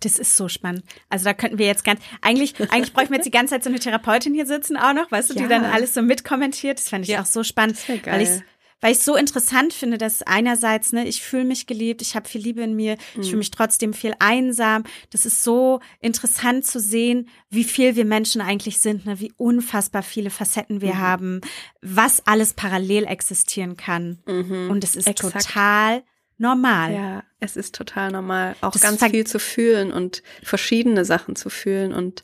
Das 0.00 0.18
ist 0.18 0.36
so 0.36 0.48
spannend. 0.48 0.82
Also 1.08 1.24
da 1.24 1.34
könnten 1.34 1.58
wir 1.58 1.66
jetzt 1.66 1.84
ganz, 1.84 2.00
eigentlich, 2.20 2.54
eigentlich 2.70 2.92
bräuchten 2.92 3.10
wir 3.12 3.16
jetzt 3.18 3.26
die 3.26 3.30
ganze 3.30 3.54
Zeit 3.54 3.64
so 3.64 3.70
eine 3.70 3.78
Therapeutin 3.80 4.32
hier 4.34 4.46
sitzen 4.46 4.76
auch 4.76 4.92
noch, 4.94 5.10
weißt 5.10 5.30
du, 5.30 5.34
die 5.34 5.42
Ja. 5.42 5.48
dann 5.48 5.64
alles 5.64 5.94
so 5.94 6.02
mitkommentiert. 6.02 6.78
Das 6.78 6.88
fand 6.88 7.04
ich 7.04 7.10
Ja. 7.10 7.22
auch 7.22 7.26
so 7.26 7.42
spannend, 7.42 7.76
Das 7.78 7.88
weil 7.88 8.22
ich 8.22 8.28
geil. 8.28 8.44
Weil 8.84 8.92
ich 8.92 8.98
so 8.98 9.16
interessant 9.16 9.72
finde, 9.72 9.96
dass 9.96 10.20
einerseits, 10.20 10.92
ne, 10.92 11.08
ich 11.08 11.22
fühle 11.22 11.44
mich 11.46 11.66
geliebt, 11.66 12.02
ich 12.02 12.14
habe 12.16 12.28
viel 12.28 12.42
Liebe 12.42 12.60
in 12.60 12.76
mir, 12.76 12.98
ich 13.12 13.16
Mhm. 13.16 13.22
fühle 13.22 13.36
mich 13.38 13.50
trotzdem 13.50 13.94
viel 13.94 14.12
einsam. 14.18 14.84
Das 15.08 15.24
ist 15.24 15.42
so 15.42 15.80
interessant 16.00 16.66
zu 16.66 16.78
sehen, 16.78 17.30
wie 17.48 17.64
viel 17.64 17.96
wir 17.96 18.04
Menschen 18.04 18.42
eigentlich 18.42 18.80
sind, 18.80 19.06
ne, 19.06 19.18
wie 19.20 19.32
unfassbar 19.38 20.02
viele 20.02 20.28
Facetten 20.28 20.76
Mhm. 20.76 20.80
wir 20.82 20.98
haben, 20.98 21.40
was 21.80 22.26
alles 22.26 22.52
parallel 22.52 23.04
existieren 23.06 23.78
kann. 23.78 24.18
Und 24.26 24.84
es 24.84 24.96
ist 24.96 25.06
Exakt. 25.06 25.46
total 25.46 26.02
normal. 26.36 26.92
Ja, 26.92 27.22
es 27.40 27.56
ist 27.56 27.74
total 27.74 28.10
normal, 28.10 28.54
auch 28.60 28.72
Das 28.72 28.82
ganz 28.82 29.02
viel 29.02 29.26
zu 29.26 29.38
fühlen 29.38 29.92
und 29.94 30.22
verschiedene 30.42 31.06
Sachen 31.06 31.36
zu 31.36 31.48
fühlen 31.48 31.94
und 31.94 32.22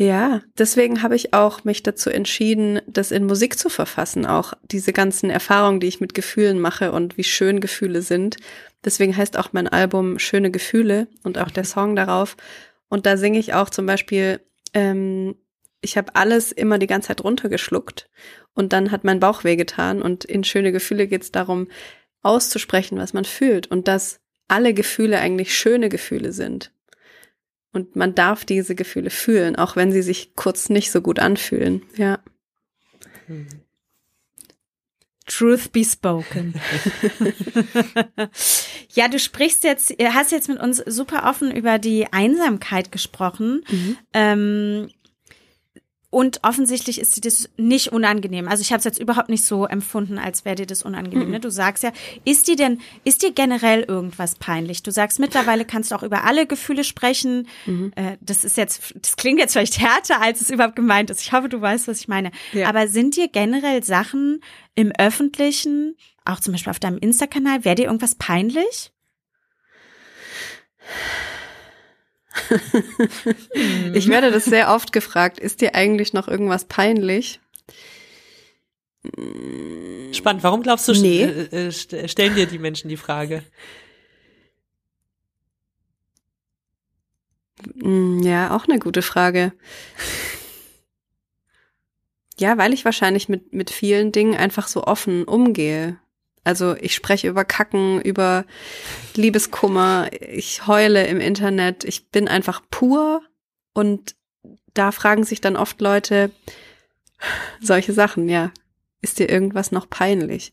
ja, 0.00 0.42
deswegen 0.56 1.02
habe 1.02 1.16
ich 1.16 1.34
auch 1.34 1.64
mich 1.64 1.82
dazu 1.82 2.08
entschieden, 2.08 2.80
das 2.86 3.10
in 3.10 3.26
Musik 3.26 3.58
zu 3.58 3.68
verfassen, 3.68 4.26
auch 4.26 4.52
diese 4.62 4.92
ganzen 4.92 5.28
Erfahrungen, 5.28 5.80
die 5.80 5.88
ich 5.88 6.00
mit 6.00 6.14
Gefühlen 6.14 6.60
mache 6.60 6.92
und 6.92 7.16
wie 7.16 7.24
schön 7.24 7.58
Gefühle 7.58 8.00
sind. 8.00 8.36
Deswegen 8.84 9.16
heißt 9.16 9.36
auch 9.36 9.52
mein 9.52 9.66
Album 9.66 10.20
Schöne 10.20 10.52
Gefühle 10.52 11.08
und 11.24 11.36
auch 11.36 11.50
der 11.50 11.64
Song 11.64 11.96
darauf. 11.96 12.36
Und 12.88 13.06
da 13.06 13.16
singe 13.16 13.40
ich 13.40 13.54
auch 13.54 13.70
zum 13.70 13.86
Beispiel, 13.86 14.38
ähm, 14.72 15.34
ich 15.80 15.98
habe 15.98 16.14
alles 16.14 16.52
immer 16.52 16.78
die 16.78 16.86
ganze 16.86 17.08
Zeit 17.08 17.24
runtergeschluckt 17.24 18.08
und 18.54 18.72
dann 18.72 18.92
hat 18.92 19.02
mein 19.02 19.18
Bauch 19.18 19.42
wehgetan 19.42 20.00
und 20.00 20.24
in 20.24 20.44
Schöne 20.44 20.70
Gefühle 20.70 21.08
geht 21.08 21.24
es 21.24 21.32
darum, 21.32 21.66
auszusprechen, 22.22 22.98
was 22.98 23.14
man 23.14 23.24
fühlt 23.24 23.66
und 23.66 23.88
dass 23.88 24.20
alle 24.46 24.74
Gefühle 24.74 25.18
eigentlich 25.18 25.58
schöne 25.58 25.88
Gefühle 25.88 26.32
sind. 26.32 26.70
Und 27.72 27.96
man 27.96 28.14
darf 28.14 28.44
diese 28.44 28.74
Gefühle 28.74 29.10
fühlen, 29.10 29.56
auch 29.56 29.76
wenn 29.76 29.92
sie 29.92 30.02
sich 30.02 30.34
kurz 30.34 30.68
nicht 30.70 30.90
so 30.90 31.00
gut 31.00 31.18
anfühlen. 31.18 31.82
Ja. 31.96 32.18
Truth 35.26 35.72
be 35.72 35.84
spoken. 35.84 36.54
ja, 38.94 39.08
du 39.08 39.18
sprichst 39.18 39.62
jetzt, 39.62 39.94
hast 40.00 40.32
jetzt 40.32 40.48
mit 40.48 40.58
uns 40.58 40.78
super 40.78 41.28
offen 41.28 41.54
über 41.54 41.78
die 41.78 42.10
Einsamkeit 42.10 42.90
gesprochen. 42.90 43.62
Ähm, 44.14 44.88
und 46.10 46.40
offensichtlich 46.42 46.98
ist 46.98 47.16
dir 47.16 47.20
das 47.20 47.50
nicht 47.58 47.92
unangenehm. 47.92 48.48
Also 48.48 48.62
ich 48.62 48.72
habe 48.72 48.78
es 48.78 48.84
jetzt 48.84 48.98
überhaupt 48.98 49.28
nicht 49.28 49.44
so 49.44 49.66
empfunden, 49.66 50.18
als 50.18 50.46
wäre 50.46 50.56
dir 50.56 50.66
das 50.66 50.82
unangenehm. 50.82 51.30
Ne? 51.30 51.38
Du 51.38 51.50
sagst 51.50 51.82
ja, 51.82 51.92
ist 52.24 52.48
dir 52.48 52.56
denn, 52.56 52.80
ist 53.04 53.22
dir 53.22 53.32
generell 53.32 53.82
irgendwas 53.82 54.34
peinlich? 54.36 54.82
Du 54.82 54.90
sagst, 54.90 55.18
mittlerweile 55.18 55.66
kannst 55.66 55.90
du 55.90 55.94
auch 55.94 56.02
über 56.02 56.24
alle 56.24 56.46
Gefühle 56.46 56.82
sprechen. 56.82 57.46
Äh, 57.94 58.16
das 58.22 58.44
ist 58.44 58.56
jetzt, 58.56 58.94
das 59.02 59.16
klingt 59.16 59.38
jetzt 59.38 59.52
vielleicht 59.52 59.80
härter, 59.80 60.22
als 60.22 60.40
es 60.40 60.48
überhaupt 60.48 60.76
gemeint 60.76 61.10
ist. 61.10 61.20
Ich 61.20 61.32
hoffe, 61.32 61.50
du 61.50 61.60
weißt, 61.60 61.88
was 61.88 62.00
ich 62.00 62.08
meine. 62.08 62.30
Ja. 62.54 62.70
Aber 62.70 62.88
sind 62.88 63.16
dir 63.16 63.28
generell 63.28 63.84
Sachen 63.84 64.40
im 64.74 64.92
Öffentlichen, 64.98 65.94
auch 66.24 66.40
zum 66.40 66.52
Beispiel 66.52 66.70
auf 66.70 66.80
deinem 66.80 66.98
Insta-Kanal, 66.98 67.66
wäre 67.66 67.74
dir 67.74 67.86
irgendwas 67.86 68.14
peinlich? 68.14 68.92
Ich 73.94 74.08
werde 74.08 74.30
das 74.30 74.44
sehr 74.44 74.72
oft 74.74 74.92
gefragt. 74.92 75.38
Ist 75.38 75.60
dir 75.60 75.74
eigentlich 75.74 76.12
noch 76.12 76.28
irgendwas 76.28 76.64
peinlich? 76.66 77.40
Spannend. 80.12 80.42
Warum 80.42 80.62
glaubst 80.62 80.88
du, 80.88 80.92
Nee. 80.92 81.22
äh, 81.24 81.66
äh, 81.66 81.68
st- 81.70 82.08
stellen 82.08 82.34
dir 82.34 82.46
die 82.46 82.58
Menschen 82.58 82.88
die 82.88 82.96
Frage? 82.96 83.42
Mm, 87.74 88.20
Ja, 88.22 88.54
auch 88.54 88.66
eine 88.68 88.78
gute 88.78 89.02
Frage. 89.02 89.52
Ja, 92.38 92.56
weil 92.56 92.72
ich 92.72 92.84
wahrscheinlich 92.84 93.28
mit, 93.28 93.52
mit 93.52 93.70
vielen 93.70 94.12
Dingen 94.12 94.36
einfach 94.36 94.68
so 94.68 94.84
offen 94.84 95.24
umgehe. 95.24 95.98
Also 96.44 96.76
ich 96.76 96.94
spreche 96.94 97.28
über 97.28 97.44
Kacken, 97.44 98.00
über 98.00 98.44
Liebeskummer, 99.14 100.10
ich 100.20 100.66
heule 100.66 101.06
im 101.06 101.20
Internet, 101.20 101.84
ich 101.84 102.10
bin 102.10 102.28
einfach 102.28 102.62
pur 102.70 103.22
und 103.74 104.14
da 104.74 104.92
fragen 104.92 105.24
sich 105.24 105.40
dann 105.40 105.56
oft 105.56 105.80
Leute 105.80 106.30
solche 107.60 107.92
Sachen, 107.92 108.28
ja. 108.28 108.52
Ist 109.00 109.18
dir 109.18 109.28
irgendwas 109.28 109.70
noch 109.70 109.88
peinlich? 109.88 110.52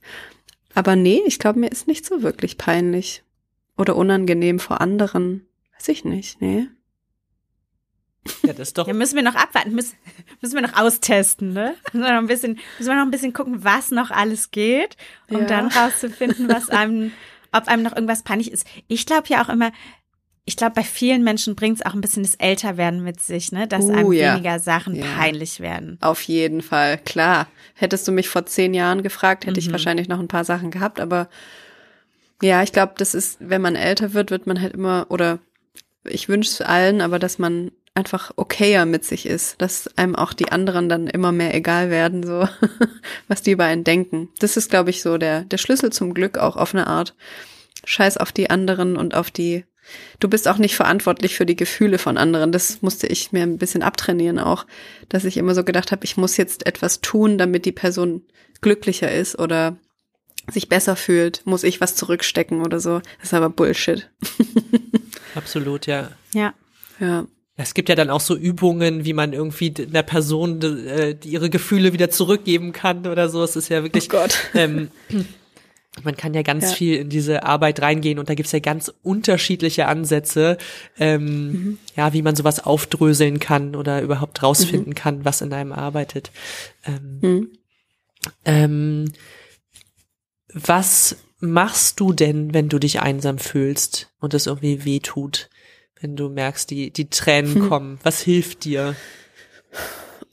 Aber 0.74 0.96
nee, 0.96 1.22
ich 1.26 1.40
glaube, 1.40 1.60
mir 1.60 1.72
ist 1.72 1.88
nicht 1.88 2.06
so 2.06 2.22
wirklich 2.22 2.58
peinlich 2.58 3.24
oder 3.78 3.96
unangenehm 3.96 4.60
vor 4.60 4.82
anderen. 4.82 5.48
Weiß 5.76 5.88
ich 5.90 6.06
nicht, 6.06 6.42
nee. 6.42 6.68
Ja, 8.44 8.54
das 8.54 8.74
doch. 8.74 8.88
Ja, 8.88 8.94
müssen 8.94 9.16
wir 9.16 9.24
noch 9.24 9.36
abwarten, 9.36 9.74
müssen, 9.76 9.96
müssen 10.42 10.56
wir 10.56 10.62
noch 10.62 10.76
austesten, 10.78 11.54
ne? 11.54 11.76
Müssen 11.94 12.04
wir 12.06 12.12
noch 12.14 12.20
ein 12.22 12.28
bisschen, 12.28 12.60
müssen 12.78 12.90
wir 12.90 12.96
noch 12.96 13.04
ein 13.04 13.12
bisschen 13.12 13.34
gucken, 13.34 13.64
was 13.64 13.92
noch 13.92 14.12
alles 14.12 14.52
geht, 14.52 14.98
um 15.30 15.42
Ja. 15.42 15.46
dann 15.46 15.68
rauszufinden, 15.68 16.50
was 16.50 16.70
einem, 16.70 17.12
ob 17.52 17.68
einem 17.68 17.84
noch 17.84 17.94
irgendwas 17.96 18.24
peinlich 18.24 18.52
ist. 18.52 18.66
Ich 18.88 19.06
glaube 19.06 19.28
ja 19.30 19.44
auch 19.44 19.50
immer, 19.50 19.72
ich 20.48 20.58
glaube, 20.58 20.74
bei 20.76 20.84
vielen 20.84 21.24
Menschen 21.24 21.56
bringt 21.56 21.80
es 21.80 21.86
auch 21.86 21.94
ein 21.96 22.02
bisschen 22.02 22.22
das 22.22 22.36
Älterwerden 22.36 23.04
mit 23.04 23.20
sich, 23.20 23.52
ne? 23.52 23.68
Dass 23.68 23.86
Uh, 23.86 23.92
einem 23.94 24.12
ja. 24.12 24.34
weniger 24.36 24.60
Sachen 24.60 24.96
Ja. 24.96 25.04
peinlich 25.18 25.60
werden. 25.60 25.98
Auf 26.02 26.22
jeden 26.24 26.62
Fall, 26.62 27.00
klar. 27.00 27.48
Hättest 27.74 28.08
du 28.08 28.12
mich 28.12 28.30
vor 28.30 28.46
zehn 28.46 28.74
Jahren 28.76 29.02
gefragt, 29.02 29.46
hätte 29.48 29.60
ich 29.60 29.68
Mhm. 29.70 29.72
wahrscheinlich 29.74 30.08
noch 30.08 30.20
ein 30.20 30.28
paar 30.28 30.46
Sachen 30.46 30.70
gehabt, 30.72 31.00
aber 31.00 31.30
ja, 32.42 32.62
ich 32.64 32.72
glaube, 32.72 32.94
das 32.98 33.16
ist, 33.16 33.38
wenn 33.40 33.62
man 33.62 33.76
älter 33.76 34.14
wird, 34.14 34.30
wird 34.30 34.46
man 34.46 34.62
halt 34.62 34.74
immer, 34.74 35.06
oder 35.10 35.40
ich 36.04 36.30
wünsche 36.30 36.50
es 36.52 36.62
allen, 36.62 37.02
aber 37.02 37.18
dass 37.18 37.40
man 37.40 37.72
einfach 37.96 38.32
okayer 38.36 38.86
mit 38.86 39.06
sich 39.06 39.26
ist, 39.26 39.62
dass 39.62 39.90
einem 39.98 40.16
auch 40.16 40.34
die 40.34 40.52
anderen 40.52 40.90
dann 40.90 41.08
immer 41.08 41.32
mehr 41.32 41.56
egal 41.56 41.90
werden, 41.90 42.24
so, 42.24 42.48
was 43.28 43.42
die 43.42 43.52
über 43.52 43.64
einen 43.64 43.86
denken. 43.86 44.30
Das 44.40 44.58
ist, 44.58 44.70
glaube 44.70 44.90
ich, 44.90 45.02
so 45.02 45.18
der, 45.18 45.42
der 45.42 45.58
Schlüssel 45.58 45.92
zum 45.92 46.14
Glück 46.14 46.38
auch 46.38 46.58
auf 46.58 46.76
eine 46.76 46.88
Art. 46.88 47.16
Scheiß 47.86 48.18
auf 48.18 48.32
die 48.32 48.50
anderen 48.50 48.98
und 48.98 49.16
auf 49.16 49.32
die, 49.32 49.64
du 50.20 50.28
bist 50.28 50.48
auch 50.48 50.58
nicht 50.58 50.76
verantwortlich 50.76 51.36
für 51.36 51.46
die 51.46 51.56
Gefühle 51.56 51.98
von 51.98 52.18
anderen. 52.18 52.52
Das 52.52 52.82
musste 52.82 53.08
ich 53.08 53.32
mir 53.32 53.44
ein 53.44 53.58
bisschen 53.58 53.84
abtrainieren 53.84 54.40
auch, 54.40 54.66
dass 55.08 55.24
ich 55.24 55.38
immer 55.38 55.56
so 55.56 55.64
gedacht 55.64 55.92
habe, 55.92 56.04
ich 56.04 56.18
muss 56.18 56.36
jetzt 56.36 56.66
etwas 56.66 57.02
tun, 57.02 57.38
damit 57.38 57.66
die 57.66 57.72
Person 57.72 58.24
glücklicher 58.62 59.12
ist 59.12 59.40
oder 59.40 59.78
sich 60.52 60.68
besser 60.70 60.96
fühlt, 60.96 61.46
muss 61.46 61.64
ich 61.64 61.80
was 61.80 61.96
zurückstecken 61.96 62.62
oder 62.62 62.80
so. 62.80 63.00
Das 63.20 63.30
ist 63.30 63.34
aber 63.34 63.50
Bullshit. 63.50 64.10
Absolut, 65.36 65.86
ja. 65.88 66.12
Ja. 66.34 66.54
Ja. 67.00 67.26
Es 67.58 67.74
gibt 67.74 67.88
ja 67.90 67.96
dann 67.96 68.10
auch 68.10 68.20
so 68.20 68.36
Übungen, 68.36 69.06
wie 69.06 69.14
man 69.14 69.32
irgendwie 69.32 69.74
einer 69.78 70.04
Person 70.04 70.62
äh, 70.62 71.16
die 71.16 71.30
ihre 71.30 71.50
Gefühle 71.50 71.94
wieder 71.94 72.10
zurückgeben 72.10 72.74
kann 72.74 73.08
oder 73.08 73.30
so. 73.30 73.44
Es 73.44 73.56
ist 73.56 73.70
ja 73.70 73.82
wirklich. 73.84 74.06
Oh 74.08 74.18
Gott. 74.18 74.38
Ähm, 74.56 74.90
man 76.04 76.18
kann 76.18 76.34
ja 76.34 76.42
ganz 76.42 76.66
Ja. 76.66 76.70
viel 76.76 76.96
in 76.98 77.10
diese 77.10 77.44
Arbeit 77.44 77.82
reingehen 77.82 78.20
und 78.20 78.28
da 78.28 78.34
gibt's 78.36 78.52
ja 78.52 78.60
ganz 78.60 78.92
unterschiedliche 79.02 79.88
Ansätze, 79.88 80.58
ähm, 81.00 81.52
Mhm. 81.52 81.78
ja, 81.96 82.12
wie 82.12 82.22
man 82.22 82.36
sowas 82.36 82.60
aufdröseln 82.66 83.40
kann 83.40 83.78
oder 83.78 84.02
überhaupt 84.02 84.44
rausfinden 84.44 84.94
kann, 84.94 85.24
was 85.24 85.40
in 85.40 85.54
einem 85.54 85.72
arbeitet. 85.72 86.32
Ähm, 86.86 87.20
Hm. 87.22 87.50
ähm, 88.44 89.06
was 90.54 91.18
machst 91.40 92.00
du 92.00 92.14
denn, 92.14 92.54
wenn 92.54 92.70
du 92.70 92.80
dich 92.80 93.00
einsam 93.02 93.38
fühlst 93.38 94.10
und 94.20 94.34
es 94.34 94.48
irgendwie 94.48 94.84
weh 94.86 95.00
tut? 95.00 95.50
Wenn 96.06 96.16
du 96.16 96.30
merkst, 96.30 96.70
die, 96.70 96.92
die 96.92 97.10
Tränen 97.10 97.56
Hm. 97.56 97.68
kommen, 97.68 98.00
was 98.04 98.22
hilft 98.22 98.64
dir? 98.64 98.96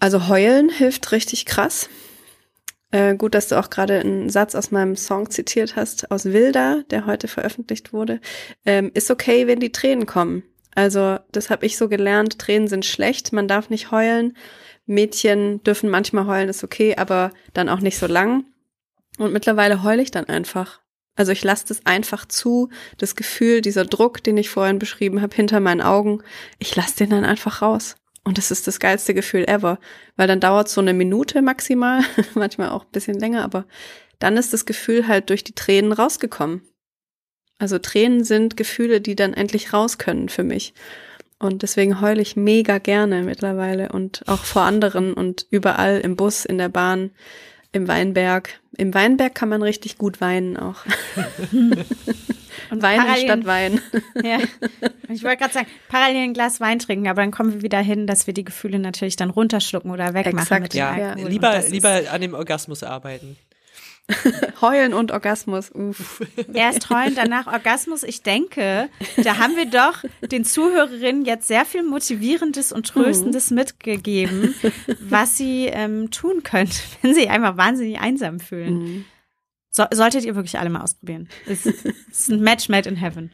Also 0.01 0.29
heulen 0.29 0.69
hilft 0.69 1.13
richtig 1.13 1.47
krass. 1.47 1.89
Äh, 2.91 3.17
gut, 3.17 3.35
dass 3.35 3.49
du 3.49 3.59
auch 3.59 3.71
gerade 3.71 4.01
einen 4.01 4.29
Satz 4.29 4.55
aus 4.55 4.71
meinem 4.71 4.97
Song 4.97 5.31
zitiert 5.31 5.75
hast, 5.75 6.11
aus 6.11 6.27
Wilda, 6.27 6.83
der 6.91 7.07
heute 7.07 7.27
veröffentlicht 7.27 7.95
wurde. 7.95 8.21
Ähm, 8.67 8.91
ist 8.93 9.11
okay, 9.11 9.47
wenn 9.47 9.61
die 9.61 9.73
Tränen 9.73 10.05
kommen. 10.05 10.43
Also 10.75 11.19
das 11.33 11.49
habe 11.49 11.65
ich 11.65 11.79
so 11.79 11.89
gelernt, 11.89 12.39
Tränen 12.39 12.69
sind 12.69 12.85
schlecht, 12.85 13.33
man 13.33 13.49
darf 13.49 13.71
nicht 13.71 13.91
heulen. 13.91 14.37
Mädchen 14.85 15.63
dürfen 15.63 15.89
manchmal 15.89 16.27
heulen, 16.27 16.51
ist 16.51 16.65
okay, 16.65 16.97
aber 16.97 17.33
dann 17.55 17.71
auch 17.71 17.81
nicht 17.81 17.97
so 17.97 18.07
lang. 18.07 18.45
Und 19.17 19.33
mittlerweile 19.33 19.83
heule 19.83 20.03
ich 20.03 20.11
dann 20.11 20.27
einfach. 20.27 20.82
Also 21.15 21.33
ich 21.33 21.45
lasse 21.45 21.67
das 21.69 21.85
einfach 21.85 22.27
zu, 22.27 22.71
das 22.97 23.17
Gefühl, 23.17 23.61
dieser 23.61 23.85
Druck, 23.85 24.23
den 24.23 24.37
ich 24.39 24.49
vorhin 24.49 24.79
beschrieben 24.79 25.21
habe, 25.21 25.35
hinter 25.35 25.61
meinen 25.61 25.83
Augen, 25.83 26.23
ich 26.59 26.75
lasse 26.75 26.97
den 26.97 27.11
dann 27.11 27.25
einfach 27.25 27.61
raus. 27.61 27.97
Und 28.25 28.39
das 28.39 28.51
ist 28.51 28.67
das 28.67 28.79
geilste 28.79 29.15
Gefühl 29.15 29.45
ever, 29.49 29.79
weil 30.17 30.29
dann 30.29 30.41
dauert 30.41 30.69
so 30.69 30.81
eine 30.81 30.95
Minute 30.95 31.43
maximal, 31.43 32.03
manchmal 32.35 32.71
auch 32.71 32.85
ein 32.85 32.93
bisschen 32.93 33.19
länger, 33.19 33.43
aber 33.45 33.67
dann 34.21 34.37
ist 34.37 34.53
das 34.53 34.65
Gefühl 34.65 35.09
halt 35.09 35.31
durch 35.31 35.43
die 35.43 35.55
Tränen 35.55 35.93
rausgekommen. 35.93 36.63
Also 37.59 37.79
Tränen 37.79 38.25
sind 38.25 38.57
Gefühle, 38.57 39.01
die 39.01 39.17
dann 39.17 39.35
endlich 39.35 39.73
raus 39.73 39.99
können 39.99 40.29
für 40.29 40.45
mich. 40.45 40.75
Und 41.39 41.63
deswegen 41.63 42.01
heule 42.01 42.23
ich 42.23 42.37
mega 42.37 42.79
gerne 42.79 43.23
mittlerweile 43.25 43.91
und 43.91 44.23
auch 44.29 44.45
vor 44.45 44.63
anderen 44.63 45.13
und 45.13 45.47
überall 45.51 46.01
im 46.01 46.15
Bus, 46.15 46.45
in 46.45 46.59
der 46.59 46.69
Bahn, 46.69 47.11
im 47.73 47.89
Weinberg. 47.89 48.61
Im 48.77 48.95
Weinberg 48.95 49.35
kann 49.35 49.49
man 49.49 49.63
richtig 49.63 49.99
gut 49.99 50.21
weinen 50.21 50.57
auch. 50.57 50.85
Und 52.71 52.83
Weinen 52.83 53.17
statt 53.17 53.45
Wein. 53.45 53.81
Ja. 54.23 54.39
Ich 55.09 55.23
wollte 55.25 55.39
gerade 55.39 55.53
sagen, 55.53 55.67
parallel 55.89 56.23
ein 56.23 56.35
Glas 56.35 56.61
Wein 56.61 56.79
trinken, 56.79 57.09
aber 57.09 57.23
dann 57.23 57.31
kommen 57.31 57.55
wir 57.55 57.63
wieder 57.63 57.81
hin, 57.81 58.07
dass 58.07 58.27
wir 58.27 58.35
die 58.35 58.45
Gefühle 58.45 58.79
natürlich 58.79 59.17
dann 59.17 59.31
runterschlucken 59.31 59.91
oder 59.91 60.15
wegmachen 60.15 60.39
Exakt, 60.39 60.63
mit 60.63 60.75
dem 60.75 60.79
Ja, 60.79 60.97
Ja. 60.97 61.15
Lieber, 61.15 61.63
lieber 61.69 62.03
an 62.11 62.21
dem 62.21 62.35
Orgasmus 62.35 62.83
arbeiten. 62.83 63.37
Heulen 64.61 64.95
und 64.95 65.13
Orgasmus. 65.13 65.71
Uff. 65.73 66.23
Erst 66.53 66.91
heulen, 66.91 67.15
danach 67.15 67.47
Orgasmus. 67.47 68.03
Ich 68.03 68.23
denke, 68.23 68.89
da 69.23 69.39
haben 69.39 69.57
wir 69.57 69.67
doch 69.67 70.05
den 70.21 70.45
Zuhörerinnen 70.45 71.25
jetzt 71.25 71.49
sehr 71.49 71.65
viel 71.65 71.83
Motivierendes 71.83 72.73
und 72.73 72.89
Tröstendes 72.89 73.51
mitgegeben, 73.51 74.55
was 75.01 75.37
sie 75.37 75.67
ähm, 75.67 76.11
tun 76.11 76.43
können, 76.43 76.71
wenn 77.03 77.15
sie 77.15 77.29
einmal 77.29 77.57
wahnsinnig 77.57 78.01
einsam 78.01 78.41
fühlen. 78.41 78.75
Mhm. 78.75 79.05
So, 79.75 79.87
solltet 79.91 80.27
ihr 80.27 80.35
wirklich 80.35 80.59
alle 80.59 80.69
mal 80.69 80.83
ausprobieren. 80.83 81.31
Es 81.47 81.65
ist, 81.65 81.87
es 81.87 82.21
ist 82.21 82.31
ein 82.31 82.41
Match 82.41 82.69
made 82.69 82.87
in 82.87 82.97
heaven. 82.97 83.33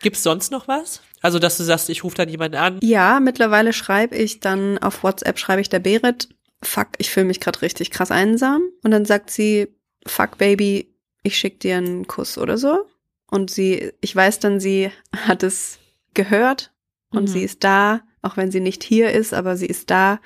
Gibt's 0.00 0.22
sonst 0.22 0.50
noch 0.50 0.66
was? 0.66 1.02
Also, 1.20 1.38
dass 1.38 1.58
du 1.58 1.62
sagst, 1.62 1.90
ich 1.90 2.04
rufe 2.04 2.16
dann 2.16 2.30
jemanden 2.30 2.56
an. 2.56 2.78
Ja, 2.80 3.20
mittlerweile 3.20 3.74
schreibe 3.74 4.16
ich 4.16 4.40
dann 4.40 4.78
auf 4.78 5.02
WhatsApp, 5.02 5.38
schreibe 5.38 5.60
ich 5.60 5.68
der 5.68 5.80
Berit, 5.80 6.30
fuck, 6.62 6.88
ich 6.98 7.10
fühle 7.10 7.26
mich 7.26 7.40
gerade 7.40 7.62
richtig 7.62 7.90
krass 7.90 8.10
einsam. 8.10 8.62
Und 8.82 8.90
dann 8.90 9.04
sagt 9.04 9.30
sie, 9.30 9.68
fuck 10.06 10.38
Baby, 10.38 10.94
ich 11.22 11.36
schick 11.36 11.60
dir 11.60 11.76
einen 11.76 12.06
Kuss 12.06 12.38
oder 12.38 12.58
so. 12.58 12.86
Und 13.30 13.50
sie, 13.50 13.92
ich 14.00 14.14
weiß 14.14 14.40
dann, 14.40 14.60
sie 14.60 14.90
hat 15.16 15.42
es 15.42 15.78
gehört 16.14 16.72
und 17.10 17.24
Mhm. 17.24 17.26
sie 17.28 17.42
ist 17.42 17.64
da, 17.64 18.02
auch 18.20 18.36
wenn 18.36 18.50
sie 18.50 18.60
nicht 18.60 18.82
hier 18.84 19.10
ist, 19.12 19.32
aber 19.32 19.56
sie 19.56 19.66
ist 19.66 19.90
da. 19.90 20.20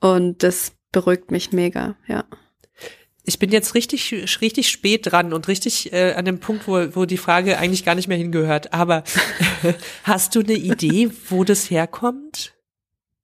Und 0.00 0.42
das 0.42 0.72
beruhigt 0.92 1.30
mich 1.30 1.52
mega, 1.52 1.96
ja. 2.06 2.24
Ich 3.24 3.38
bin 3.38 3.50
jetzt 3.52 3.74
richtig, 3.74 4.12
richtig 4.40 4.70
spät 4.70 5.02
dran 5.12 5.32
und 5.34 5.46
richtig 5.46 5.92
äh, 5.92 6.14
an 6.14 6.24
dem 6.24 6.40
Punkt, 6.40 6.66
wo, 6.66 6.96
wo 6.96 7.04
die 7.04 7.18
Frage 7.18 7.58
eigentlich 7.58 7.84
gar 7.84 7.94
nicht 7.94 8.08
mehr 8.08 8.16
hingehört. 8.16 8.72
Aber 8.72 9.04
hast 10.04 10.34
du 10.34 10.40
eine 10.40 10.54
Idee, 10.54 11.10
wo 11.28 11.44
das 11.44 11.70
herkommt? 11.70 12.54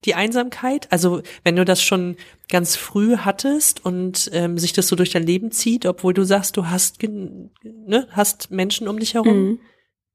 Die 0.04 0.14
Einsamkeit? 0.14 0.90
Also 0.92 1.22
wenn 1.42 1.56
du 1.56 1.64
das 1.64 1.82
schon 1.82 2.16
ganz 2.48 2.76
früh 2.76 3.16
hattest 3.16 3.84
und 3.84 4.30
ähm, 4.32 4.58
sich 4.58 4.72
das 4.72 4.88
so 4.88 4.96
durch 4.96 5.10
dein 5.10 5.24
Leben 5.24 5.50
zieht, 5.50 5.86
obwohl 5.86 6.14
du 6.14 6.24
sagst, 6.24 6.56
du 6.56 6.68
hast, 6.68 7.02
ne, 7.02 8.06
hast 8.10 8.50
Menschen 8.50 8.88
um 8.88 8.98
dich 8.98 9.14
herum. 9.14 9.38
Mhm. 9.38 9.60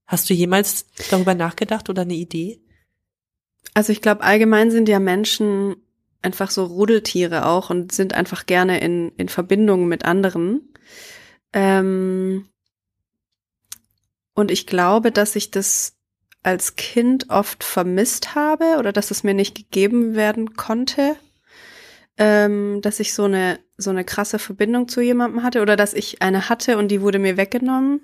Hast 0.06 0.30
du 0.30 0.34
jemals 0.34 0.88
darüber 1.10 1.36
nachgedacht 1.36 1.90
oder 1.90 2.02
eine 2.02 2.14
Idee? 2.14 2.62
Also 3.74 3.92
ich 3.92 4.02
glaube, 4.02 4.22
allgemein 4.22 4.70
sind 4.70 4.90
ja 4.90 5.00
Menschen 5.00 5.78
einfach 6.22 6.52
so 6.52 6.66
Rudeltiere 6.66 7.46
auch 7.46 7.70
und 7.70 7.92
sind 7.92 8.14
einfach 8.14 8.46
gerne 8.46 8.80
in, 8.80 9.14
in 9.18 9.30
Verbindung 9.30 9.88
mit 9.88 10.06
anderen. 10.06 10.74
Ähm 11.54 12.48
und 14.34 14.52
ich 14.52 14.68
glaube, 14.68 15.12
dass 15.12 15.36
ich 15.36 15.52
das 15.52 15.98
als 16.44 16.76
Kind 16.76 17.30
oft 17.30 17.64
vermisst 17.64 18.36
habe 18.36 18.78
oder 18.80 18.92
dass 18.92 19.12
es 19.12 19.24
mir 19.24 19.34
nicht 19.34 19.56
gegeben 19.56 20.16
werden 20.16 20.56
konnte, 20.56 21.16
ähm, 22.18 22.82
dass 22.82 23.00
ich 23.00 23.14
so 23.14 23.26
eine 23.26 23.60
so 23.78 23.90
eine 23.90 24.04
krasse 24.04 24.40
Verbindung 24.40 24.88
zu 24.88 25.02
jemandem 25.02 25.44
hatte 25.44 25.62
oder 25.62 25.76
dass 25.76 25.94
ich 25.94 26.22
eine 26.22 26.50
hatte 26.50 26.78
und 26.78 26.90
die 26.90 27.02
wurde 27.02 27.20
mir 27.20 27.38
weggenommen. 27.38 28.02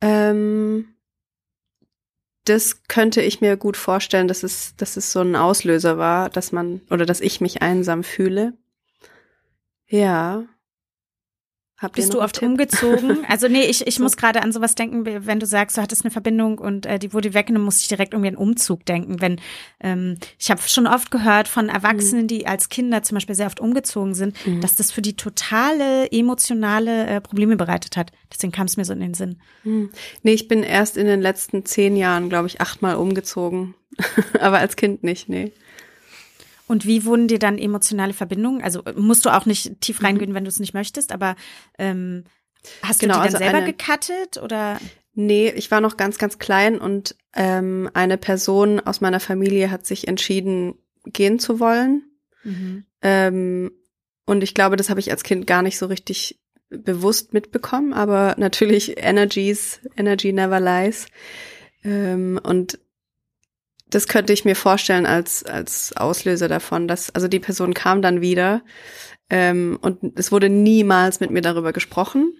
Ähm, 0.00 0.94
das 2.44 2.82
könnte 2.88 3.22
ich 3.22 3.40
mir 3.40 3.56
gut 3.56 3.76
vorstellen, 3.76 4.28
dass 4.28 4.42
es, 4.42 4.74
dass 4.76 4.96
es 4.96 5.12
so 5.12 5.20
ein 5.20 5.36
Auslöser 5.36 5.96
war, 5.96 6.28
dass 6.28 6.52
man 6.52 6.80
oder 6.90 7.06
dass 7.06 7.20
ich 7.20 7.40
mich 7.40 7.62
einsam 7.62 8.02
fühle. 8.02 8.54
Ja. 9.86 10.44
Habt 11.82 11.96
Bist 11.96 12.14
du 12.14 12.22
oft 12.22 12.36
Tipp? 12.36 12.48
umgezogen? 12.48 13.18
Also 13.28 13.48
nee, 13.48 13.64
ich, 13.64 13.86
ich 13.86 13.96
So. 13.96 14.02
muss 14.04 14.16
gerade 14.16 14.42
an 14.42 14.52
sowas 14.52 14.74
denken, 14.76 15.04
wenn 15.26 15.40
du 15.40 15.46
sagst, 15.46 15.76
du 15.76 15.82
hattest 15.82 16.04
eine 16.04 16.10
Verbindung 16.12 16.58
und 16.58 16.86
äh, 16.86 16.98
die 16.98 17.12
wurde 17.12 17.34
weggenommen, 17.34 17.64
muss 17.64 17.80
ich 17.82 17.88
direkt 17.88 18.14
irgendwie 18.14 18.28
an 18.28 18.36
Umzug 18.36 18.86
denken. 18.86 19.20
Wenn 19.20 19.40
ähm, 19.80 20.16
ich 20.38 20.50
habe 20.50 20.60
schon 20.64 20.86
oft 20.86 21.10
gehört 21.10 21.48
von 21.48 21.68
Erwachsenen, 21.68 22.28
die 22.28 22.46
als 22.46 22.68
Kinder 22.68 23.02
zum 23.02 23.16
Beispiel 23.16 23.34
sehr 23.34 23.46
oft 23.48 23.60
umgezogen 23.60 24.14
sind, 24.14 24.36
Mhm. 24.46 24.60
dass 24.60 24.76
das 24.76 24.90
für 24.92 25.02
die 25.02 25.16
totale 25.16 26.10
emotionale 26.12 27.06
äh, 27.06 27.20
Probleme 27.20 27.56
bereitet 27.56 27.96
hat. 27.96 28.12
Deswegen 28.32 28.52
kam 28.52 28.66
es 28.66 28.76
mir 28.76 28.84
so 28.84 28.92
in 28.92 29.00
den 29.00 29.14
Sinn. 29.14 29.36
Hm. 29.64 29.90
Nee, 30.22 30.32
ich 30.32 30.48
bin 30.48 30.62
erst 30.62 30.96
in 30.96 31.06
den 31.06 31.20
letzten 31.20 31.64
zehn 31.66 31.96
Jahren, 31.96 32.28
glaube 32.28 32.46
ich, 32.46 32.60
achtmal 32.60 32.96
umgezogen. 32.96 33.74
Aber 34.40 34.58
als 34.58 34.76
Kind 34.76 35.02
nicht, 35.02 35.28
nee. 35.28 35.52
Und 36.72 36.86
wie 36.86 37.04
wurden 37.04 37.28
dir 37.28 37.38
dann 37.38 37.58
emotionale 37.58 38.14
Verbindungen? 38.14 38.62
Also 38.62 38.82
äh, 38.84 38.94
musst 38.94 39.26
du 39.26 39.30
auch 39.30 39.44
nicht 39.44 39.68
Mhm. 39.68 39.80
tief 39.80 40.02
reingehen, 40.02 40.32
wenn 40.32 40.44
du 40.44 40.48
es 40.48 40.58
nicht 40.58 40.72
möchtest, 40.72 41.12
aber 41.12 41.36
ähm, 41.78 42.24
hast 42.82 43.00
Genau, 43.00 43.16
du 43.16 43.20
die 43.20 43.26
dann 43.26 43.34
also 43.34 43.38
selber 43.38 43.58
eine- 43.58 43.72
gecuttet 43.74 44.42
oder? 44.42 44.80
Nee, 45.14 45.50
ich 45.50 45.70
war 45.70 45.82
noch 45.82 45.98
ganz, 45.98 46.16
ganz 46.16 46.38
klein 46.38 46.78
und 46.78 47.14
ähm, 47.34 47.90
eine 47.92 48.16
Person 48.16 48.80
aus 48.80 49.02
meiner 49.02 49.20
Familie 49.20 49.70
hat 49.70 49.84
sich 49.86 50.08
entschieden, 50.08 50.74
gehen 51.04 51.38
zu 51.38 51.60
wollen. 51.60 52.04
Mhm. 52.42 52.84
Ähm, 53.02 53.72
und 54.24 54.42
ich 54.42 54.54
glaube, 54.54 54.76
das 54.76 54.88
habe 54.88 55.00
ich 55.00 55.10
als 55.10 55.24
Kind 55.24 55.46
gar 55.46 55.60
nicht 55.60 55.76
so 55.76 55.84
richtig 55.86 56.40
bewusst 56.70 57.34
mitbekommen, 57.34 57.92
aber 57.92 58.34
natürlich 58.38 58.96
Energies, 58.96 59.80
Energy 59.98 60.32
never 60.32 60.58
lies. 60.60 61.06
Ähm, 61.84 62.40
und 62.42 62.78
das 63.94 64.08
könnte 64.08 64.32
ich 64.32 64.44
mir 64.44 64.56
vorstellen 64.56 65.04
als, 65.04 65.44
als 65.44 65.94
Auslöser 65.96 66.48
davon, 66.48 66.88
dass, 66.88 67.14
also 67.14 67.28
die 67.28 67.40
Person 67.40 67.74
kam 67.74 68.00
dann 68.00 68.22
wieder 68.22 68.62
ähm, 69.28 69.78
und 69.82 70.18
es 70.18 70.32
wurde 70.32 70.48
niemals 70.48 71.20
mit 71.20 71.30
mir 71.30 71.42
darüber 71.42 71.72
gesprochen. 71.72 72.32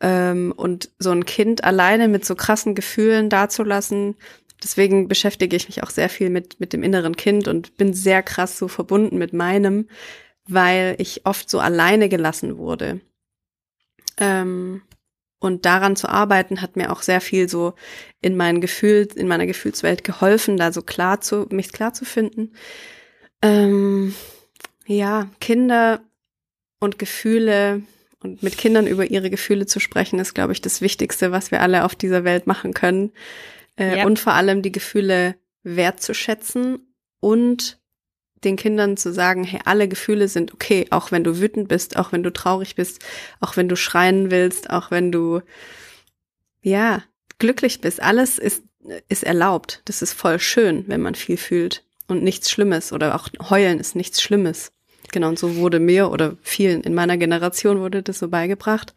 Ähm, 0.00 0.52
und 0.56 0.90
so 0.98 1.10
ein 1.10 1.26
Kind 1.26 1.64
alleine 1.64 2.08
mit 2.08 2.24
so 2.24 2.34
krassen 2.34 2.74
Gefühlen 2.74 3.28
dazulassen, 3.28 4.16
deswegen 4.62 5.06
beschäftige 5.06 5.54
ich 5.54 5.68
mich 5.68 5.82
auch 5.82 5.90
sehr 5.90 6.08
viel 6.08 6.30
mit, 6.30 6.58
mit 6.58 6.72
dem 6.72 6.82
inneren 6.82 7.14
Kind 7.14 7.46
und 7.46 7.76
bin 7.76 7.92
sehr 7.92 8.22
krass 8.22 8.58
so 8.58 8.68
verbunden 8.68 9.18
mit 9.18 9.34
meinem, 9.34 9.86
weil 10.46 10.96
ich 10.98 11.26
oft 11.26 11.50
so 11.50 11.60
alleine 11.60 12.08
gelassen 12.08 12.56
wurde. 12.56 13.00
Ähm, 14.18 14.82
und 15.42 15.64
daran 15.64 15.96
zu 15.96 16.08
arbeiten 16.08 16.62
hat 16.62 16.76
mir 16.76 16.92
auch 16.92 17.02
sehr 17.02 17.20
viel 17.20 17.48
so 17.48 17.74
in 18.20 18.36
mein 18.36 18.60
Gefühl, 18.60 19.08
in 19.16 19.26
meiner 19.26 19.46
Gefühlswelt 19.46 20.04
geholfen, 20.04 20.56
da 20.56 20.70
so 20.70 20.82
klar 20.82 21.20
zu, 21.20 21.48
mich 21.50 21.72
klar 21.72 21.92
zu 21.92 22.04
finden. 22.04 22.52
Ähm, 23.42 24.14
ja, 24.86 25.28
Kinder 25.40 26.00
und 26.78 27.00
Gefühle 27.00 27.82
und 28.20 28.44
mit 28.44 28.56
Kindern 28.56 28.86
über 28.86 29.10
ihre 29.10 29.30
Gefühle 29.30 29.66
zu 29.66 29.80
sprechen, 29.80 30.20
ist, 30.20 30.34
glaube 30.34 30.52
ich, 30.52 30.60
das 30.60 30.80
Wichtigste, 30.80 31.32
was 31.32 31.50
wir 31.50 31.60
alle 31.60 31.84
auf 31.84 31.96
dieser 31.96 32.22
Welt 32.22 32.46
machen 32.46 32.72
können. 32.72 33.10
Äh, 33.76 33.98
Ja. 33.98 34.06
Und 34.06 34.20
vor 34.20 34.34
allem 34.34 34.62
die 34.62 34.70
Gefühle 34.70 35.34
wertzuschätzen 35.64 36.94
und 37.18 37.80
den 38.44 38.56
Kindern 38.56 38.96
zu 38.96 39.12
sagen, 39.12 39.44
hey, 39.44 39.60
alle 39.64 39.88
Gefühle 39.88 40.28
sind 40.28 40.52
okay, 40.52 40.86
auch 40.90 41.12
wenn 41.12 41.24
du 41.24 41.38
wütend 41.38 41.68
bist, 41.68 41.96
auch 41.96 42.12
wenn 42.12 42.22
du 42.22 42.32
traurig 42.32 42.74
bist, 42.74 43.04
auch 43.40 43.56
wenn 43.56 43.68
du 43.68 43.76
schreien 43.76 44.30
willst, 44.30 44.70
auch 44.70 44.90
wenn 44.90 45.12
du, 45.12 45.40
ja, 46.62 47.02
glücklich 47.38 47.80
bist. 47.80 48.02
Alles 48.02 48.38
ist, 48.38 48.62
ist 49.08 49.24
erlaubt. 49.24 49.82
Das 49.84 50.02
ist 50.02 50.12
voll 50.12 50.38
schön, 50.38 50.84
wenn 50.88 51.00
man 51.00 51.14
viel 51.14 51.36
fühlt 51.36 51.84
und 52.06 52.22
nichts 52.22 52.50
Schlimmes 52.50 52.92
oder 52.92 53.14
auch 53.14 53.28
heulen 53.50 53.80
ist 53.80 53.96
nichts 53.96 54.22
Schlimmes. 54.22 54.72
Genau, 55.10 55.28
und 55.28 55.38
so 55.38 55.56
wurde 55.56 55.80
mir 55.80 56.10
oder 56.10 56.36
vielen 56.42 56.82
in 56.82 56.94
meiner 56.94 57.16
Generation 57.16 57.80
wurde 57.80 58.02
das 58.02 58.18
so 58.18 58.28
beigebracht. 58.28 58.94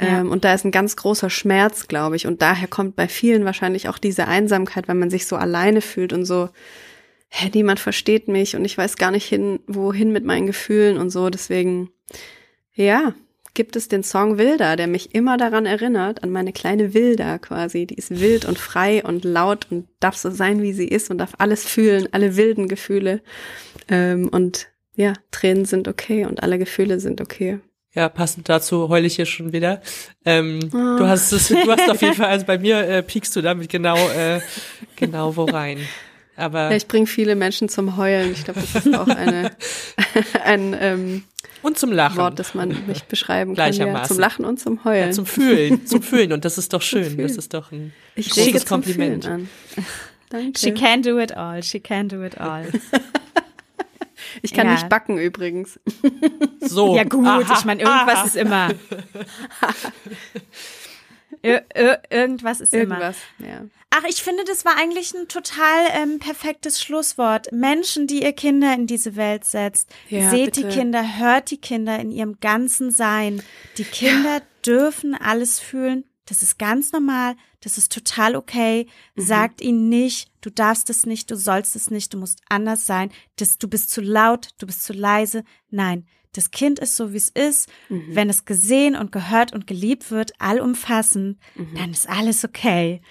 Ja. 0.00 0.20
Ähm, 0.20 0.30
und 0.30 0.44
da 0.44 0.54
ist 0.54 0.64
ein 0.64 0.70
ganz 0.70 0.96
großer 0.96 1.30
Schmerz, 1.30 1.88
glaube 1.88 2.16
ich. 2.16 2.26
Und 2.26 2.42
daher 2.42 2.68
kommt 2.68 2.96
bei 2.96 3.08
vielen 3.08 3.44
wahrscheinlich 3.44 3.88
auch 3.88 3.98
diese 3.98 4.28
Einsamkeit, 4.28 4.88
weil 4.88 4.94
man 4.94 5.10
sich 5.10 5.26
so 5.26 5.36
alleine 5.36 5.80
fühlt 5.80 6.12
und 6.12 6.24
so, 6.24 6.50
hä, 7.34 7.50
niemand 7.54 7.80
versteht 7.80 8.28
mich 8.28 8.54
und 8.56 8.64
ich 8.64 8.76
weiß 8.76 8.96
gar 8.96 9.10
nicht 9.10 9.26
hin, 9.26 9.60
wohin 9.66 10.12
mit 10.12 10.24
meinen 10.24 10.46
Gefühlen 10.46 10.98
und 10.98 11.08
so. 11.10 11.30
Deswegen, 11.30 11.90
ja, 12.74 13.14
gibt 13.54 13.74
es 13.74 13.88
den 13.88 14.02
Song 14.02 14.36
Wilda, 14.36 14.76
der 14.76 14.86
mich 14.86 15.14
immer 15.14 15.38
daran 15.38 15.64
erinnert, 15.64 16.22
an 16.22 16.30
meine 16.30 16.52
kleine 16.52 16.92
Wilda 16.92 17.38
quasi. 17.38 17.86
Die 17.86 17.94
ist 17.94 18.20
wild 18.20 18.44
und 18.44 18.58
frei 18.58 19.02
und 19.02 19.24
laut 19.24 19.66
und 19.70 19.88
darf 19.98 20.16
so 20.16 20.30
sein, 20.30 20.62
wie 20.62 20.74
sie 20.74 20.86
ist 20.86 21.10
und 21.10 21.18
darf 21.18 21.32
alles 21.38 21.64
fühlen, 21.64 22.06
alle 22.12 22.36
wilden 22.36 22.68
Gefühle. 22.68 23.22
Ähm, 23.88 24.28
und 24.28 24.68
ja, 24.94 25.14
Tränen 25.30 25.64
sind 25.64 25.88
okay 25.88 26.26
und 26.26 26.42
alle 26.42 26.58
Gefühle 26.58 27.00
sind 27.00 27.22
okay. 27.22 27.60
Ja, 27.94 28.10
passend 28.10 28.48
dazu 28.50 28.90
heule 28.90 29.06
ich 29.06 29.16
hier 29.16 29.26
schon 29.26 29.52
wieder. 29.52 29.80
Ähm, 30.26 30.60
Ah. 30.74 30.96
Du 30.98 31.06
hast 31.06 31.32
es, 31.32 31.48
du 31.48 31.70
hast 31.70 31.90
auf 31.90 32.00
jeden 32.02 32.14
Fall, 32.14 32.28
also 32.28 32.44
bei 32.44 32.58
mir 32.58 32.86
äh, 32.86 33.02
piekst 33.02 33.34
du 33.36 33.40
damit 33.40 33.70
genau, 33.70 33.96
äh, 34.10 34.40
genau 34.96 35.34
wo 35.34 35.44
rein. 35.44 35.78
Aber 36.36 36.70
Ja, 36.70 36.76
ich 36.76 36.88
bringe 36.88 37.06
viele 37.06 37.34
Menschen 37.36 37.68
zum 37.68 37.96
Heulen. 37.96 38.32
Ich 38.32 38.44
glaube, 38.44 38.60
das 38.60 38.86
ist 38.86 38.94
auch 38.94 39.06
eine, 39.08 39.50
ein 40.44 40.76
ähm, 40.80 41.24
und 41.62 41.78
zum 41.78 41.92
Lachen. 41.92 42.16
Wort, 42.16 42.38
das 42.38 42.54
man 42.54 42.86
mich 42.86 43.04
beschreiben 43.04 43.54
kann. 43.54 43.72
Ja, 43.72 43.76
Gleichermaßen. 43.84 44.08
zum 44.14 44.18
Lachen 44.20 44.44
und 44.44 44.58
zum 44.58 44.82
Heulen. 44.84 45.08
ja, 45.08 45.12
zum 45.12 45.26
Fühlen, 45.26 45.86
zum 45.86 46.02
Fühlen. 46.02 46.32
Und 46.32 46.44
das 46.44 46.58
ist 46.58 46.72
doch 46.72 46.82
schön. 46.82 47.16
Das 47.18 47.36
ist 47.36 47.54
doch 47.54 47.70
ein 47.70 47.92
ich 48.16 48.30
großes 48.30 48.66
Kompliment. 48.66 49.24
Fühlen 49.24 49.48
an. 49.76 49.84
Danke. 50.30 50.58
She 50.58 50.72
can 50.72 51.02
do 51.02 51.18
it 51.20 51.36
all. 51.36 51.62
She 51.62 51.78
can 51.78 52.08
do 52.08 52.24
it 52.24 52.40
all. 52.40 52.66
ich 54.42 54.52
kann 54.54 54.66
Ja. 54.66 54.72
nicht 54.72 54.88
backen 54.88 55.18
übrigens. 55.18 55.78
So. 56.60 56.96
Ja 56.96 57.04
gut, 57.04 57.26
Aha, 57.26 57.40
ich 57.58 57.64
meine, 57.66 57.82
irgendwas 57.82 58.16
aha. 58.16 58.24
ist 58.24 58.36
immer. 58.36 58.70
Ir 61.42 61.62
ir 61.74 62.00
irgendwas 62.10 62.60
ist 62.60 62.72
immer. 62.72 62.94
Irgendwas. 62.96 63.16
Ja. 63.38 63.62
Ach, 63.94 64.04
ich 64.08 64.22
finde, 64.22 64.44
das 64.44 64.64
war 64.64 64.78
eigentlich 64.78 65.12
ein 65.12 65.28
total 65.28 65.86
ähm, 65.92 66.18
perfektes 66.18 66.80
Schlusswort. 66.80 67.52
Menschen, 67.52 68.06
die 68.06 68.22
ihr 68.22 68.32
Kinder 68.32 68.72
in 68.72 68.86
diese 68.86 69.16
Welt 69.16 69.44
setzt. 69.44 69.90
Ja, 70.08 70.30
Seht 70.30 70.54
bitte. 70.54 70.62
die 70.62 70.74
Kinder, 70.74 71.18
hört 71.18 71.50
die 71.50 71.58
Kinder 71.60 71.98
in 71.98 72.10
ihrem 72.10 72.40
ganzen 72.40 72.90
Sein. 72.90 73.42
Die 73.76 73.84
Kinder 73.84 74.40
dürfen 74.64 75.14
alles 75.14 75.60
fühlen. 75.60 76.04
Das 76.24 76.42
ist 76.42 76.58
ganz 76.58 76.92
normal. 76.92 77.34
Das 77.60 77.76
ist 77.76 77.92
total 77.92 78.34
okay. 78.34 78.86
Mhm. 79.14 79.22
Sagt 79.22 79.60
ihnen 79.60 79.90
nicht, 79.90 80.30
du 80.40 80.48
darfst 80.48 80.88
es 80.88 81.04
nicht, 81.04 81.30
du 81.30 81.36
sollst 81.36 81.76
es 81.76 81.90
nicht, 81.90 82.14
du 82.14 82.18
musst 82.18 82.40
anders 82.48 82.86
sein. 82.86 83.12
Das, 83.36 83.58
du 83.58 83.68
bist 83.68 83.90
zu 83.90 84.00
laut, 84.00 84.48
du 84.56 84.66
bist 84.66 84.84
zu 84.84 84.94
leise. 84.94 85.44
Nein, 85.68 86.06
das 86.34 86.50
Kind 86.50 86.78
ist 86.78 86.96
so, 86.96 87.12
wie 87.12 87.18
es 87.18 87.28
ist. 87.28 87.68
Mhm. 87.90 88.04
Wenn 88.16 88.30
es 88.30 88.44
gesehen 88.46 88.96
und 88.96 89.12
gehört 89.12 89.52
und 89.52 89.66
geliebt 89.66 90.10
wird, 90.10 90.32
allumfassend, 90.40 91.38
Mhm. 91.54 91.74
dann 91.76 91.90
ist 91.90 92.08
alles 92.08 92.44
okay. 92.44 93.02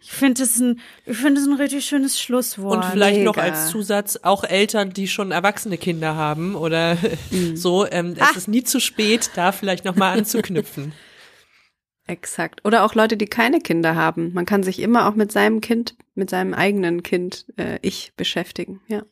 Ich 0.00 0.10
finde 0.10 0.42
es 0.42 0.58
ein, 0.58 0.80
ich 1.06 1.16
finde 1.16 1.40
es 1.40 1.46
ein 1.46 1.52
richtig 1.54 1.84
schönes 1.84 2.20
Schlusswort. 2.20 2.84
Und 2.84 2.90
vielleicht 2.92 3.20
noch 3.22 3.36
mega. 3.36 3.46
als 3.48 3.68
Zusatz, 3.70 4.18
auch 4.22 4.44
Eltern, 4.44 4.92
die 4.92 5.06
schon 5.08 5.30
erwachsene 5.30 5.78
Kinder 5.78 6.16
haben 6.16 6.54
oder 6.56 6.96
Mhm. 7.30 7.56
so, 7.56 7.86
ähm, 7.90 8.16
Ah. 8.18 8.26
es 8.30 8.36
ist 8.38 8.48
nie 8.48 8.64
zu 8.64 8.80
spät, 8.80 9.30
da 9.36 9.52
vielleicht 9.52 9.84
nochmal 9.84 10.18
anzuknüpfen. 10.18 10.92
Exakt. 12.06 12.64
Oder 12.66 12.84
auch 12.84 12.94
Leute, 12.94 13.16
die 13.16 13.24
keine 13.26 13.60
Kinder 13.60 13.94
haben. 13.94 14.32
Man 14.34 14.44
kann 14.44 14.62
sich 14.62 14.80
immer 14.80 15.08
auch 15.08 15.14
mit 15.14 15.32
seinem 15.32 15.60
Kind, 15.62 15.96
mit 16.14 16.28
seinem 16.28 16.52
eigenen 16.52 17.02
Kind, 17.02 17.46
äh, 17.56 17.78
ich 17.80 18.12
beschäftigen. 18.16 18.80
Ja. 18.88 19.04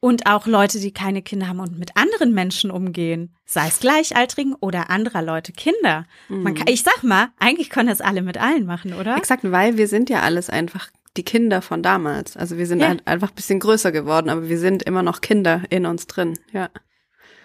Und 0.00 0.26
auch 0.26 0.46
Leute, 0.46 0.78
die 0.78 0.92
keine 0.92 1.22
Kinder 1.22 1.48
haben 1.48 1.60
und 1.60 1.78
mit 1.78 1.96
anderen 1.96 2.32
Menschen 2.34 2.70
umgehen. 2.70 3.34
Sei 3.44 3.66
es 3.68 3.80
Gleichaltrigen 3.80 4.54
oder 4.54 4.90
anderer 4.90 5.22
Leute 5.22 5.52
Kinder. 5.52 6.04
Man 6.28 6.54
kann, 6.54 6.66
ich 6.68 6.82
sag 6.82 7.02
mal, 7.02 7.28
eigentlich 7.38 7.70
können 7.70 7.88
das 7.88 8.00
alle 8.00 8.22
mit 8.22 8.38
allen 8.38 8.66
machen, 8.66 8.92
oder? 8.92 9.16
Exakt, 9.16 9.42
weil 9.50 9.76
wir 9.76 9.88
sind 9.88 10.10
ja 10.10 10.20
alles 10.20 10.50
einfach 10.50 10.90
die 11.16 11.22
Kinder 11.24 11.62
von 11.62 11.82
damals. 11.82 12.36
Also 12.36 12.58
wir 12.58 12.66
sind 12.66 12.80
Ja. 12.80 12.88
halt 12.88 13.06
einfach 13.06 13.30
ein 13.30 13.34
bisschen 13.34 13.58
größer 13.58 13.90
geworden, 13.90 14.28
aber 14.28 14.48
wir 14.48 14.58
sind 14.58 14.82
immer 14.82 15.02
noch 15.02 15.20
Kinder 15.22 15.62
in 15.70 15.86
uns 15.86 16.06
drin. 16.06 16.38
Ja. 16.52 16.68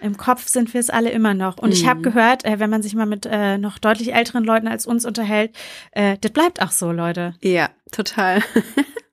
Im 0.02 0.18
Kopf 0.18 0.48
sind 0.48 0.74
wir 0.74 0.80
es 0.82 0.90
alle 0.90 1.12
immer 1.12 1.34
noch. 1.36 1.58
Und 1.60 1.72
ich 1.72 1.88
habe 1.88 2.02
gehört, 2.02 2.44
äh, 2.44 2.60
wenn 2.60 2.70
man 2.72 2.82
sich 2.82 2.96
mal 2.96 3.06
mit 3.06 3.28
äh, 3.28 3.58
noch 3.60 3.78
deutlich 3.78 4.14
älteren 4.14 4.44
Leuten 4.44 4.68
als 4.68 4.86
uns 4.88 5.06
unterhält, 5.06 5.56
äh, 5.92 6.18
das 6.20 6.32
bleibt 6.32 6.62
auch 6.62 6.72
so, 6.72 6.92
Leute. 6.92 7.36
Ja, 7.42 7.70
total. 7.92 8.42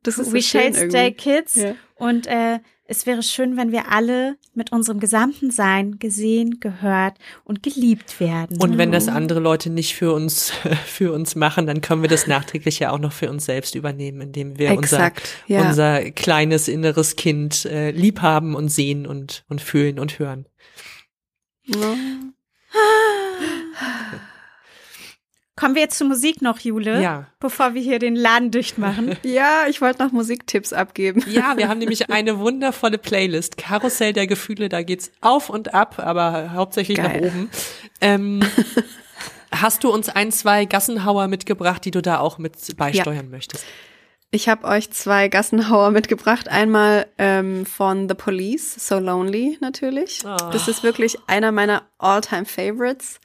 Das 0.05 0.17
ist 0.17 0.27
so 0.29 0.33
We 0.33 0.41
shall 0.41 0.73
stay 0.73 0.85
irgendwie. 0.85 1.11
kids. 1.13 1.55
Ja. 1.57 1.75
Und 1.97 2.27
äh, 2.29 2.61
es 2.91 3.05
wäre 3.05 3.23
schön, 3.23 3.59
wenn 3.59 3.71
wir 3.71 3.93
alle 3.93 4.39
mit 4.55 4.73
unserem 4.73 4.99
gesamten 4.99 5.51
Sein 5.51 5.99
gesehen, 5.99 6.59
gehört 6.59 7.19
und 7.45 7.63
geliebt 7.63 8.19
werden. 8.19 8.57
Und 8.61 8.79
wenn 8.79 8.93
das 8.93 9.09
andere 9.09 9.41
Leute 9.41 9.69
nicht 9.69 9.95
für 9.95 10.15
uns, 10.15 10.51
für 10.87 11.13
uns 11.13 11.37
machen, 11.37 11.67
dann 11.67 11.83
können 11.83 12.01
wir 12.01 12.09
das 12.09 12.27
nachträglich 12.27 12.79
ja 12.79 12.91
auch 12.91 12.99
noch 12.99 13.13
für 13.13 13.29
uns 13.29 13.45
selbst 13.45 13.75
übernehmen, 13.75 14.23
indem 14.23 14.59
wir 14.59 14.71
Exakt, 14.71 15.45
unser, 15.47 15.61
ja. 15.61 15.69
unser 15.69 16.11
kleines 16.13 16.67
inneres 16.67 17.17
Kind 17.17 17.67
äh, 17.67 17.91
lieb 17.91 18.23
haben 18.23 18.55
und 18.55 18.71
sehen 18.71 19.07
und, 19.07 19.45
und 19.49 19.61
fühlen 19.61 19.99
und 19.99 20.19
hören. 20.19 20.47
Ja. 21.67 21.95
Kommen 25.59 25.75
wir 25.75 25.83
jetzt 25.83 25.99
zur 25.99 26.07
Musik 26.07 26.41
noch, 26.41 26.61
Jule? 26.61 27.03
Ja. 27.03 27.27
Bevor 27.41 27.75
wir 27.75 27.83
hier 27.83 27.99
den 27.99 28.15
Laden 28.15 28.51
dicht 28.51 28.79
machen. 28.79 29.17
Ja, 29.25 29.65
ich 29.69 29.81
wollte 29.81 30.03
noch 30.03 30.13
Musiktipps 30.13 30.73
abgeben. 30.73 31.25
Ja, 31.29 31.57
wir 31.57 31.69
haben 31.69 31.79
nämlich 31.79 32.11
eine 32.11 32.39
wundervolle 32.39 32.99
Playlist. 32.99 33.57
Karussell 33.57 34.13
der 34.13 34.27
Gefühle, 34.27 34.69
da 34.69 34.83
geht's 34.83 35.11
auf 35.21 35.51
und 35.51 35.75
ab, 35.75 35.99
aber 35.99 36.53
hauptsächlich 36.53 36.99
Geil. 36.99 37.21
nach 37.21 37.27
oben. 37.27 37.51
Ähm, 38.01 38.41
hast 39.53 39.85
du 39.85 39.91
uns 39.91 40.09
ein, 40.09 40.31
zwei 40.31 40.65
Gassenhauer 40.65 41.27
mitgebracht, 41.27 41.85
die 41.85 41.91
du 41.91 42.01
da 42.01 42.21
auch 42.21 42.39
mit 42.39 42.55
beisteuern 42.77 43.29
möchtest? 43.29 43.65
Ich 44.31 44.49
habe 44.49 44.67
euch 44.67 44.91
zwei 44.91 45.29
Gassenhauer 45.29 45.91
mitgebracht. 45.91 46.49
Einmal 46.49 47.07
ähm, 47.19 47.67
von 47.67 48.09
The 48.09 48.15
Police, 48.15 48.75
So 48.75 48.99
Lonely 48.99 49.59
natürlich. 49.61 50.21
Oh. 50.25 50.37
Das 50.53 50.69
ist 50.69 50.83
wirklich 50.83 51.17
einer 51.27 51.51
meiner 51.51 51.83
All-Time 51.99 52.45
Favorites. 52.45 53.21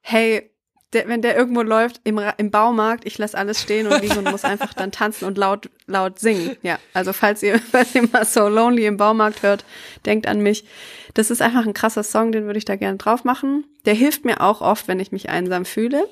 Hey, 0.00 0.50
der, 0.94 1.08
wenn 1.08 1.22
der 1.22 1.36
irgendwo 1.36 1.62
läuft 1.62 2.00
im, 2.04 2.20
im 2.36 2.50
Baumarkt, 2.50 3.06
ich 3.06 3.18
lasse 3.18 3.36
alles 3.36 3.60
stehen 3.60 3.86
und 3.86 4.00
liegen 4.00 4.16
und 4.18 4.30
muss 4.30 4.44
einfach 4.44 4.72
dann 4.72 4.92
tanzen 4.92 5.26
und 5.26 5.36
laut 5.36 5.68
laut 5.86 6.18
singen. 6.18 6.56
Ja, 6.62 6.78
also 6.92 7.12
falls 7.12 7.42
ihr, 7.42 7.58
falls 7.70 7.94
ihr 7.94 8.08
mal 8.10 8.24
So 8.24 8.48
Lonely 8.48 8.86
im 8.86 8.96
Baumarkt 8.96 9.42
hört, 9.42 9.64
denkt 10.06 10.26
an 10.26 10.40
mich. 10.40 10.64
Das 11.14 11.30
ist 11.30 11.42
einfach 11.42 11.66
ein 11.66 11.74
krasser 11.74 12.02
Song, 12.02 12.32
den 12.32 12.46
würde 12.46 12.58
ich 12.58 12.64
da 12.64 12.76
gerne 12.76 12.98
drauf 12.98 13.24
machen. 13.24 13.64
Der 13.84 13.94
hilft 13.94 14.24
mir 14.24 14.40
auch 14.40 14.60
oft, 14.60 14.88
wenn 14.88 15.00
ich 15.00 15.12
mich 15.12 15.28
einsam 15.28 15.64
fühle. 15.64 16.08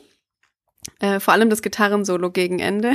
Äh, 1.00 1.20
vor 1.20 1.34
allem 1.34 1.50
das 1.50 1.62
Gitarrensolo 1.62 2.30
gegen 2.30 2.58
Ende. 2.58 2.92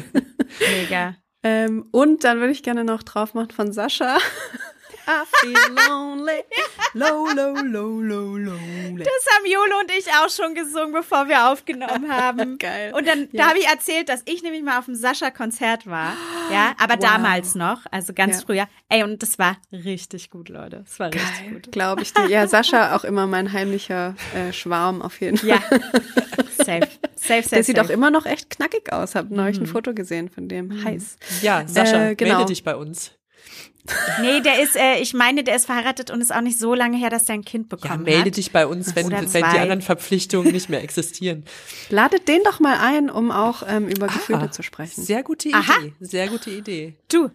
Mega. 0.60 1.16
Ähm, 1.42 1.86
und 1.90 2.24
dann 2.24 2.38
würde 2.38 2.52
ich 2.52 2.62
gerne 2.62 2.84
noch 2.84 3.02
drauf 3.02 3.34
machen 3.34 3.50
von 3.50 3.72
Sascha. 3.72 4.18
I 5.10 5.24
feel 5.40 5.54
lonely. 5.88 6.44
Low, 6.94 7.26
low, 7.34 7.54
low, 7.62 8.00
low, 8.00 8.36
lonely. 8.36 9.04
Das 9.04 9.34
haben 9.36 9.44
Jule 9.46 9.76
und 9.80 9.90
ich 9.96 10.06
auch 10.14 10.28
schon 10.30 10.54
gesungen, 10.54 10.92
bevor 10.92 11.28
wir 11.28 11.50
aufgenommen 11.50 12.10
haben. 12.12 12.58
Geil. 12.58 12.92
Und 12.94 13.06
dann 13.06 13.28
Ja. 13.32 13.44
da 13.44 13.48
habe 13.50 13.58
ich 13.58 13.66
erzählt, 13.66 14.08
dass 14.08 14.22
ich 14.26 14.42
nämlich 14.42 14.62
mal 14.62 14.78
auf 14.78 14.86
dem 14.86 14.94
Sascha-Konzert 14.94 15.86
war. 15.86 16.14
Ja, 16.52 16.74
aber 16.78 16.94
Wow. 16.94 17.00
damals 17.00 17.54
noch, 17.54 17.80
also 17.90 18.12
ganz 18.12 18.38
Ja. 18.40 18.46
früher. 18.46 18.68
Ey, 18.88 19.02
und 19.02 19.22
das 19.22 19.38
war 19.38 19.56
richtig 19.72 20.30
gut, 20.30 20.48
Leute. 20.48 20.82
Das 20.84 20.98
war 20.98 21.08
richtig 21.12 21.38
Geil, 21.40 21.52
gut. 21.54 21.72
glaube 21.72 22.02
ich 22.02 22.12
dir. 22.12 22.26
Ja, 22.28 22.46
Sascha 22.46 22.94
auch 22.96 23.04
immer 23.04 23.26
mein 23.26 23.52
heimlicher 23.52 24.14
äh, 24.34 24.52
Schwarm 24.52 25.02
auf 25.02 25.20
jeden 25.20 25.36
Fall. 25.38 25.48
Ja. 25.48 25.60
safe. 26.58 26.88
Safe, 27.16 27.42
safe. 27.42 27.48
Der 27.50 27.64
sieht 27.64 27.76
safe. 27.76 27.88
auch 27.88 27.90
immer 27.92 28.10
noch 28.10 28.26
echt 28.26 28.50
knackig 28.50 28.92
aus. 28.92 29.14
Hab 29.14 29.30
neulich 29.30 29.58
ein 29.58 29.66
Foto 29.66 29.94
gesehen 29.94 30.28
von 30.30 30.48
dem. 30.48 30.84
Heiß. 30.84 31.16
Ja, 31.42 31.64
Sascha, 31.66 32.08
Äh, 32.10 32.14
genau. 32.16 32.36
melde 32.36 32.48
dich 32.52 32.64
bei 32.64 32.74
uns. 32.76 33.12
Nee, 34.20 34.40
der 34.40 34.62
ist, 34.62 34.76
äh, 34.76 34.98
ich 35.00 35.14
meine, 35.14 35.42
der 35.42 35.56
ist 35.56 35.66
verheiratet 35.66 36.10
und 36.10 36.20
ist 36.20 36.34
auch 36.34 36.42
nicht 36.42 36.58
so 36.58 36.74
lange 36.74 36.96
her, 36.98 37.08
dass 37.10 37.24
der 37.24 37.34
ein 37.36 37.44
Kind 37.44 37.72
Ja, 37.72 37.76
bekommen 37.76 38.04
melde 38.04 38.26
hat. 38.26 38.36
dich 38.36 38.52
bei 38.52 38.66
uns, 38.66 38.94
wenn, 38.94 39.10
wenn 39.10 39.26
die 39.30 39.42
anderen 39.58 39.80
Verpflichtungen 39.82 40.52
nicht 40.52 40.68
mehr 40.68 40.82
existieren. 40.82 41.44
Ladet 41.90 42.28
den 42.28 42.42
doch 42.44 42.60
mal 42.60 42.76
ein, 42.78 43.08
um 43.10 43.30
auch 43.30 43.62
ähm, 43.66 43.88
über 43.88 44.06
Gefühle 44.08 44.40
Ah, 44.42 44.50
zu 44.50 44.62
sprechen. 44.62 45.02
Sehr 45.02 45.22
gute 45.22 45.50
Aha. 45.54 45.80
Idee. 45.80 45.92
Sehr 46.00 46.28
gute 46.28 46.50
Idee. 46.50 46.94
Du, 47.10 47.30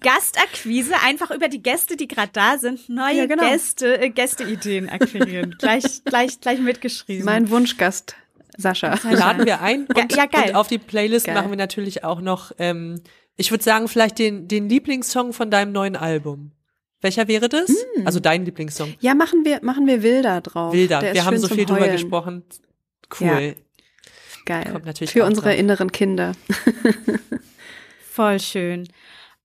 Gastakquise, 0.00 0.94
einfach 1.04 1.30
über 1.30 1.48
die 1.48 1.62
Gäste, 1.62 1.96
die 1.96 2.08
gerade 2.08 2.30
da 2.32 2.58
sind, 2.58 2.88
neue 2.88 3.16
Ja, 3.16 3.26
genau. 3.26 3.48
Gäste, 3.50 3.98
äh, 4.00 4.10
Gästeideen 4.10 4.88
akquirieren. 4.88 5.56
gleich, 5.58 6.02
gleich, 6.04 6.40
gleich 6.40 6.58
mitgeschrieben. 6.60 7.24
Mein 7.24 7.50
Wunschgast, 7.50 8.14
Sascha. 8.56 8.98
Laden 9.10 9.44
wir 9.44 9.60
ein 9.60 9.86
Ja, 9.94 10.02
und, 10.04 10.16
ja, 10.16 10.26
geil. 10.26 10.50
und 10.50 10.54
auf 10.56 10.68
die 10.68 10.78
Playlist 10.78 11.26
Geil. 11.26 11.34
machen 11.34 11.50
wir 11.50 11.56
natürlich 11.58 12.04
auch 12.04 12.20
noch, 12.20 12.52
ähm, 12.58 13.02
ich 13.36 13.50
würde 13.50 13.64
sagen, 13.64 13.88
vielleicht 13.88 14.18
den, 14.18 14.48
den 14.48 14.68
Lieblingssong 14.68 15.32
von 15.32 15.50
deinem 15.50 15.72
neuen 15.72 15.96
Album. 15.96 16.52
Welcher 17.00 17.28
wäre 17.28 17.48
das? 17.48 17.68
Hm. 17.68 18.06
Also 18.06 18.20
dein 18.20 18.44
Lieblingssong. 18.44 18.94
Ja, 19.00 19.14
machen 19.14 19.44
wir, 19.44 19.60
machen 19.62 19.86
wir 19.86 20.02
Wilder 20.02 20.40
drauf. 20.40 20.72
Wilder. 20.72 21.00
Der 21.00 21.14
Wir 21.14 21.24
haben 21.24 21.38
so 21.38 21.48
viel 21.48 21.66
drüber 21.66 21.88
gesprochen. 21.88 22.44
Cool. 23.20 23.54
Geil. 24.44 24.68
Kommt 24.72 24.86
natürlich 24.86 25.12
Für 25.12 25.24
unsere 25.24 25.50
drauf. 25.50 25.58
inneren 25.58 25.92
Kinder. 25.92 26.32
Voll 28.10 28.40
schön. 28.40 28.88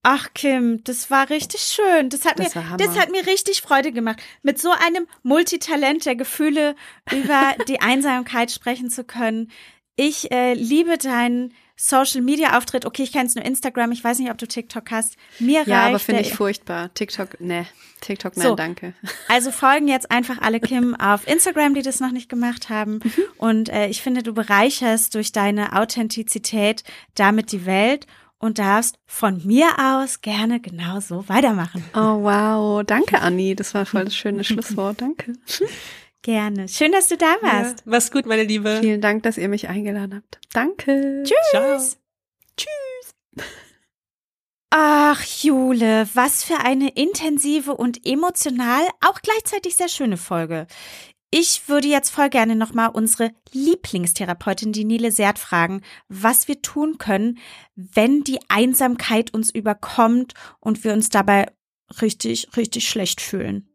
Ach, 0.04 0.30
Kim, 0.34 0.84
das 0.84 1.12
war 1.12 1.30
richtig 1.30 1.62
schön. 1.62 2.10
Das 2.10 2.26
hat, 2.26 2.40
Das 2.40 2.56
mir, 2.56 2.64
das 2.78 2.98
hat 2.98 3.12
mir 3.12 3.28
richtig 3.28 3.62
Freude 3.62 3.92
gemacht, 3.92 4.20
mit 4.42 4.60
so 4.60 4.70
einem 4.72 5.06
Multitalent 5.22 6.06
der 6.06 6.16
Gefühle 6.16 6.76
über 7.12 7.54
die 7.68 7.82
Einsamkeit 7.82 8.52
sprechen 8.52 8.90
zu 8.90 9.04
können. 9.04 9.52
Ich 9.96 10.32
äh, 10.32 10.54
liebe 10.54 10.98
deinen 10.98 11.54
Social 11.84 12.22
Media 12.22 12.58
Auftritt. 12.58 12.86
Okay, 12.86 13.02
ich 13.02 13.12
kenne 13.12 13.26
es 13.26 13.34
nur 13.36 13.44
Instagram. 13.44 13.92
Ich 13.92 14.04
weiß 14.04 14.20
nicht, 14.20 14.30
ob 14.30 14.38
du 14.38 14.48
TikTok 14.48 14.92
hast. 14.92 15.16
Mir 15.40 15.64
Ja, 15.66 15.80
reicht 15.82 15.90
aber 15.90 16.00
finde 16.00 16.22
ich 16.22 16.34
furchtbar. 16.34 16.94
TikTok, 16.94 17.42
ne. 17.42 17.66
TikTok, 18.02 18.38
nein, 18.38 18.48
So. 18.48 18.56
danke. 18.56 18.94
Also 19.28 19.52
folgen 19.52 19.88
jetzt 19.88 20.12
einfach 20.12 20.40
alle 20.42 20.60
Kim 20.60 20.96
auf 20.96 21.28
Instagram, 21.28 21.74
die 21.74 21.82
das 21.82 22.00
noch 22.00 22.12
nicht 22.12 22.30
gemacht 22.30 22.70
haben. 22.70 23.00
Mhm. 23.04 23.12
Und 23.38 23.70
äh, 23.70 23.88
ich 23.88 24.02
finde, 24.02 24.22
du 24.22 24.34
bereicherst 24.34 25.16
durch 25.16 25.32
deine 25.32 25.74
Authentizität 25.76 26.84
damit 27.16 27.52
die 27.52 27.66
Welt 27.66 28.06
und 28.38 28.60
darfst 28.60 28.98
von 29.06 29.42
mir 29.46 29.68
aus 29.80 30.22
gerne 30.22 30.60
genauso 30.60 31.30
weitermachen. 31.30 31.84
Oh, 31.96 32.24
wow. 32.24 32.84
Danke, 32.86 33.22
Anni. 33.22 33.56
Das 33.56 33.74
war 33.74 33.86
voll 33.86 34.06
das 34.06 34.16
schöne 34.16 34.44
Schlusswort. 34.44 35.02
Danke. 35.02 35.34
Gerne. 36.24 36.68
Schön, 36.68 36.92
dass 36.92 37.08
du 37.08 37.18
da 37.18 37.36
Ja. 37.42 37.42
warst. 37.42 37.86
Mach's 37.86 38.12
gut, 38.12 38.26
meine 38.26 38.44
Liebe. 38.44 38.80
Vielen 38.82 39.02
Dank, 39.02 39.24
dass 39.24 39.38
ihr 39.38 39.50
mich 39.50 39.68
eingeladen 39.70 40.16
habt. 40.16 40.40
Danke. 40.54 41.24
Tschüss. 41.26 41.38
Ciao. 41.52 41.78
Tschüss. 42.58 43.46
Ach, 44.70 45.22
Jule, 45.42 46.08
was 46.14 46.44
für 46.44 46.60
eine 46.60 46.90
intensive 46.90 47.76
und 47.76 48.06
emotional 48.06 48.84
auch 49.02 49.22
gleichzeitig 49.22 49.76
sehr 49.76 49.90
schöne 49.90 50.18
Folge. 50.18 50.68
Ich 51.30 51.68
würde 51.68 51.88
jetzt 51.88 52.10
voll 52.10 52.30
gerne 52.30 52.56
nochmal 52.56 52.90
unsere 52.90 53.32
Lieblingstherapeutin, 53.54 54.74
die 54.74 54.84
Nele 54.86 55.12
Sert, 55.12 55.40
fragen, 55.40 55.82
was 56.10 56.48
wir 56.48 56.62
tun 56.62 56.98
können, 56.98 57.40
wenn 57.76 58.24
die 58.24 58.40
Einsamkeit 58.50 59.34
uns 59.34 59.50
überkommt 59.50 60.34
und 60.60 60.84
wir 60.84 60.94
uns 60.94 61.10
dabei 61.10 61.48
richtig, 62.02 62.50
richtig 62.56 62.88
schlecht 62.88 63.22
fühlen. 63.22 63.71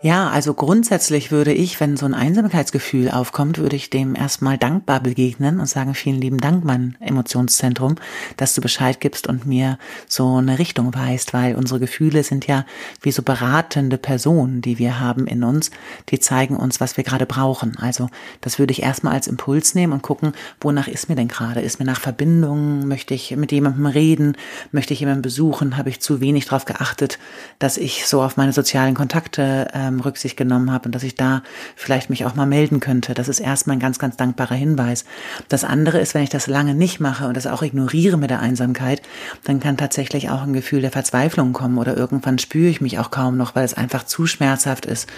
Ja, 0.00 0.28
also 0.28 0.54
grundsätzlich 0.54 1.32
würde 1.32 1.52
ich, 1.52 1.80
wenn 1.80 1.96
so 1.96 2.06
ein 2.06 2.14
Einsamkeitsgefühl 2.14 3.10
aufkommt, 3.10 3.58
würde 3.58 3.74
ich 3.74 3.90
dem 3.90 4.14
erstmal 4.14 4.56
dankbar 4.56 5.00
begegnen 5.00 5.58
und 5.58 5.66
sagen, 5.66 5.92
vielen 5.92 6.20
lieben 6.20 6.38
Dank, 6.38 6.64
mein 6.64 6.96
Emotionszentrum, 7.00 7.96
dass 8.36 8.54
du 8.54 8.60
Bescheid 8.60 9.00
gibst 9.00 9.26
und 9.26 9.44
mir 9.44 9.76
so 10.06 10.36
eine 10.36 10.60
Richtung 10.60 10.94
weist, 10.94 11.34
weil 11.34 11.56
unsere 11.56 11.80
Gefühle 11.80 12.22
sind 12.22 12.46
ja 12.46 12.64
wie 13.02 13.10
so 13.10 13.22
beratende 13.22 13.98
Personen, 13.98 14.62
die 14.62 14.78
wir 14.78 15.00
haben 15.00 15.26
in 15.26 15.42
uns, 15.42 15.72
die 16.10 16.20
zeigen 16.20 16.54
uns, 16.54 16.80
was 16.80 16.96
wir 16.96 17.02
gerade 17.02 17.26
brauchen. 17.26 17.76
Also 17.76 18.08
das 18.40 18.60
würde 18.60 18.70
ich 18.70 18.84
erstmal 18.84 19.14
als 19.14 19.26
Impuls 19.26 19.74
nehmen 19.74 19.92
und 19.92 20.02
gucken, 20.02 20.30
wonach 20.60 20.86
ist 20.86 21.08
mir 21.08 21.16
denn 21.16 21.26
gerade? 21.26 21.60
Ist 21.60 21.80
mir 21.80 21.86
nach 21.86 22.00
Verbindung? 22.00 22.86
Möchte 22.86 23.14
ich 23.14 23.34
mit 23.34 23.50
jemandem 23.50 23.86
reden? 23.86 24.36
Möchte 24.70 24.94
ich 24.94 25.00
jemanden 25.00 25.22
besuchen? 25.22 25.76
Habe 25.76 25.88
ich 25.88 26.00
zu 26.00 26.20
wenig 26.20 26.44
darauf 26.44 26.66
geachtet, 26.66 27.18
dass 27.58 27.76
ich 27.76 28.06
so 28.06 28.22
auf 28.22 28.36
meine 28.36 28.52
sozialen 28.52 28.94
Kontakte 28.94 29.66
äh, 29.74 29.87
ähm, 29.88 30.00
Rücksicht 30.00 30.36
genommen 30.36 30.70
habe 30.70 30.86
und 30.86 30.94
dass 30.94 31.02
ich 31.02 31.14
da 31.14 31.42
vielleicht 31.74 32.10
mich 32.10 32.24
auch 32.24 32.34
mal 32.34 32.46
melden 32.46 32.80
könnte. 32.80 33.14
Das 33.14 33.28
ist 33.28 33.40
erstmal 33.40 33.76
ein 33.76 33.80
ganz, 33.80 33.98
ganz 33.98 34.16
dankbarer 34.16 34.54
Hinweis. 34.54 35.04
Das 35.48 35.64
andere 35.64 35.98
ist, 35.98 36.14
wenn 36.14 36.22
ich 36.22 36.30
das 36.30 36.46
lange 36.46 36.74
nicht 36.74 37.00
mache 37.00 37.26
und 37.26 37.36
das 37.36 37.46
auch 37.46 37.62
ignoriere 37.62 38.16
mit 38.16 38.30
der 38.30 38.40
Einsamkeit, 38.40 39.02
dann 39.44 39.60
kann 39.60 39.76
tatsächlich 39.76 40.30
auch 40.30 40.42
ein 40.42 40.52
Gefühl 40.52 40.80
der 40.80 40.90
Verzweiflung 40.90 41.52
kommen 41.52 41.78
oder 41.78 41.96
irgendwann 41.96 42.38
spüre 42.38 42.68
ich 42.68 42.80
mich 42.80 42.98
auch 42.98 43.10
kaum 43.10 43.36
noch, 43.36 43.54
weil 43.54 43.64
es 43.64 43.74
einfach 43.74 44.04
zu 44.04 44.26
schmerzhaft 44.26 44.86
ist, 44.86 45.08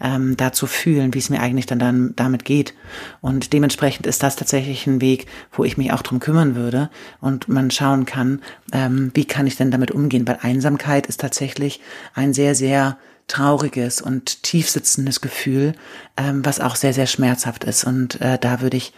ähm, 0.00 0.36
da 0.36 0.52
zu 0.52 0.66
fühlen, 0.66 1.14
wie 1.14 1.18
es 1.18 1.30
mir 1.30 1.40
eigentlich 1.40 1.66
dann, 1.66 1.78
dann 1.78 2.12
damit 2.16 2.44
geht. 2.44 2.74
Und 3.20 3.52
dementsprechend 3.52 4.06
ist 4.06 4.22
das 4.22 4.36
tatsächlich 4.36 4.86
ein 4.86 5.00
Weg, 5.00 5.26
wo 5.52 5.64
ich 5.64 5.76
mich 5.76 5.92
auch 5.92 6.02
drum 6.02 6.20
kümmern 6.20 6.54
würde 6.54 6.90
und 7.20 7.48
man 7.48 7.70
schauen 7.70 8.06
kann, 8.06 8.40
ähm, 8.72 9.10
wie 9.14 9.24
kann 9.24 9.46
ich 9.46 9.56
denn 9.56 9.70
damit 9.70 9.90
umgehen, 9.90 10.26
weil 10.26 10.38
Einsamkeit 10.42 11.06
ist 11.06 11.20
tatsächlich 11.20 11.80
ein 12.14 12.32
sehr, 12.32 12.54
sehr 12.54 12.98
trauriges 13.30 14.02
und 14.02 14.42
tiefsitzendes 14.42 15.20
Gefühl, 15.20 15.74
ähm, 16.16 16.44
was 16.44 16.60
auch 16.60 16.74
sehr, 16.74 16.92
sehr 16.92 17.06
schmerzhaft 17.06 17.64
ist. 17.64 17.84
Und 17.84 18.20
äh, 18.20 18.38
da 18.38 18.60
würde 18.60 18.76
ich 18.76 18.92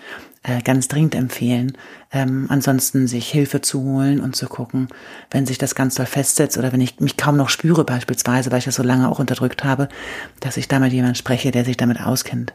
äh, 0.45 0.61
ganz 0.63 0.89
dringend 0.89 1.15
empfehlen. 1.15 1.77
Ähm, 2.11 2.47
ansonsten 2.49 3.07
sich 3.07 3.31
Hilfe 3.31 3.61
zu 3.61 3.83
holen 3.83 4.21
und 4.21 4.37
zu 4.37 4.47
gucken, 4.47 4.89
wenn 5.31 5.47
sich 5.47 5.57
das 5.57 5.75
ganz 5.75 5.95
doll 5.95 6.07
festsetzt 6.07 6.59
oder 6.59 6.73
wenn 6.73 6.81
ich 6.81 7.01
mich 7.01 7.17
kaum 7.17 7.37
noch 7.37 7.49
spüre 7.49 7.85
beispielsweise, 7.85 8.51
weil 8.51 8.59
ich 8.59 8.65
das 8.65 8.75
so 8.75 8.83
lange 8.83 9.09
auch 9.09 9.19
unterdrückt 9.19 9.65
habe, 9.65 9.89
dass 10.41 10.57
ich 10.57 10.69
da 10.69 10.79
mit 10.79 10.93
jemandem 10.93 11.15
spreche, 11.15 11.53
der 11.53 11.65
sich 11.65 11.77
damit 11.77 12.01
auskennt. 12.01 12.53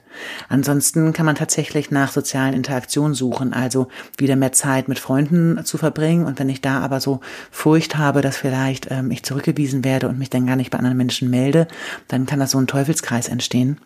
Ansonsten 0.49 1.13
kann 1.13 1.25
man 1.25 1.35
tatsächlich 1.35 1.89
nach 1.89 2.11
sozialen 2.11 2.53
Interaktionen 2.53 3.13
suchen, 3.13 3.53
also 3.53 3.88
wieder 4.17 4.35
mehr 4.35 4.51
Zeit 4.51 4.88
mit 4.89 4.99
Freunden 4.99 5.63
zu 5.65 5.77
verbringen. 5.77 6.25
Und 6.25 6.39
wenn 6.39 6.49
ich 6.49 6.61
da 6.61 6.81
aber 6.81 6.99
so 6.99 7.21
Furcht 7.51 7.97
habe, 7.97 8.21
dass 8.21 8.38
vielleicht 8.38 8.91
ähm, 8.91 9.11
ich 9.11 9.23
zurückgewiesen 9.23 9.83
werde 9.83 10.09
und 10.09 10.19
mich 10.19 10.29
dann 10.29 10.45
gar 10.45 10.55
nicht 10.55 10.71
bei 10.71 10.77
anderen 10.77 10.97
Menschen 10.97 11.29
melde, 11.29 11.67
dann 12.07 12.25
kann 12.25 12.39
das 12.39 12.51
so 12.51 12.59
ein 12.59 12.67
Teufelskreis 12.67 13.27
entstehen. 13.27 13.79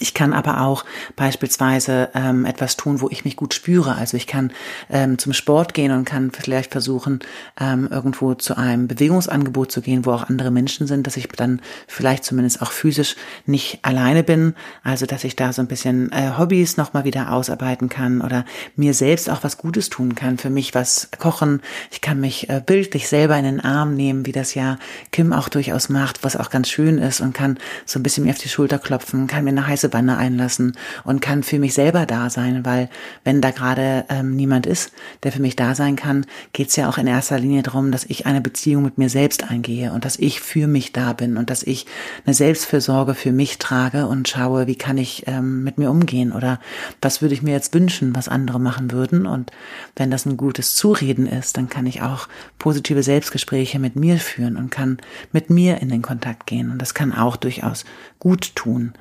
Ich 0.00 0.14
kann 0.14 0.32
aber 0.32 0.62
auch 0.62 0.84
beispielsweise 1.14 2.10
ähm, 2.14 2.44
etwas 2.44 2.76
tun, 2.76 3.00
wo 3.00 3.08
ich 3.08 3.24
mich 3.24 3.36
gut 3.36 3.54
spüre. 3.54 3.94
Also 3.94 4.16
ich 4.16 4.26
kann 4.26 4.52
ähm, 4.90 5.16
zum 5.16 5.32
Sport 5.32 5.74
gehen 5.74 5.92
und 5.92 6.04
kann 6.04 6.32
vielleicht 6.32 6.72
versuchen, 6.72 7.20
ähm, 7.60 7.88
irgendwo 7.90 8.34
zu 8.34 8.56
einem 8.56 8.88
Bewegungsangebot 8.88 9.70
zu 9.70 9.80
gehen, 9.80 10.04
wo 10.04 10.12
auch 10.12 10.28
andere 10.28 10.50
Menschen 10.50 10.88
sind, 10.88 11.06
dass 11.06 11.16
ich 11.16 11.28
dann 11.28 11.60
vielleicht 11.86 12.24
zumindest 12.24 12.62
auch 12.62 12.72
physisch 12.72 13.14
nicht 13.46 13.78
alleine 13.82 14.24
bin. 14.24 14.54
Also 14.82 15.06
dass 15.06 15.22
ich 15.22 15.36
da 15.36 15.52
so 15.52 15.62
ein 15.62 15.68
bisschen 15.68 16.10
äh, 16.10 16.32
Hobbys 16.36 16.76
nochmal 16.76 17.04
wieder 17.04 17.32
ausarbeiten 17.32 17.88
kann 17.88 18.20
oder 18.20 18.44
mir 18.74 18.92
selbst 18.92 19.30
auch 19.30 19.44
was 19.44 19.56
Gutes 19.56 19.88
tun 19.88 20.16
kann. 20.16 20.36
Für 20.36 20.50
mich 20.50 20.74
was 20.74 21.10
kochen. 21.18 21.62
Ich 21.92 22.00
kann 22.00 22.20
mich 22.20 22.48
äh, 22.48 22.60
bildlich 22.64 23.08
selber 23.08 23.36
in 23.36 23.44
den 23.44 23.60
Arm 23.60 23.94
nehmen, 23.94 24.26
wie 24.26 24.32
das 24.32 24.54
ja 24.54 24.78
Kim 25.12 25.32
auch 25.32 25.48
durchaus 25.48 25.88
macht, 25.88 26.24
was 26.24 26.36
auch 26.36 26.50
ganz 26.50 26.68
schön 26.68 26.98
ist 26.98 27.20
und 27.20 27.34
kann 27.34 27.58
so 27.84 28.00
ein 28.00 28.02
bisschen 28.02 28.24
mir 28.24 28.30
auf 28.30 28.38
die 28.38 28.48
Schulter 28.48 28.80
klopfen, 28.80 29.28
kann 29.28 29.44
mir 29.44 29.50
eine 29.50 29.66
heiße 29.76 29.92
Wanne 29.92 30.16
einlassen 30.16 30.72
und 31.04 31.20
kann 31.20 31.42
für 31.42 31.58
mich 31.58 31.74
selber 31.74 32.06
da 32.06 32.30
sein, 32.30 32.64
weil 32.64 32.88
wenn 33.24 33.42
da 33.42 33.50
gerade 33.50 34.06
ähm, 34.08 34.34
niemand 34.34 34.64
ist, 34.66 34.92
der 35.22 35.32
für 35.32 35.42
mich 35.42 35.54
da 35.54 35.74
sein 35.74 35.96
kann, 35.96 36.24
geht 36.54 36.68
es 36.68 36.76
ja 36.76 36.88
auch 36.88 36.96
in 36.96 37.06
erster 37.06 37.38
Linie 37.38 37.62
darum, 37.62 37.92
dass 37.92 38.04
ich 38.04 38.24
eine 38.24 38.40
Beziehung 38.40 38.84
mit 38.84 38.96
mir 38.96 39.10
selbst 39.10 39.44
eingehe 39.50 39.92
und 39.92 40.06
dass 40.06 40.18
ich 40.18 40.40
für 40.40 40.66
mich 40.66 40.92
da 40.92 41.12
bin 41.12 41.36
und 41.36 41.50
dass 41.50 41.62
ich 41.62 41.84
eine 42.24 42.32
Selbstfürsorge 42.32 43.14
für 43.14 43.32
mich 43.32 43.58
trage 43.58 44.06
und 44.06 44.28
schaue, 44.28 44.66
wie 44.66 44.76
kann 44.76 44.96
ich 44.96 45.24
ähm, 45.26 45.62
mit 45.62 45.76
mir 45.76 45.90
umgehen 45.90 46.32
oder 46.32 46.58
was 47.02 47.20
würde 47.20 47.34
ich 47.34 47.42
mir 47.42 47.52
jetzt 47.52 47.74
wünschen, 47.74 48.16
was 48.16 48.28
andere 48.28 48.58
machen 48.58 48.92
würden. 48.92 49.26
Und 49.26 49.50
wenn 49.94 50.10
das 50.10 50.24
ein 50.24 50.38
gutes 50.38 50.74
Zureden 50.74 51.26
ist, 51.26 51.58
dann 51.58 51.68
kann 51.68 51.86
ich 51.86 52.00
auch 52.00 52.28
positive 52.58 53.02
Selbstgespräche 53.02 53.78
mit 53.78 53.96
mir 53.96 54.16
führen 54.16 54.56
und 54.56 54.70
kann 54.70 54.98
mit 55.32 55.50
mir 55.50 55.82
in 55.82 55.90
den 55.90 56.00
Kontakt 56.00 56.46
gehen. 56.46 56.70
Und 56.70 56.80
das 56.80 56.94
kann 56.94 57.12
auch 57.12 57.36
durchaus 57.36 57.84
gut 58.18 58.54
tun. 58.54 58.94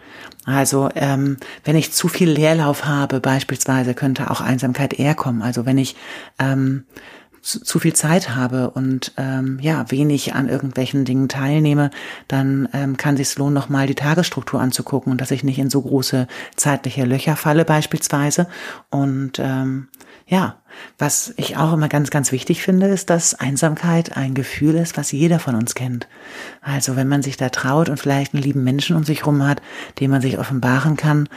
Also 0.45 0.89
ähm, 0.95 1.37
wenn 1.63 1.75
ich 1.75 1.91
zu 1.91 2.07
viel 2.07 2.29
Leerlauf 2.29 2.85
habe, 2.85 3.19
beispielsweise, 3.19 3.93
könnte 3.93 4.29
auch 4.29 4.41
Einsamkeit 4.41 4.93
eher 4.93 5.15
kommen. 5.15 5.41
Also 5.41 5.65
wenn 5.65 5.77
ich 5.77 5.95
ähm, 6.39 6.85
zu, 7.45 7.61
zu 7.61 7.79
viel 7.79 7.93
Zeit 7.93 8.35
habe 8.35 8.71
und 8.71 9.13
ähm, 9.17 9.59
ja 9.61 9.89
wenig 9.91 10.33
an 10.33 10.49
irgendwelchen 10.49 11.05
Dingen 11.05 11.29
teilnehme, 11.29 11.91
dann 12.27 12.67
ähm, 12.73 12.97
kann 12.97 13.17
sich 13.17 13.35
lohnen, 13.37 13.53
nochmal 13.53 13.87
die 13.87 13.95
Tagesstruktur 13.95 14.59
anzugucken 14.59 15.11
und 15.11 15.21
dass 15.21 15.31
ich 15.31 15.43
nicht 15.43 15.59
in 15.59 15.69
so 15.69 15.81
große 15.81 16.27
zeitliche 16.55 17.05
Löcher 17.05 17.35
falle 17.35 17.63
beispielsweise. 17.63 18.47
Und 18.89 19.39
ähm, 19.39 19.89
ja, 20.27 20.57
was 20.97 21.33
ich 21.37 21.57
auch 21.57 21.73
immer 21.73 21.89
ganz, 21.89 22.09
ganz 22.09 22.31
wichtig 22.31 22.61
finde, 22.61 22.87
ist, 22.87 23.09
dass 23.09 23.33
Einsamkeit 23.33 24.15
ein 24.15 24.33
Gefühl 24.33 24.75
ist, 24.75 24.97
was 24.97 25.11
jeder 25.11 25.39
von 25.39 25.55
uns 25.55 25.75
kennt. 25.75 26.07
Also 26.61 26.95
wenn 26.95 27.07
man 27.07 27.21
sich 27.21 27.37
da 27.37 27.49
traut 27.49 27.89
und 27.89 27.99
vielleicht 27.99 28.33
einen 28.33 28.43
lieben 28.43 28.63
Menschen 28.63 28.95
um 28.95 29.03
sich 29.03 29.25
rum 29.25 29.45
hat, 29.45 29.61
dem 29.99 30.11
man 30.11 30.21
sich 30.21 30.39
offenbaren 30.39 30.95
kann, 30.95 31.27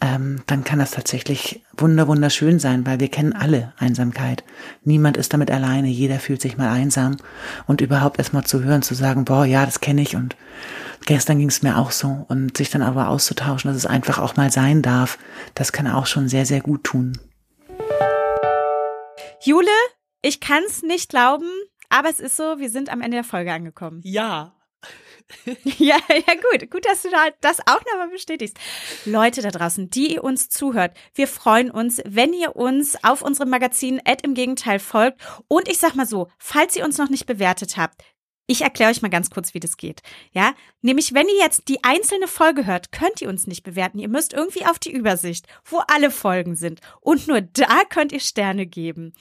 ähm, 0.00 0.42
dann 0.46 0.62
kann 0.62 0.78
das 0.78 0.92
tatsächlich 0.92 1.62
wunder, 1.76 2.06
wunderschön 2.06 2.60
sein, 2.60 2.86
weil 2.86 3.00
wir 3.00 3.08
kennen 3.08 3.32
alle 3.32 3.72
Einsamkeit. 3.78 4.44
Niemand 4.84 5.16
ist 5.16 5.32
damit 5.32 5.50
alleine, 5.50 5.88
jeder 5.88 6.20
fühlt 6.20 6.40
sich 6.40 6.56
mal 6.56 6.68
einsam. 6.68 7.16
Und 7.66 7.80
überhaupt 7.80 8.18
erstmal 8.18 8.44
zu 8.44 8.62
hören, 8.62 8.82
zu 8.82 8.94
sagen, 8.94 9.24
boah, 9.24 9.44
ja, 9.44 9.66
das 9.66 9.80
kenne 9.80 10.02
ich 10.02 10.14
und 10.14 10.36
gestern 11.06 11.38
ging 11.38 11.48
es 11.48 11.62
mir 11.62 11.78
auch 11.78 11.90
so. 11.90 12.26
Und 12.28 12.56
sich 12.56 12.70
dann 12.70 12.82
aber 12.82 13.08
auszutauschen, 13.08 13.68
dass 13.68 13.76
es 13.76 13.86
einfach 13.86 14.18
auch 14.18 14.36
mal 14.36 14.52
sein 14.52 14.82
darf, 14.82 15.18
das 15.54 15.72
kann 15.72 15.88
auch 15.88 16.06
schon 16.06 16.28
sehr, 16.28 16.46
sehr 16.46 16.60
gut 16.60 16.84
tun. 16.84 17.18
Jule, 19.48 19.70
ich 20.20 20.40
kann 20.40 20.62
es 20.64 20.82
nicht 20.82 21.08
glauben, 21.08 21.48
aber 21.88 22.10
es 22.10 22.20
ist 22.20 22.36
so, 22.36 22.58
wir 22.58 22.68
sind 22.68 22.90
am 22.90 23.00
Ende 23.00 23.16
der 23.16 23.24
Folge 23.24 23.50
angekommen. 23.50 24.02
Ja. 24.04 24.54
ja, 25.78 25.96
ja, 26.06 26.34
gut. 26.52 26.70
Gut, 26.70 26.84
dass 26.84 27.00
du 27.00 27.08
da 27.08 27.28
das 27.40 27.60
auch 27.60 27.80
nochmal 27.90 28.10
bestätigst. 28.10 28.58
Leute 29.06 29.40
da 29.40 29.48
draußen, 29.48 29.88
die 29.88 30.12
ihr 30.12 30.22
uns 30.22 30.50
zuhört, 30.50 30.94
wir 31.14 31.26
freuen 31.26 31.70
uns, 31.70 32.02
wenn 32.04 32.34
ihr 32.34 32.56
uns 32.56 33.02
auf 33.02 33.22
unserem 33.22 33.48
Magazin 33.48 34.02
Ad 34.04 34.22
im 34.22 34.34
Gegenteil 34.34 34.80
folgt. 34.80 35.18
Und 35.48 35.66
ich 35.66 35.78
sag 35.78 35.94
mal 35.94 36.06
so, 36.06 36.28
falls 36.36 36.76
ihr 36.76 36.84
uns 36.84 36.98
noch 36.98 37.08
nicht 37.08 37.24
bewertet 37.24 37.78
habt, 37.78 38.04
ich 38.48 38.62
erkläre 38.62 38.90
euch 38.90 39.02
mal 39.02 39.10
ganz 39.10 39.30
kurz, 39.30 39.52
wie 39.54 39.60
das 39.60 39.76
geht. 39.76 40.00
Ja, 40.32 40.54
nämlich 40.80 41.12
wenn 41.12 41.28
ihr 41.28 41.36
jetzt 41.36 41.68
die 41.68 41.84
einzelne 41.84 42.26
Folge 42.26 42.66
hört, 42.66 42.90
könnt 42.92 43.20
ihr 43.20 43.28
uns 43.28 43.46
nicht 43.46 43.62
bewerten. 43.62 43.98
Ihr 43.98 44.08
müsst 44.08 44.32
irgendwie 44.32 44.64
auf 44.64 44.78
die 44.78 44.90
Übersicht, 44.90 45.46
wo 45.66 45.78
alle 45.86 46.10
Folgen 46.10 46.56
sind. 46.56 46.80
Und 47.00 47.28
nur 47.28 47.42
da 47.42 47.82
könnt 47.88 48.10
ihr 48.10 48.20
Sterne 48.20 48.66
geben. 48.66 49.12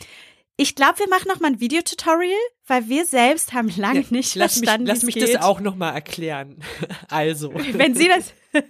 Ich 0.56 0.76
glaube, 0.76 1.00
wir 1.00 1.10
machen 1.10 1.28
noch 1.28 1.42
mal 1.42 1.52
ein 1.52 1.60
Videotutorial, 1.60 2.32
weil 2.66 2.88
wir 2.88 3.06
selbst 3.06 3.54
haben 3.54 3.70
lange 3.76 4.02
ja, 4.02 4.08
nicht 4.10 4.34
lass 4.34 4.54
verstanden, 4.54 4.86
mich, 4.86 4.94
Lass 4.94 5.04
mich 5.04 5.16
geht. 5.16 5.36
das 5.36 5.44
auch 5.44 5.60
noch 5.60 5.76
mal 5.76 5.92
erklären. 5.92 6.64
Also, 7.10 7.54
wenn 7.54 7.96
Sie 7.96 8.08
das, 8.08 8.34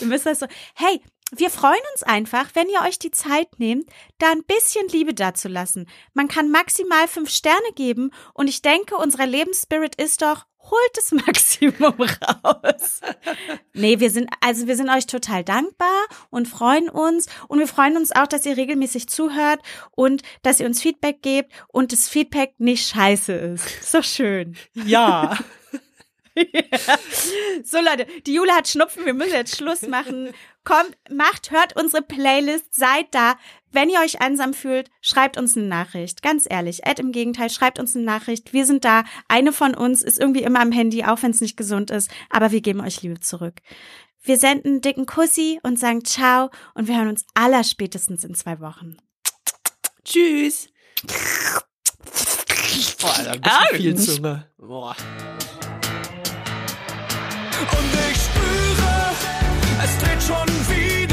ihr 0.00 0.06
müsst 0.06 0.26
das 0.26 0.40
so. 0.40 0.46
Hey, 0.74 1.00
wir 1.30 1.50
freuen 1.50 1.80
uns 1.92 2.02
einfach, 2.02 2.50
wenn 2.54 2.68
ihr 2.68 2.80
euch 2.86 2.98
die 2.98 3.10
Zeit 3.10 3.58
nehmt, 3.58 3.88
da 4.18 4.30
ein 4.30 4.44
bisschen 4.44 4.88
Liebe 4.88 5.14
dazulassen. 5.14 5.88
Man 6.14 6.28
kann 6.28 6.50
maximal 6.50 7.06
fünf 7.06 7.30
Sterne 7.30 7.72
geben 7.74 8.10
und 8.34 8.48
ich 8.48 8.62
denke, 8.62 8.96
unser 8.96 9.26
Lebensspirit 9.26 9.94
ist 9.96 10.22
doch, 10.22 10.46
holt 10.70 10.90
das 10.94 11.12
Maximum 11.26 12.00
raus. 12.00 13.00
nee, 13.74 14.00
wir 14.00 14.10
sind, 14.10 14.30
also 14.40 14.66
wir 14.66 14.76
sind 14.76 14.88
euch 14.88 15.06
total 15.06 15.44
dankbar 15.44 16.06
und 16.30 16.48
freuen 16.48 16.88
uns 16.88 17.26
und 17.48 17.58
wir 17.58 17.68
freuen 17.68 17.96
uns 17.96 18.12
auch, 18.12 18.26
dass 18.26 18.46
ihr 18.46 18.56
regelmäßig 18.56 19.08
zuhört 19.08 19.60
und 19.92 20.22
dass 20.42 20.60
ihr 20.60 20.66
uns 20.66 20.80
Feedback 20.80 21.22
gebt 21.22 21.52
und 21.68 21.92
das 21.92 22.08
Feedback 22.08 22.54
nicht 22.58 22.88
scheiße 22.88 23.32
ist. 23.32 23.90
So 23.90 24.02
schön. 24.02 24.56
Ja. 24.74 25.36
So 27.64 27.78
Leute, 27.78 28.06
die 28.26 28.34
Jule 28.34 28.52
hat 28.52 28.68
Schnupfen, 28.68 29.04
wir 29.04 29.12
müssen 29.14 29.32
jetzt 29.32 29.56
Schluss 29.56 29.82
machen. 29.82 30.32
Kommt, 30.68 30.98
macht, 31.08 31.50
hört 31.50 31.80
unsere 31.80 32.02
Playlist, 32.02 32.74
seid 32.74 33.06
da. 33.12 33.38
Wenn 33.72 33.88
ihr 33.88 34.00
euch 34.00 34.20
einsam 34.20 34.52
fühlt, 34.52 34.90
schreibt 35.00 35.38
uns 35.38 35.56
eine 35.56 35.64
Nachricht. 35.64 36.20
Ganz 36.20 36.46
ehrlich, 36.46 36.84
Ed 36.84 36.98
im 36.98 37.10
Gegenteil, 37.10 37.48
schreibt 37.48 37.78
uns 37.78 37.96
eine 37.96 38.04
Nachricht. 38.04 38.52
Wir 38.52 38.66
sind 38.66 38.84
da. 38.84 39.04
Eine 39.28 39.54
von 39.54 39.74
uns 39.74 40.02
ist 40.02 40.20
irgendwie 40.20 40.42
immer 40.42 40.60
am 40.60 40.70
Handy, 40.70 41.04
auch 41.04 41.22
wenn 41.22 41.30
es 41.30 41.40
nicht 41.40 41.56
gesund 41.56 41.90
ist. 41.90 42.10
Aber 42.28 42.50
wir 42.50 42.60
geben 42.60 42.82
euch 42.82 43.00
Liebe 43.00 43.18
zurück. 43.18 43.62
Wir 44.22 44.36
senden 44.36 44.72
einen 44.72 44.80
dicken 44.82 45.06
Kussi 45.06 45.58
und 45.62 45.78
sagen 45.78 46.04
Ciao 46.04 46.50
und 46.74 46.86
wir 46.86 46.98
hören 46.98 47.08
uns 47.08 47.24
aller 47.32 47.64
spätestens 47.64 48.22
in 48.24 48.34
zwei 48.34 48.60
Wochen. 48.60 48.98
Tschüss. 50.04 50.68
Boah, 53.00 53.14
da 53.24 53.30
ein 53.30 53.40
bisschen 53.40 53.96
viel 53.96 53.96
Zunge. 53.96 54.50
Boah. 54.58 54.94
es 59.88 59.98
dreht 59.98 60.22
schon 60.22 60.48
wieder. 60.68 61.07